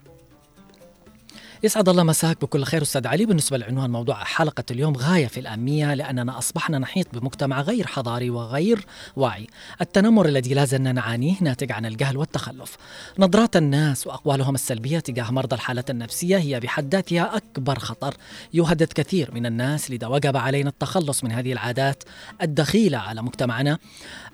يسعد 1.66 1.88
الله 1.88 2.02
مساك 2.02 2.40
بكل 2.40 2.64
خير 2.64 2.82
أستاذ 2.82 3.06
علي. 3.06 3.26
بالنسبة 3.26 3.56
لعنوان 3.56 3.90
موضوع 3.90 4.24
حلقة 4.24 4.64
اليوم 4.70 4.96
غاية 4.96 5.26
في 5.26 5.40
الاهميه 5.40 5.94
لأننا 5.94 6.38
أصبحنا 6.38 6.78
نحيط 6.78 7.06
بمجتمع 7.12 7.60
غير 7.60 7.86
حضاري 7.86 8.30
وغير 8.30 8.86
واعي. 9.16 9.46
التنمر 9.80 10.26
الذي 10.26 10.54
لا 10.54 10.64
زلنا 10.64 10.92
نعانيه 10.92 11.34
ناتج 11.40 11.72
عن 11.72 11.86
الجهل 11.86 12.16
والتخلف. 12.16 12.76
نظرات 13.18 13.56
الناس 13.56 14.06
وأقوالهم 14.06 14.54
السلبية 14.54 14.98
تجاه 14.98 15.30
مرضى 15.30 15.56
الحالات 15.56 15.90
النفسية 15.90 16.36
هي 16.36 16.60
بحد 16.60 16.94
ذاتها 16.94 17.36
أكبر 17.36 17.78
خطر 17.78 18.14
يهدد 18.54 18.92
كثير 18.92 19.34
من 19.34 19.46
الناس 19.46 19.90
لذا 19.90 20.06
وجب 20.06 20.36
علينا 20.36 20.68
التخلص 20.68 21.24
من 21.24 21.32
هذه 21.32 21.52
العادات 21.52 22.02
الدخيلة 22.42 22.98
على 22.98 23.22
مجتمعنا. 23.22 23.78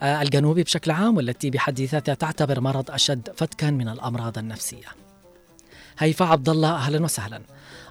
آه، 0.03 0.23
الجنوبي 0.23 0.63
بشكل 0.63 0.91
عام 0.91 1.17
والتي 1.17 1.51
بحد 1.51 1.81
ذاتها 1.81 2.15
تعتبر 2.15 2.61
مرض 2.61 2.91
أشد 2.91 3.29
فتكا 3.37 3.71
من 3.71 3.89
الأمراض 3.89 4.39
النفسية. 4.39 5.02
هيفاء 6.03 6.29
عبد 6.29 6.49
الله 6.49 6.75
أهلا 6.75 7.05
وسهلا. 7.05 7.43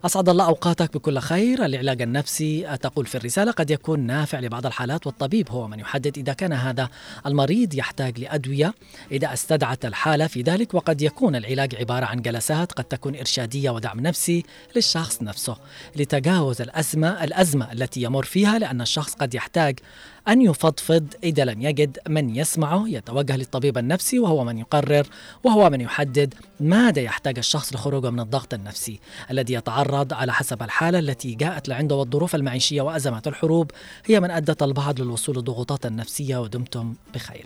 أسعد 0.06 0.30
الله 0.30 0.46
أوقاتك 0.46 0.94
بكل 0.94 1.20
خير. 1.20 1.66
العلاج 1.66 2.02
النفسي 2.02 2.78
تقول 2.82 3.06
في 3.06 3.16
الرسالة 3.16 3.52
قد 3.52 3.72
يكون 3.72 4.00
نافع 4.00 4.40
لبعض 4.40 4.66
الحالات 4.66 5.08
والطبيب 5.08 5.52
هو 5.52 5.68
من 5.68 5.80
يحدد 5.80 6.18
إذا 6.18 6.34
كان 6.34 6.54
هذا 6.54 6.90
المريض 7.26 7.74
يحتاج 7.74 8.20
لأدوية. 8.20 8.74
إذا 9.12 9.34
استدعت 9.34 9.86
الحالة 9.86 10.28
في 10.28 10.42
ذلك 10.42 10.74
وقد 10.74 11.02
يكون 11.02 11.36
العلاج 11.36 11.76
عبارة 11.76 12.06
عن 12.06 12.22
جلسات 12.22 12.72
قد 12.72 12.84
تكون 12.84 13.16
إرشادية 13.16 13.70
ودعم 13.70 14.00
نفسي 14.00 14.44
للشخص 14.76 15.22
نفسه. 15.22 15.58
لتجاوز 15.96 16.62
الأزمة 16.62 17.24
الأزمة 17.24 17.72
التي 17.72 18.02
يمر 18.02 18.24
فيها 18.24 18.60
لأن 18.60 18.82
الشخص 18.82 19.14
قد 19.14 19.36
يحتاج 19.36 19.80
أن 20.28 20.42
يفضفض 20.42 21.08
إذا 21.24 21.46
لم 21.46 21.62
يجد 21.62 21.98
من 22.10 22.36
يسمعه 22.36 22.84
يتوجه 22.88 23.38
للطبيب 23.38 23.78
النفسي 23.78 24.20
وهو 24.20 24.44
من 24.44 24.58
يقرر 24.58 25.08
وهو 25.44 25.70
من 25.70 25.82
يحدد 25.82 26.34
ماذا 26.60 27.02
يحتاج 27.02 27.38
الشخص 27.38 27.74
لخروجه 27.74 28.10
من 28.10 28.20
الضغط 28.20 28.54
النفسي 28.54 29.00
الذي 29.32 29.54
يتعرض 29.54 30.14
على 30.14 30.34
حسب 30.34 30.64
الحالة 30.64 31.00
التي 31.00 31.36
جاءت 31.36 31.70
لعنده 31.70 31.96
والظروف 31.96 32.36
المعيشية 32.36 32.82
وأزمات 32.82 33.28
الحروب. 33.28 33.72
هي 34.06 34.20
من 34.20 34.32
أدت 34.32 34.64
البعض 34.64 35.02
للوصول 35.02 35.36
للضغوطات 35.36 35.86
النفسية 35.86 36.38
ودمتم 36.38 36.94
بخير. 37.14 37.46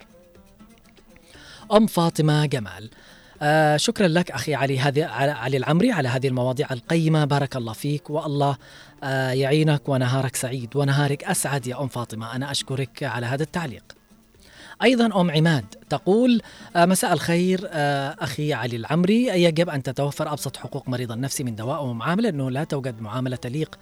أم 1.72 1.88
فاطمة 1.88 2.46
جمال 2.46 2.90
آه 3.42 3.78
شكرا 3.78 4.08
لك 4.08 4.32
أخي 4.32 4.56
علي 4.56 4.80
هذه 4.80 5.06
علي 5.06 5.58
العمري 5.58 5.92
على 5.92 6.10
هذه 6.10 6.28
المواضيع 6.28 6.68
القيمة. 6.72 7.26
بارك 7.26 7.56
الله 7.56 7.74
فيك 7.74 8.10
والله 8.10 8.58
آه 9.04 9.32
يعينك 9.32 9.90
ونهارك 9.90 10.36
سعيد 10.36 10.76
ونهارك 10.76 11.24
أسعد 11.24 11.68
يا 11.68 11.82
أم 11.82 11.88
فاطمة. 11.88 12.36
أنا 12.36 12.52
أشكرك 12.52 13.04
على 13.04 13.26
هذا 13.26 13.44
التعليق. 13.44 13.84
أيضا 14.84 15.22
أم 15.22 15.32
عماد 15.32 15.66
تقول 15.90 16.42
آه 16.76 16.86
مساء 16.86 17.14
الخير 17.14 17.62
آه 17.68 18.16
أخي 18.20 18.54
علي 18.54 18.76
العمري. 18.76 19.28
يجب 19.28 19.70
أن 19.70 19.84
تتوفر 19.84 20.34
أبسط 20.34 20.58
حقوق 20.58 20.90
مريض 20.90 21.12
النفسي 21.12 21.44
من 21.44 21.56
دواء 21.56 21.84
ومعامله 21.84 22.30
إنه 22.30 22.52
لا 22.52 22.64
توجد 22.64 23.02
معاملة 23.02 23.36
تليق 23.36 23.76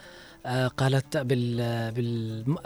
آه 0.46 0.68
قالت 0.68 1.18
بال 1.18 1.92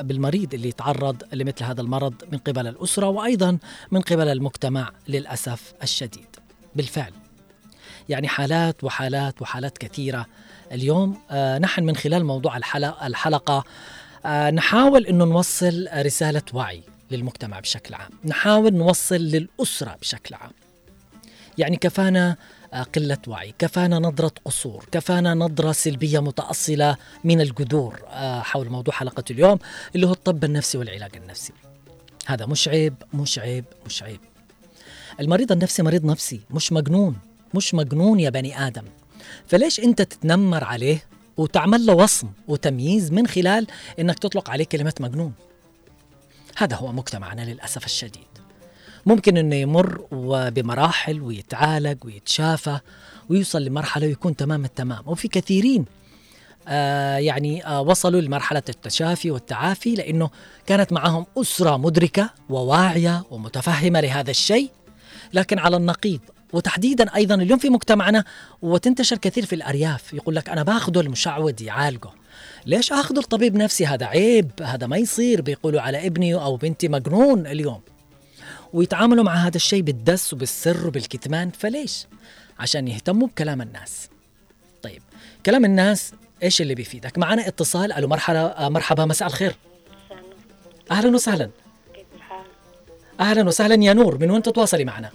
بالمريض 0.03 0.53
اللي 0.53 0.67
يتعرض 0.69 1.23
لمثل 1.33 1.63
هذا 1.63 1.81
المرض 1.81 2.13
من 2.31 2.38
قبل 2.38 2.67
الأسرة 2.67 3.07
وأيضا 3.07 3.57
من 3.91 4.01
قبل 4.01 4.27
المجتمع 4.27 4.91
للأسف 5.07 5.73
الشديد. 5.83 6.36
بالفعل. 6.78 7.11
يعني 8.09 8.28
حالات 8.28 8.84
وحالات 8.84 9.41
وحالات 9.41 9.78
كثيرة. 9.78 10.25
اليوم 10.71 11.17
آه، 11.32 11.57
نحن 11.57 11.84
من 11.84 11.95
خلال 11.95 12.25
موضوع 12.25 12.57
الحلقة, 12.57 13.07
الحلقة 13.07 13.63
نحاول 14.51 15.05
أنه 15.05 15.25
نوصل 15.25 15.88
رسالة 15.93 16.41
وعي 16.53 16.84
للمجتمع 17.11 17.59
بشكل 17.59 17.93
عام. 17.93 18.09
نحاول 18.25 18.73
نوصل 18.73 19.15
للأسرة 19.15 19.97
بشكل 20.01 20.36
عام. 20.36 20.51
يعني 21.57 21.78
كفانا 21.78 22.36
آه، 22.73 22.84
قلة 22.84 23.17
وعي 23.28 23.53
كفانا 23.59 23.99
نظرة 23.99 24.32
قصور 24.45 24.86
كفانا 24.91 25.34
نظرة 25.34 25.71
سلبية 25.71 26.19
متأصلة 26.19 26.97
من 27.23 27.41
الجذور 27.41 28.01
آه، 28.07 28.41
حول 28.41 28.69
موضوع 28.69 28.93
حلقة 28.93 29.23
اليوم 29.32 29.59
اللي 29.95 30.07
هو 30.07 30.11
الطب 30.11 30.43
النفسي 30.43 30.78
والعلاج 30.78 31.15
النفسي. 31.15 31.53
هذا 32.25 32.45
مش 32.45 32.67
عيب 32.67 32.95
مش 33.13 33.39
عيب 33.39 33.65
مش 33.86 34.03
عيب 34.03 34.19
المريض 35.20 35.51
النفسي 35.51 35.84
مريض 35.84 36.05
نفسي 36.05 36.39
مش 36.51 36.72
مجنون 36.72 37.15
مش 37.53 37.74
مجنون 37.74 38.20
يا 38.20 38.30
بني 38.30 38.68
آدم. 38.68 38.84
فليش 39.47 39.80
أنت 39.80 40.01
تتنمر 40.01 40.63
عليه 40.63 41.03
وتعمل 41.38 41.86
له 41.86 41.93
وصم 41.93 42.28
وتمييز 42.47 43.11
من 43.11 43.28
خلال 43.28 43.68
أنك 43.99 44.20
تطلق 44.20 44.49
عليه 44.49 44.65
كلمة 44.65 44.93
مجنون؟ 44.99 45.34
هذا 46.57 46.76
هو 46.76 46.91
مجتمعنا 46.91 47.41
للأسف 47.41 47.86
الشديد. 47.86 48.28
ممكن 49.05 49.38
إنه 49.38 49.55
يمر 49.55 50.01
بمراحل 50.49 51.22
ويتعالج 51.22 52.05
ويتشافى 52.05 52.80
ويوصل 53.30 53.65
لمرحلة 53.65 54.07
ويكون 54.07 54.36
تمام 54.36 54.65
التمام. 54.65 55.03
وفي 55.05 55.28
كثيرين 55.28 55.86
آه 56.68 57.18
يعني 57.18 57.65
آه 57.65 57.82
وصلوا 57.82 58.22
لمرحلة 58.22 58.63
التشافي 58.70 59.32
والتعافي 59.32 59.95
لأنه 59.95 60.30
كانت 60.65 60.93
معهم 60.93 61.26
أسرة 61.38 61.78
مدركة 61.78 62.30
وواعية 62.49 63.24
ومتفهمة 63.32 64.01
لهذا 64.01 64.32
الشيء. 64.32 64.70
لكن 65.34 65.59
على 65.59 65.78
النقيض. 65.78 66.19
وتحديدا 66.53 67.15
أيضا 67.15 67.36
اليوم 67.36 67.59
في 67.59 67.69
مجتمعنا 67.69 68.23
وتنتشر 68.61 69.17
كثير 69.17 69.45
في 69.45 69.55
الأرياف. 69.55 70.13
يقول 70.13 70.36
لك 70.36 70.49
أنا 70.49 70.63
باخذه 70.63 70.99
المشعوذ 70.99 71.61
يعالجه. 71.61 72.09
ليش 72.65 72.91
اخذه 72.91 73.19
الطبيب 73.19 73.55
نفسي؟ 73.55 73.86
هذا 73.86 74.05
عيب. 74.05 74.51
هذا 74.61 74.88
ما 74.88 74.97
يصير. 74.97 75.41
بيقولوا 75.41 75.82
على 75.82 76.07
ابني 76.07 76.34
أو 76.34 76.55
بنتي 76.55 76.88
مجنون 76.88 77.47
اليوم. 77.47 77.82
ويتعاملوا 78.73 79.23
مع 79.23 79.36
هذا 79.36 79.55
الشيء 79.55 79.82
بالدس 79.82 80.34
وبالسر 80.34 80.88
وبالكتمان. 80.88 81.51
فليش؟ 81.51 82.05
عشان 82.59 82.88
يهتموا 82.88 83.28
بكلام 83.28 83.61
الناس. 83.61 84.09
طيب 84.84 85.01
كلام 85.45 85.65
الناس 85.65 86.11
إيش 86.43 86.61
اللي 86.61 86.75
بيفيدك؟ 86.75 87.17
معنا 87.17 87.47
اتصال. 87.47 87.91
ألو 87.91 88.07
مرحبا 88.07 88.69
مرحبا 88.69 89.05
مساء 89.05 89.28
الخير. 89.28 89.55
أهلا 90.91 91.15
وسهلا؟ 91.15 91.49
أهلا 93.20 93.47
وسهلا 93.47 93.84
يا 93.84 93.93
نور 93.93 94.18
من 94.18 94.32
وين 94.32 94.41
تتواصلي 94.41 94.86
معنا؟ 94.86 95.09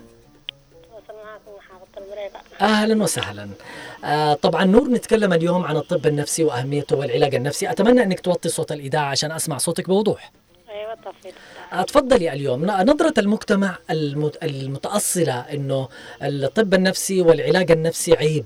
أهلا 2.61 3.03
وسهلا. 3.03 3.49
آه 4.05 4.35
طبعا 4.35 4.65
نور 4.65 4.89
نتكلم 4.89 5.33
اليوم 5.33 5.65
عن 5.65 5.77
الطب 5.77 6.07
النفسي 6.07 6.45
وأهميته 6.45 6.97
والعلاج 6.97 7.35
النفسي. 7.35 7.71
أتمنى 7.71 8.03
إنك 8.03 8.21
توطي 8.21 8.49
صوت 8.49 8.73
الإذاعة 8.73 9.05
عشان 9.05 9.33
أسمع 9.33 9.59
صوتك 9.59 9.89
بوضوح. 9.89 10.33
أيوه 10.71 10.95
طفيت 10.95 11.35
تفضلي 11.89 12.33
اليوم. 12.33 12.65
نظرة 12.67 13.15
المجتمع 13.19 13.77
المت- 13.91 14.45
المتأصلة 14.45 15.41
إنه 15.41 15.89
الطب 16.23 16.75
النفسي 16.75 17.23
والعلاج 17.23 17.71
النفسي 17.71 18.15
عيب. 18.15 18.45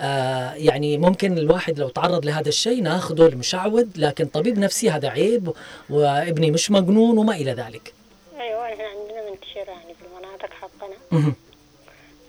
آه 0.00 0.52
يعني 0.52 0.98
ممكن 0.98 1.38
الواحد 1.38 1.78
لو 1.78 1.88
تعرض 1.88 2.24
لهذا 2.26 2.48
الشيء 2.48 2.82
ناخذه 2.82 3.26
المشعوذ 3.26 3.86
لكن 3.96 4.26
طبيب 4.26 4.58
نفسي 4.58 4.90
هذا 4.90 5.08
عيب 5.08 5.52
وابني 5.90 6.50
مش 6.50 6.70
مجنون 6.70 7.18
وما 7.18 7.34
إلى 7.36 7.52
ذلك. 7.52 7.92
أيوه 8.40 8.72
إحنا 8.72 8.84
عندنا 8.84 9.30
منتشر 9.30 9.68
يعني 9.68 9.94
في 9.94 10.06
المناطق 10.06 10.50
حقنا. 10.50 10.96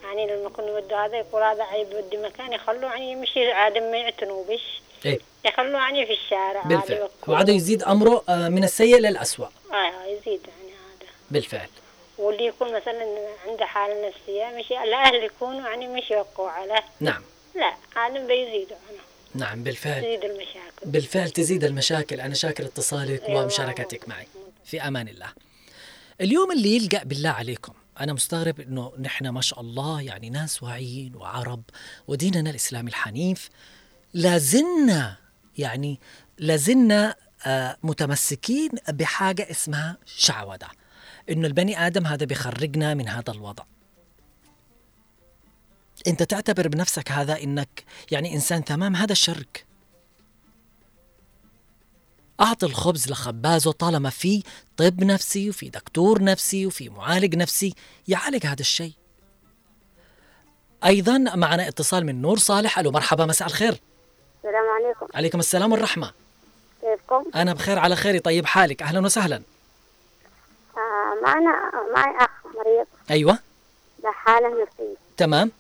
يعني 0.04 0.28
لما 0.28 0.50
كنا 0.50 0.72
ودوا 0.72 0.98
هذا 0.98 1.18
يقول 1.18 1.44
هذا 1.44 1.64
عيب 1.64 1.88
ودي 1.94 2.18
مكان 2.18 2.54
يخلوه 2.54 2.92
يعني 2.92 3.12
يمشي 3.12 3.52
عادة 3.52 3.92
ما 3.92 3.98
يعتنوا 3.98 4.46
بش 4.46 4.82
إيه. 5.06 5.20
يخلوه 5.46 5.80
يعني 5.80 6.06
في 6.06 6.14
الشارع 6.14 6.64
بالفعل. 6.64 7.10
وعاد 7.28 7.50
يزيد 7.50 7.84
أمره 7.84 8.24
آه 8.30 8.50
من 8.50 8.64
السيء 8.64 8.98
للأسوأ. 8.98 9.48
أيوه 9.74 10.06
يزيد 10.06 10.42
يعني 10.48 10.72
هذا. 10.72 11.10
بالفعل. 11.32 11.70
واللي 12.18 12.46
يكون 12.46 12.74
مثلا 12.76 13.28
عنده 13.48 13.66
حالة 13.66 14.08
نفسية 14.08 14.46
مش 14.46 14.72
الأهل 14.72 15.24
يكونوا 15.24 15.70
يعني 15.70 15.88
مش 15.88 16.12
يوقعوا 16.12 16.50
عليه. 16.50 16.84
نعم. 17.00 17.24
لا 17.56 17.74
هذا 17.96 18.20
بيزيدوا 18.28 18.78
عنه 18.90 19.00
نعم 19.36 19.64
بالفعل. 19.64 20.02
تزيد 20.02 20.26
المشاكل. 20.26 20.86
بالفعل 20.86 21.30
تزيد 21.30 21.64
المشاكل. 21.64 22.22
أنا 22.22 22.34
شاكر 22.34 22.64
اتصالك. 22.64 23.24
ومشاركتك 23.30 24.10
معي. 24.10 24.28
في 24.66 24.82
أمان 24.82 25.08
الله. 25.08 25.28
اليوم 26.22 26.52
اللي 26.52 26.76
يلقى 26.76 27.06
بالله 27.06 27.30
عليكم 27.30 27.74
أنا 28.00 28.14
مستغرب 28.14 28.60
إنه 28.60 28.94
نحن 29.00 29.30
ما 29.30 29.42
شاء 29.42 29.62
الله 29.62 30.02
يعني 30.02 30.30
ناس 30.30 30.64
واعيين 30.64 31.16
وعرب 31.16 31.64
وديننا 32.08 32.50
الإسلامي 32.50 32.90
الحنيف 32.90 33.50
لازلنا 34.14 35.18
يعني 35.58 36.00
لازلنا 36.38 37.16
آه 37.46 37.78
متمسكين 37.84 38.70
بحاجة 38.90 39.48
اسمها 39.52 39.98
شعوذة 40.06 40.68
إنه 41.30 41.48
البني 41.48 41.88
آدم 41.88 42.08
هذا 42.08 42.26
بيخرجنا 42.26 42.94
من 42.94 43.10
هذا 43.10 43.32
الوضع. 43.32 43.64
أنت 46.08 46.24
تعتبر 46.24 46.68
بنفسك 46.68 47.12
هذا 47.12 47.44
إنك 47.44 47.84
يعني 48.12 48.34
إنسان 48.36 48.64
تمام 48.64 48.96
هذا 48.96 49.14
شرك. 49.14 49.66
أعطي 52.42 52.66
الخبز 52.66 53.12
لخبازه 53.12 53.72
طالما 53.72 54.10
في 54.10 54.44
طب 54.78 55.04
نفسي 55.04 55.50
وفي 55.50 55.70
دكتور 55.70 56.24
نفسي 56.24 56.66
وفي 56.66 56.90
معالج 56.90 57.36
نفسي 57.36 57.76
يعالج 58.08 58.46
هذا 58.46 58.60
الشيء. 58.60 58.94
أيضا 60.86 61.18
معنا 61.18 61.68
اتصال 61.68 62.06
من 62.06 62.22
نور 62.22 62.38
صالح. 62.38 62.80
ألو 62.80 62.92
مرحبا 62.92 63.26
مساء 63.26 63.48
الخير. 63.48 63.82
السلام 64.38 64.66
عليكم. 64.70 65.08
عليكم 65.14 65.40
السلام 65.40 65.72
والرحمة. 65.72 66.12
كيفكم؟ 66.82 67.26
أنا 67.36 67.54
بخير 67.54 67.80
على 67.80 67.96
خير. 67.96 68.20
طيب 68.20 68.46
حالك؟ 68.46 68.84
أهلا 68.84 69.00
وسهلا. 69.00 69.42
آه 70.78 71.22
معنا 71.24 71.72
معي 71.96 72.16
أخ 72.18 72.30
مريض. 72.46 72.88
أيوة. 73.12 73.40
له 74.04 74.12
حالة 74.12 74.48
نفسية. 74.48 74.96
تمام. 75.18 75.52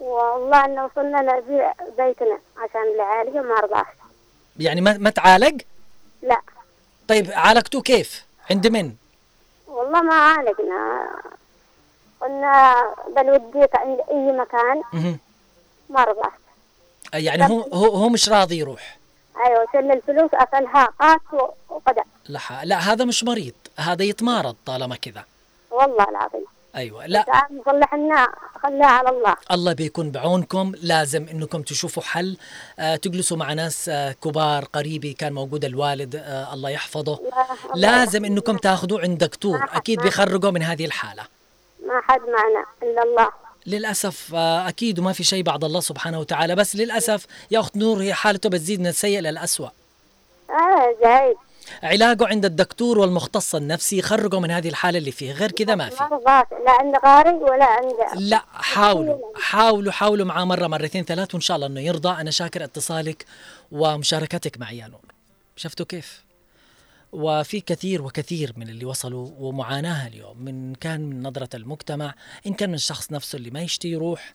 والله 0.00 0.64
إنه 0.64 0.84
وصلنا 0.84 1.18
لبيع 1.18 1.72
بيتنا 1.72 2.38
عشان 2.56 2.96
نعالجه 2.98 3.42
ما 3.42 3.60
رضاش 3.60 3.86
يعني 4.58 4.80
ما, 4.80 4.98
ما 4.98 5.10
تعالج؟ 5.10 5.62
لا. 6.24 6.40
طيب 7.08 7.30
عالجتوه 7.32 7.82
كيف؟ 7.82 8.24
عند 8.50 8.66
من؟ 8.66 8.94
والله 9.66 10.02
ما 10.02 10.14
عالجنا. 10.14 11.10
قلنا 12.20 12.74
بنوديك 13.16 13.76
عند 13.76 14.00
أي 14.10 14.32
مكان. 14.32 14.82
مهم. 14.92 15.18
ما 15.90 16.04
رضاش 16.04 16.32
يعني 17.14 17.44
هو 17.44 17.60
هو 17.60 17.86
هو 17.96 18.08
مش 18.08 18.28
راضي 18.28 18.58
يروح؟ 18.58 18.98
أيوة 19.46 19.66
شل 19.72 19.90
الفلوس 19.90 20.30
أكلها 20.34 20.84
قاس 20.84 21.20
وقدع 21.68 22.02
لا 22.28 22.40
لا 22.64 22.76
هذا 22.76 23.04
مش 23.04 23.24
مريض. 23.24 23.54
هذا 23.78 24.04
يتمارض 24.04 24.56
طالما 24.66 24.96
كذا. 24.96 25.24
والله 25.70 26.08
العظيم. 26.08 26.44
أيوة 26.76 27.06
لا. 27.06 27.48
نصلح 27.50 27.94
لنا 27.94 28.28
خليها 28.62 28.86
على 28.86 29.08
الله. 29.08 29.36
الله 29.50 29.72
بيكون 29.72 30.10
بعونكم. 30.10 30.72
لازم 30.82 31.28
إنكم 31.28 31.62
تشوفوا 31.62 32.02
حل. 32.02 32.36
آه 32.78 32.96
تجلسوا 32.96 33.36
مع 33.36 33.52
ناس 33.52 33.88
آه 33.88 34.12
كبار 34.12 34.64
قريبي 34.64 35.12
كان 35.12 35.32
موجود 35.32 35.64
الوالد 35.64 36.16
آه 36.16 36.54
الله 36.54 36.70
يحفظه. 36.70 37.18
لازم 37.74 38.24
إنكم 38.24 38.56
تاخذوه 38.56 39.00
عند 39.00 39.24
دكتور. 39.24 39.64
أكيد 39.72 40.00
بيخرجوا 40.02 40.50
من 40.50 40.62
هذه 40.62 40.84
الحالة. 40.84 41.22
ما 41.86 42.00
حد 42.08 42.20
معنا 42.20 42.64
إلا 42.82 43.02
الله. 43.02 43.28
للأسف 43.66 44.34
آه 44.34 44.68
أكيد 44.68 44.98
وما 44.98 45.12
في 45.12 45.24
شيء 45.24 45.42
بعد 45.42 45.64
الله 45.64 45.80
سبحانه 45.80 46.20
وتعالى. 46.20 46.54
بس 46.54 46.76
للأسف 46.76 47.26
يا 47.50 47.60
أخت 47.60 47.76
نور 47.76 48.02
هي 48.02 48.14
حالته 48.14 48.48
بتزيد 48.50 48.80
من 48.80 48.86
السيء 48.86 49.20
للاسوء 49.20 49.70
آه 50.50 50.96
زايد. 51.02 51.36
علاجه 51.82 52.26
عند 52.26 52.44
الدكتور 52.44 52.98
والمختص 52.98 53.54
النفسي 53.54 53.98
يخرجوا 53.98 54.40
من 54.40 54.50
هذه 54.50 54.68
الحالة 54.68 54.98
اللي 54.98 55.10
فيه 55.10 55.32
غير 55.32 55.52
كذا 55.52 55.74
ما 55.74 55.88
في. 55.88 55.96
لا 55.96 56.72
عند 56.80 56.94
غاري 57.06 57.34
ولا 57.34 57.64
عند 57.64 57.94
لا 58.14 58.44
حاولوا 58.52 59.18
حاولوا 59.36 59.92
حاولوا 59.92 60.26
معاه 60.26 60.44
مرة 60.44 60.66
مرتين 60.66 61.04
ثلاث 61.04 61.34
وإن 61.34 61.40
شاء 61.40 61.54
الله 61.56 61.66
أنه 61.66 61.80
يرضى. 61.80 62.20
أنا 62.20 62.30
شاكر 62.30 62.64
اتصالك 62.64 63.26
ومشاركتك 63.72 64.60
معي 64.60 64.78
يا 64.78 64.86
نور. 64.86 65.04
شفتوا 65.56 65.86
كيف؟ 65.86 66.24
وفي 67.12 67.60
كثير 67.60 68.02
وكثير 68.02 68.52
من 68.56 68.68
اللي 68.68 68.84
وصلوا 68.84 69.30
ومعاناة 69.38 70.06
اليوم 70.06 70.44
من 70.44 70.74
كان 70.74 71.00
من 71.00 71.22
نظرة 71.22 71.48
المجتمع 71.54 72.14
إن 72.46 72.54
كان 72.54 72.68
من 72.68 72.74
الشخص 72.74 73.12
نفسه 73.12 73.36
اللي 73.36 73.50
ما 73.50 73.62
يشتي 73.62 73.88
يروح 73.88 74.34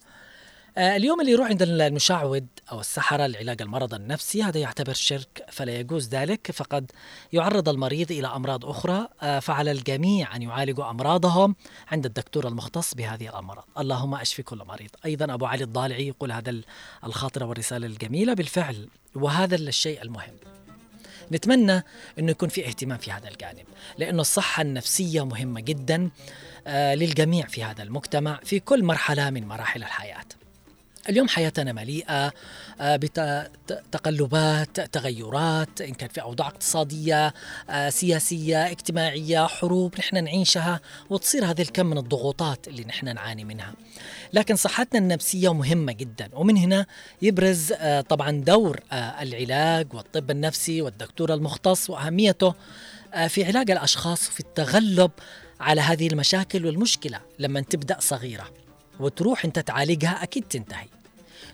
اليوم 0.78 1.22
اللي 1.22 1.32
يروح 1.32 1.48
عند 1.48 1.62
المشعوذ 1.62 2.44
أو 2.72 2.80
السحرة 2.80 3.28
لعلاج 3.28 3.62
المرض 3.62 3.94
النفسي 3.94 4.44
هذا 4.44 4.58
يعتبر 4.58 4.94
شرك 4.94 5.46
فلا 5.52 5.80
يجوز 5.80 6.10
ذلك 6.10 6.52
فقد 6.52 6.92
يعرض 7.34 7.70
المريض 7.70 8.12
إلى 8.12 8.28
أمراض 8.28 8.66
أخرى 8.66 9.08
آه، 9.22 9.40
فعلى 9.40 9.72
الجميع 9.72 10.36
أن 10.36 10.42
يعالجوا 10.42 10.90
أمراضهم 10.90 11.56
عند 11.92 12.06
الدكتور 12.06 12.48
المختص 12.48 12.94
بهذه 12.94 13.30
الأمراض. 13.30 13.66
اللهم 13.80 14.16
أشفي 14.16 14.44
كل 14.44 14.58
مريض. 14.58 14.90
أيضا 15.06 15.34
أبو 15.34 15.46
علي 15.46 15.64
الضالعي 15.64 16.08
يقول 16.08 16.32
هذا 16.32 16.50
ال- 16.50 16.66
الخاطرة 17.04 17.46
والرسالة 17.46 17.88
الجميلة. 17.88 18.34
بالفعل 18.34 18.88
وهذا 19.16 19.56
الشيء 19.56 20.02
المهم. 20.02 20.34
نتمنى 21.32 21.84
انه 22.20 22.32
يكون 22.32 22.50
في 22.50 22.68
اهتمام 22.68 22.98
في 22.98 23.12
هذا 23.12 23.28
الجانب 23.28 23.66
لأنه 23.98 24.22
الصحة 24.22 24.62
النفسية 24.62 25.26
مهمة 25.26 25.60
جدا 25.62 26.10
آه، 26.68 26.96
للجميع 26.96 27.48
في 27.48 27.64
هذا 27.64 27.84
المجتمع 27.84 28.40
في 28.44 28.60
كل 28.60 28.84
مرحلة 28.84 29.30
من 29.30 29.48
مراحل 29.48 29.84
الحياة. 29.84 30.26
اليوم 31.10 31.28
حياتنا 31.28 31.74
مليئة 31.74 32.34
آه، 32.82 32.95
بتقلبات 32.95 34.80
تغيرات 34.80 35.82
إن 35.82 35.93
كان 35.93 36.10
في 36.10 36.22
أوضاع 36.22 36.47
اقتصادية 36.47 37.34
آه، 37.70 37.89
سياسية 37.89 38.72
اجتماعية 38.72 39.47
حروب 39.47 39.95
نحن 39.99 40.24
نعيشها 40.24 40.80
وتصير 41.10 41.45
هذا 41.45 41.62
الكم 41.62 41.86
من 41.86 41.97
الضغوطات 41.97 42.68
اللي 42.68 42.84
نحن 42.84 43.16
نعاني 43.16 43.43
منها. 43.43 43.74
لكن 44.34 44.55
صحتنا 44.55 44.99
النفسية 44.99 45.53
مهمة 45.53 45.91
جدا 45.91 46.30
ومن 46.34 46.57
هنا 46.57 46.86
يبرز 47.22 47.74
آه، 47.78 48.01
طبعا 48.01 48.32
دور 48.32 48.80
العلاج 48.93 49.93
والطب 49.93 50.32
النفسي 50.32 50.82
والدكتور 50.82 51.34
المختص 51.34 51.89
وأهميته 51.89 52.53
في 53.28 53.45
علاج 53.45 53.72
الأشخاص 53.72 54.30
في 54.30 54.39
التغلب 54.39 55.12
على 55.60 55.82
هذه 55.82 56.07
المشاكل 56.07 56.66
والمشكلة 56.66 57.20
لما 57.39 57.62
تبدأ 57.62 57.97
صغيرة 57.99 58.49
وتروح 58.99 59.45
أنت 59.45 59.60
تعالجها 59.60 60.24
أكيد 60.24 60.43
تنتهي. 60.43 60.99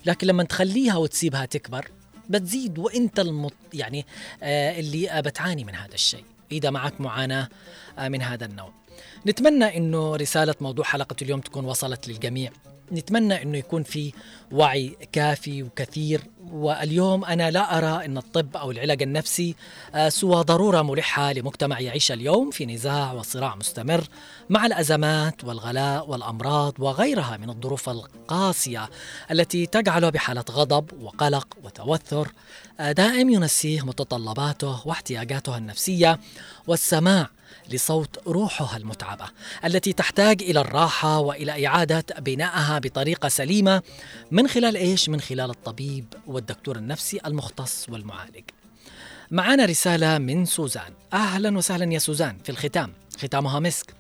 لكن 0.06 0.28
لما 0.28 0.44
تخليها 0.44 0.98
وتسيبها 0.98 1.46
تكبر 1.46 1.88
بتزيد 2.30 2.80
وانت 2.80 3.20
المط 3.20 3.54
يعني 3.74 4.06
آه 4.44 4.80
اللي 4.80 5.22
بتعاني 5.22 5.64
من 5.64 5.76
هذا 5.76 5.94
الشيء 5.94 6.24
إذا 6.52 6.70
معك 6.70 7.02
معاناة 7.02 7.50
آه 8.00 8.08
من 8.08 8.22
هذا 8.22 8.46
النوع. 8.46 8.74
نتمنى 9.28 9.78
إنه 9.78 10.16
رسالة 10.16 10.56
موضوع 10.62 10.86
حلقة 10.86 11.16
اليوم 11.22 11.40
تكون 11.42 11.66
وصلت 11.66 12.08
للجميع. 12.08 12.52
نتمنى 12.92 13.42
إنه 13.44 13.58
يكون 13.58 13.84
في 13.84 14.14
وعي 14.52 14.98
كافي 15.12 15.64
وكثير. 15.64 16.22
واليوم 16.52 17.26
أنا 17.26 17.52
لا 17.52 17.78
أرى 17.78 18.06
إن 18.06 18.18
الطب 18.18 18.58
أو 18.58 18.72
العلاج 18.72 19.04
النفسي 19.04 19.56
آه، 19.96 20.10
سوى 20.10 20.44
ضرورة 20.44 20.82
ملحة 20.82 21.34
لمجتمع 21.34 21.80
يعيش 21.80 22.12
اليوم 22.12 22.52
في 22.52 22.66
نزاع 22.66 23.14
وصراع 23.14 23.56
مستمر 23.56 24.04
مع 24.50 24.66
الأزمات 24.66 25.44
والغلاء 25.44 26.10
والأمراض 26.10 26.74
وغيرها 26.80 27.38
من 27.38 27.50
الظروف 27.50 27.90
القاسية 27.90 28.90
التي 29.32 29.66
تجعله 29.66 30.10
بحالة 30.10 30.46
غضب 30.52 30.86
وقلق 31.02 31.48
وتوتر. 31.64 32.32
آه، 32.80 32.92
دائم 32.92 33.30
ينسيه 33.30 33.86
متطلباته 33.86 34.88
واحتياجاته 34.88 35.58
النفسية 35.58 36.20
والسماع 36.68 37.30
لصوت 37.72 38.28
روحها 38.28 38.78
المتعبة 38.78 39.26
التي 39.66 39.94
تحتاج 39.94 40.44
إلى 40.44 40.62
الراحة 40.62 41.20
وإلى 41.20 41.68
إعادة 41.68 42.06
بنائها 42.20 42.80
بطريقة 42.80 43.30
سليمة 43.30 43.82
من 44.32 44.48
خلال 44.48 44.78
إيش؟ 44.78 45.10
من 45.10 45.22
خلال 45.22 45.50
الطبيب 45.50 46.06
والدكتور 46.28 46.76
النفسي 46.76 47.20
المختص 47.26 47.90
والمعالج. 47.90 48.44
معنا 49.32 49.66
رسالة 49.66 50.18
من 50.18 50.46
سوزان، 50.46 50.94
أهلا 51.14 51.58
وسهلا 51.58 51.94
يا 51.94 52.00
سوزان 52.00 52.38
في 52.44 52.50
الختام، 52.50 52.94
ختامها 53.18 53.60
مسك. 53.60 53.94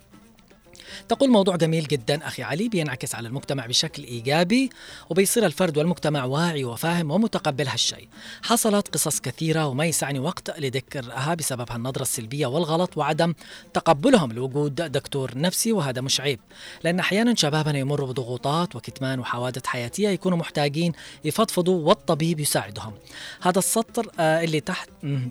تقول 1.09 1.29
موضوع 1.29 1.55
جميل 1.55 1.83
جدا 1.87 2.27
أخي 2.27 2.43
علي 2.43 2.69
بينعكس 2.69 3.15
على 3.15 3.27
المجتمع 3.27 3.65
بشكل 3.65 4.03
إيجابي 4.03 4.69
وبيصير 5.09 5.45
الفرد 5.45 5.77
والمجتمع 5.77 6.23
واعي 6.23 6.63
وفاهم 6.63 7.11
ومتقبل 7.11 7.67
هالشيء 7.67 8.07
حصلت 8.43 8.87
قصص 8.87 9.19
كثيرة 9.19 9.67
وما 9.67 9.85
يسعني 9.85 10.19
وقت 10.19 10.59
لذكرها 10.59 11.33
بسبب 11.33 11.71
هالنظرة 11.71 12.01
السلبية 12.01 12.47
والغلط 12.47 12.97
وعدم 12.97 13.33
تقبلهم 13.73 14.31
لوجود 14.31 14.75
دكتور 14.75 15.37
نفسي 15.37 15.71
وهذا 15.71 16.01
مش 16.01 16.21
عيب. 16.21 16.39
لأن 16.83 16.99
أحيانا 16.99 17.35
شبابنا 17.35 17.77
يمروا 17.77 18.07
بضغوطات 18.07 18.75
وكتمان 18.75 19.19
وحوادث 19.19 19.65
حياتية 19.65 20.09
يكونوا 20.09 20.37
محتاجين 20.37 20.91
يفضفضوا 21.25 21.87
والطبيب 21.87 22.39
يساعدهم. 22.39 22.93
هذا 23.41 23.59
السطر 23.59 24.11
آه، 24.19 24.43
اللي 24.43 24.59
تحت 24.59 24.89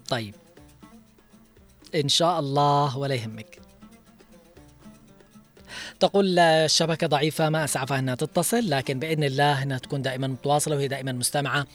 طيب. 0.09 0.35
إن 1.95 2.09
شاء 2.09 2.41
الله 2.41 2.99
ولا 2.99 3.15
يهمك. 3.15 3.64
تقول 6.01 6.39
الشبكة 6.39 7.07
ضعيفة 7.07 7.49
ما 7.49 7.65
أسعفها 7.65 7.99
أنها 7.99 8.15
تتصل 8.15 8.71
لكن 8.71 8.99
بإذن 8.99 9.25
الله 9.25 9.63
أنها 9.63 9.79
تكون 9.79 10.03
دائما 10.03 10.27
متواصلة 10.27 10.77
وهي 10.77 10.89
دائما 10.89 11.13
مستمعة. 11.13 11.67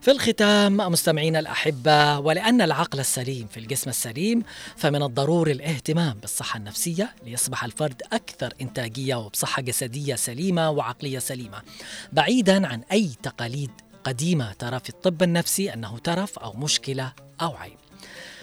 في 0.00 0.10
الختام 0.10 0.76
مستمعينا 0.76 1.38
الأحبة 1.38 2.18
ولأن 2.18 2.62
العقل 2.62 3.00
السليم 3.00 3.46
في 3.46 3.60
الجسم 3.60 3.90
السليم 3.90 4.42
فمن 4.76 5.02
الضروري 5.02 5.52
الاهتمام 5.52 6.18
بالصحة 6.20 6.58
النفسية 6.58 7.14
ليصبح 7.26 7.64
الفرد 7.64 8.02
أكثر 8.12 8.54
إنتاجية 8.60 9.14
وبصحة 9.14 9.62
جسدية 9.62 10.14
سليمة 10.14 10.70
وعقلية 10.70 11.18
سليمة. 11.18 11.62
بعيدا 12.12 12.66
عن 12.66 12.82
أي 12.92 13.10
تقاليد 13.22 13.70
قديمة 14.04 14.52
ترى 14.52 14.80
في 14.80 14.88
الطب 14.88 15.22
النفسي 15.22 15.74
أنه 15.74 15.98
ترف 15.98 16.38
أو 16.38 16.52
مشكلة 16.52 17.12
أو 17.40 17.56
عيب. 17.56 17.87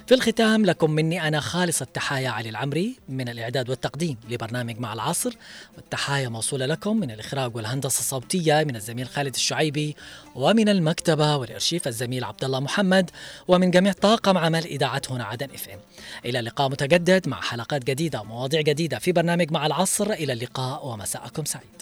في 0.08 0.14
الختام 0.14 0.66
لكم 0.66 0.92
مني 0.92 1.28
أنا 1.28 1.40
خالص 1.40 1.82
التحايا 1.82 2.30
علي 2.30 2.50
العمري 2.50 2.96
من 3.10 3.30
الإعداد 3.30 3.70
والتقديم 3.70 4.18
لبرنامج 4.30 4.80
مع 4.80 4.94
العصر. 4.94 5.34
والتحايا 5.78 6.30
موصولة 6.30 6.66
لكم 6.66 6.98
من 6.98 7.12
الإخراج 7.12 7.56
والهندسة 7.56 8.00
الصوتية 8.00 8.64
من 8.64 8.76
الزميل 8.76 9.08
خالد 9.08 9.36
الشعيبي 9.36 9.96
ومن 10.36 10.70
المكتبة 10.70 11.36
والإرشيف 11.36 11.88
الزميل 11.88 12.24
عبد 12.24 12.44
الله 12.44 12.60
محمد 12.60 13.12
ومن 13.48 13.72
جميع 13.72 13.94
طاقم 13.94 14.38
عمل 14.38 14.66
إذاعة 14.66 15.02
هنا 15.10 15.24
عدن 15.24 15.48
إف 15.54 15.70
إم. 15.70 15.80
إلى 16.26 16.40
اللقاء 16.40 16.70
متجدد 16.70 17.28
مع 17.28 17.42
حلقات 17.42 17.84
جديدة 17.84 18.22
ومواضيع 18.22 18.62
جديدة 18.62 19.00
في 19.00 19.12
برنامج 19.12 19.52
مع 19.52 19.66
العصر. 19.66 20.12
إلى 20.12 20.34
اللقاء 20.34 20.88
ومساءكم 20.88 21.46
سعيد. 21.46 21.76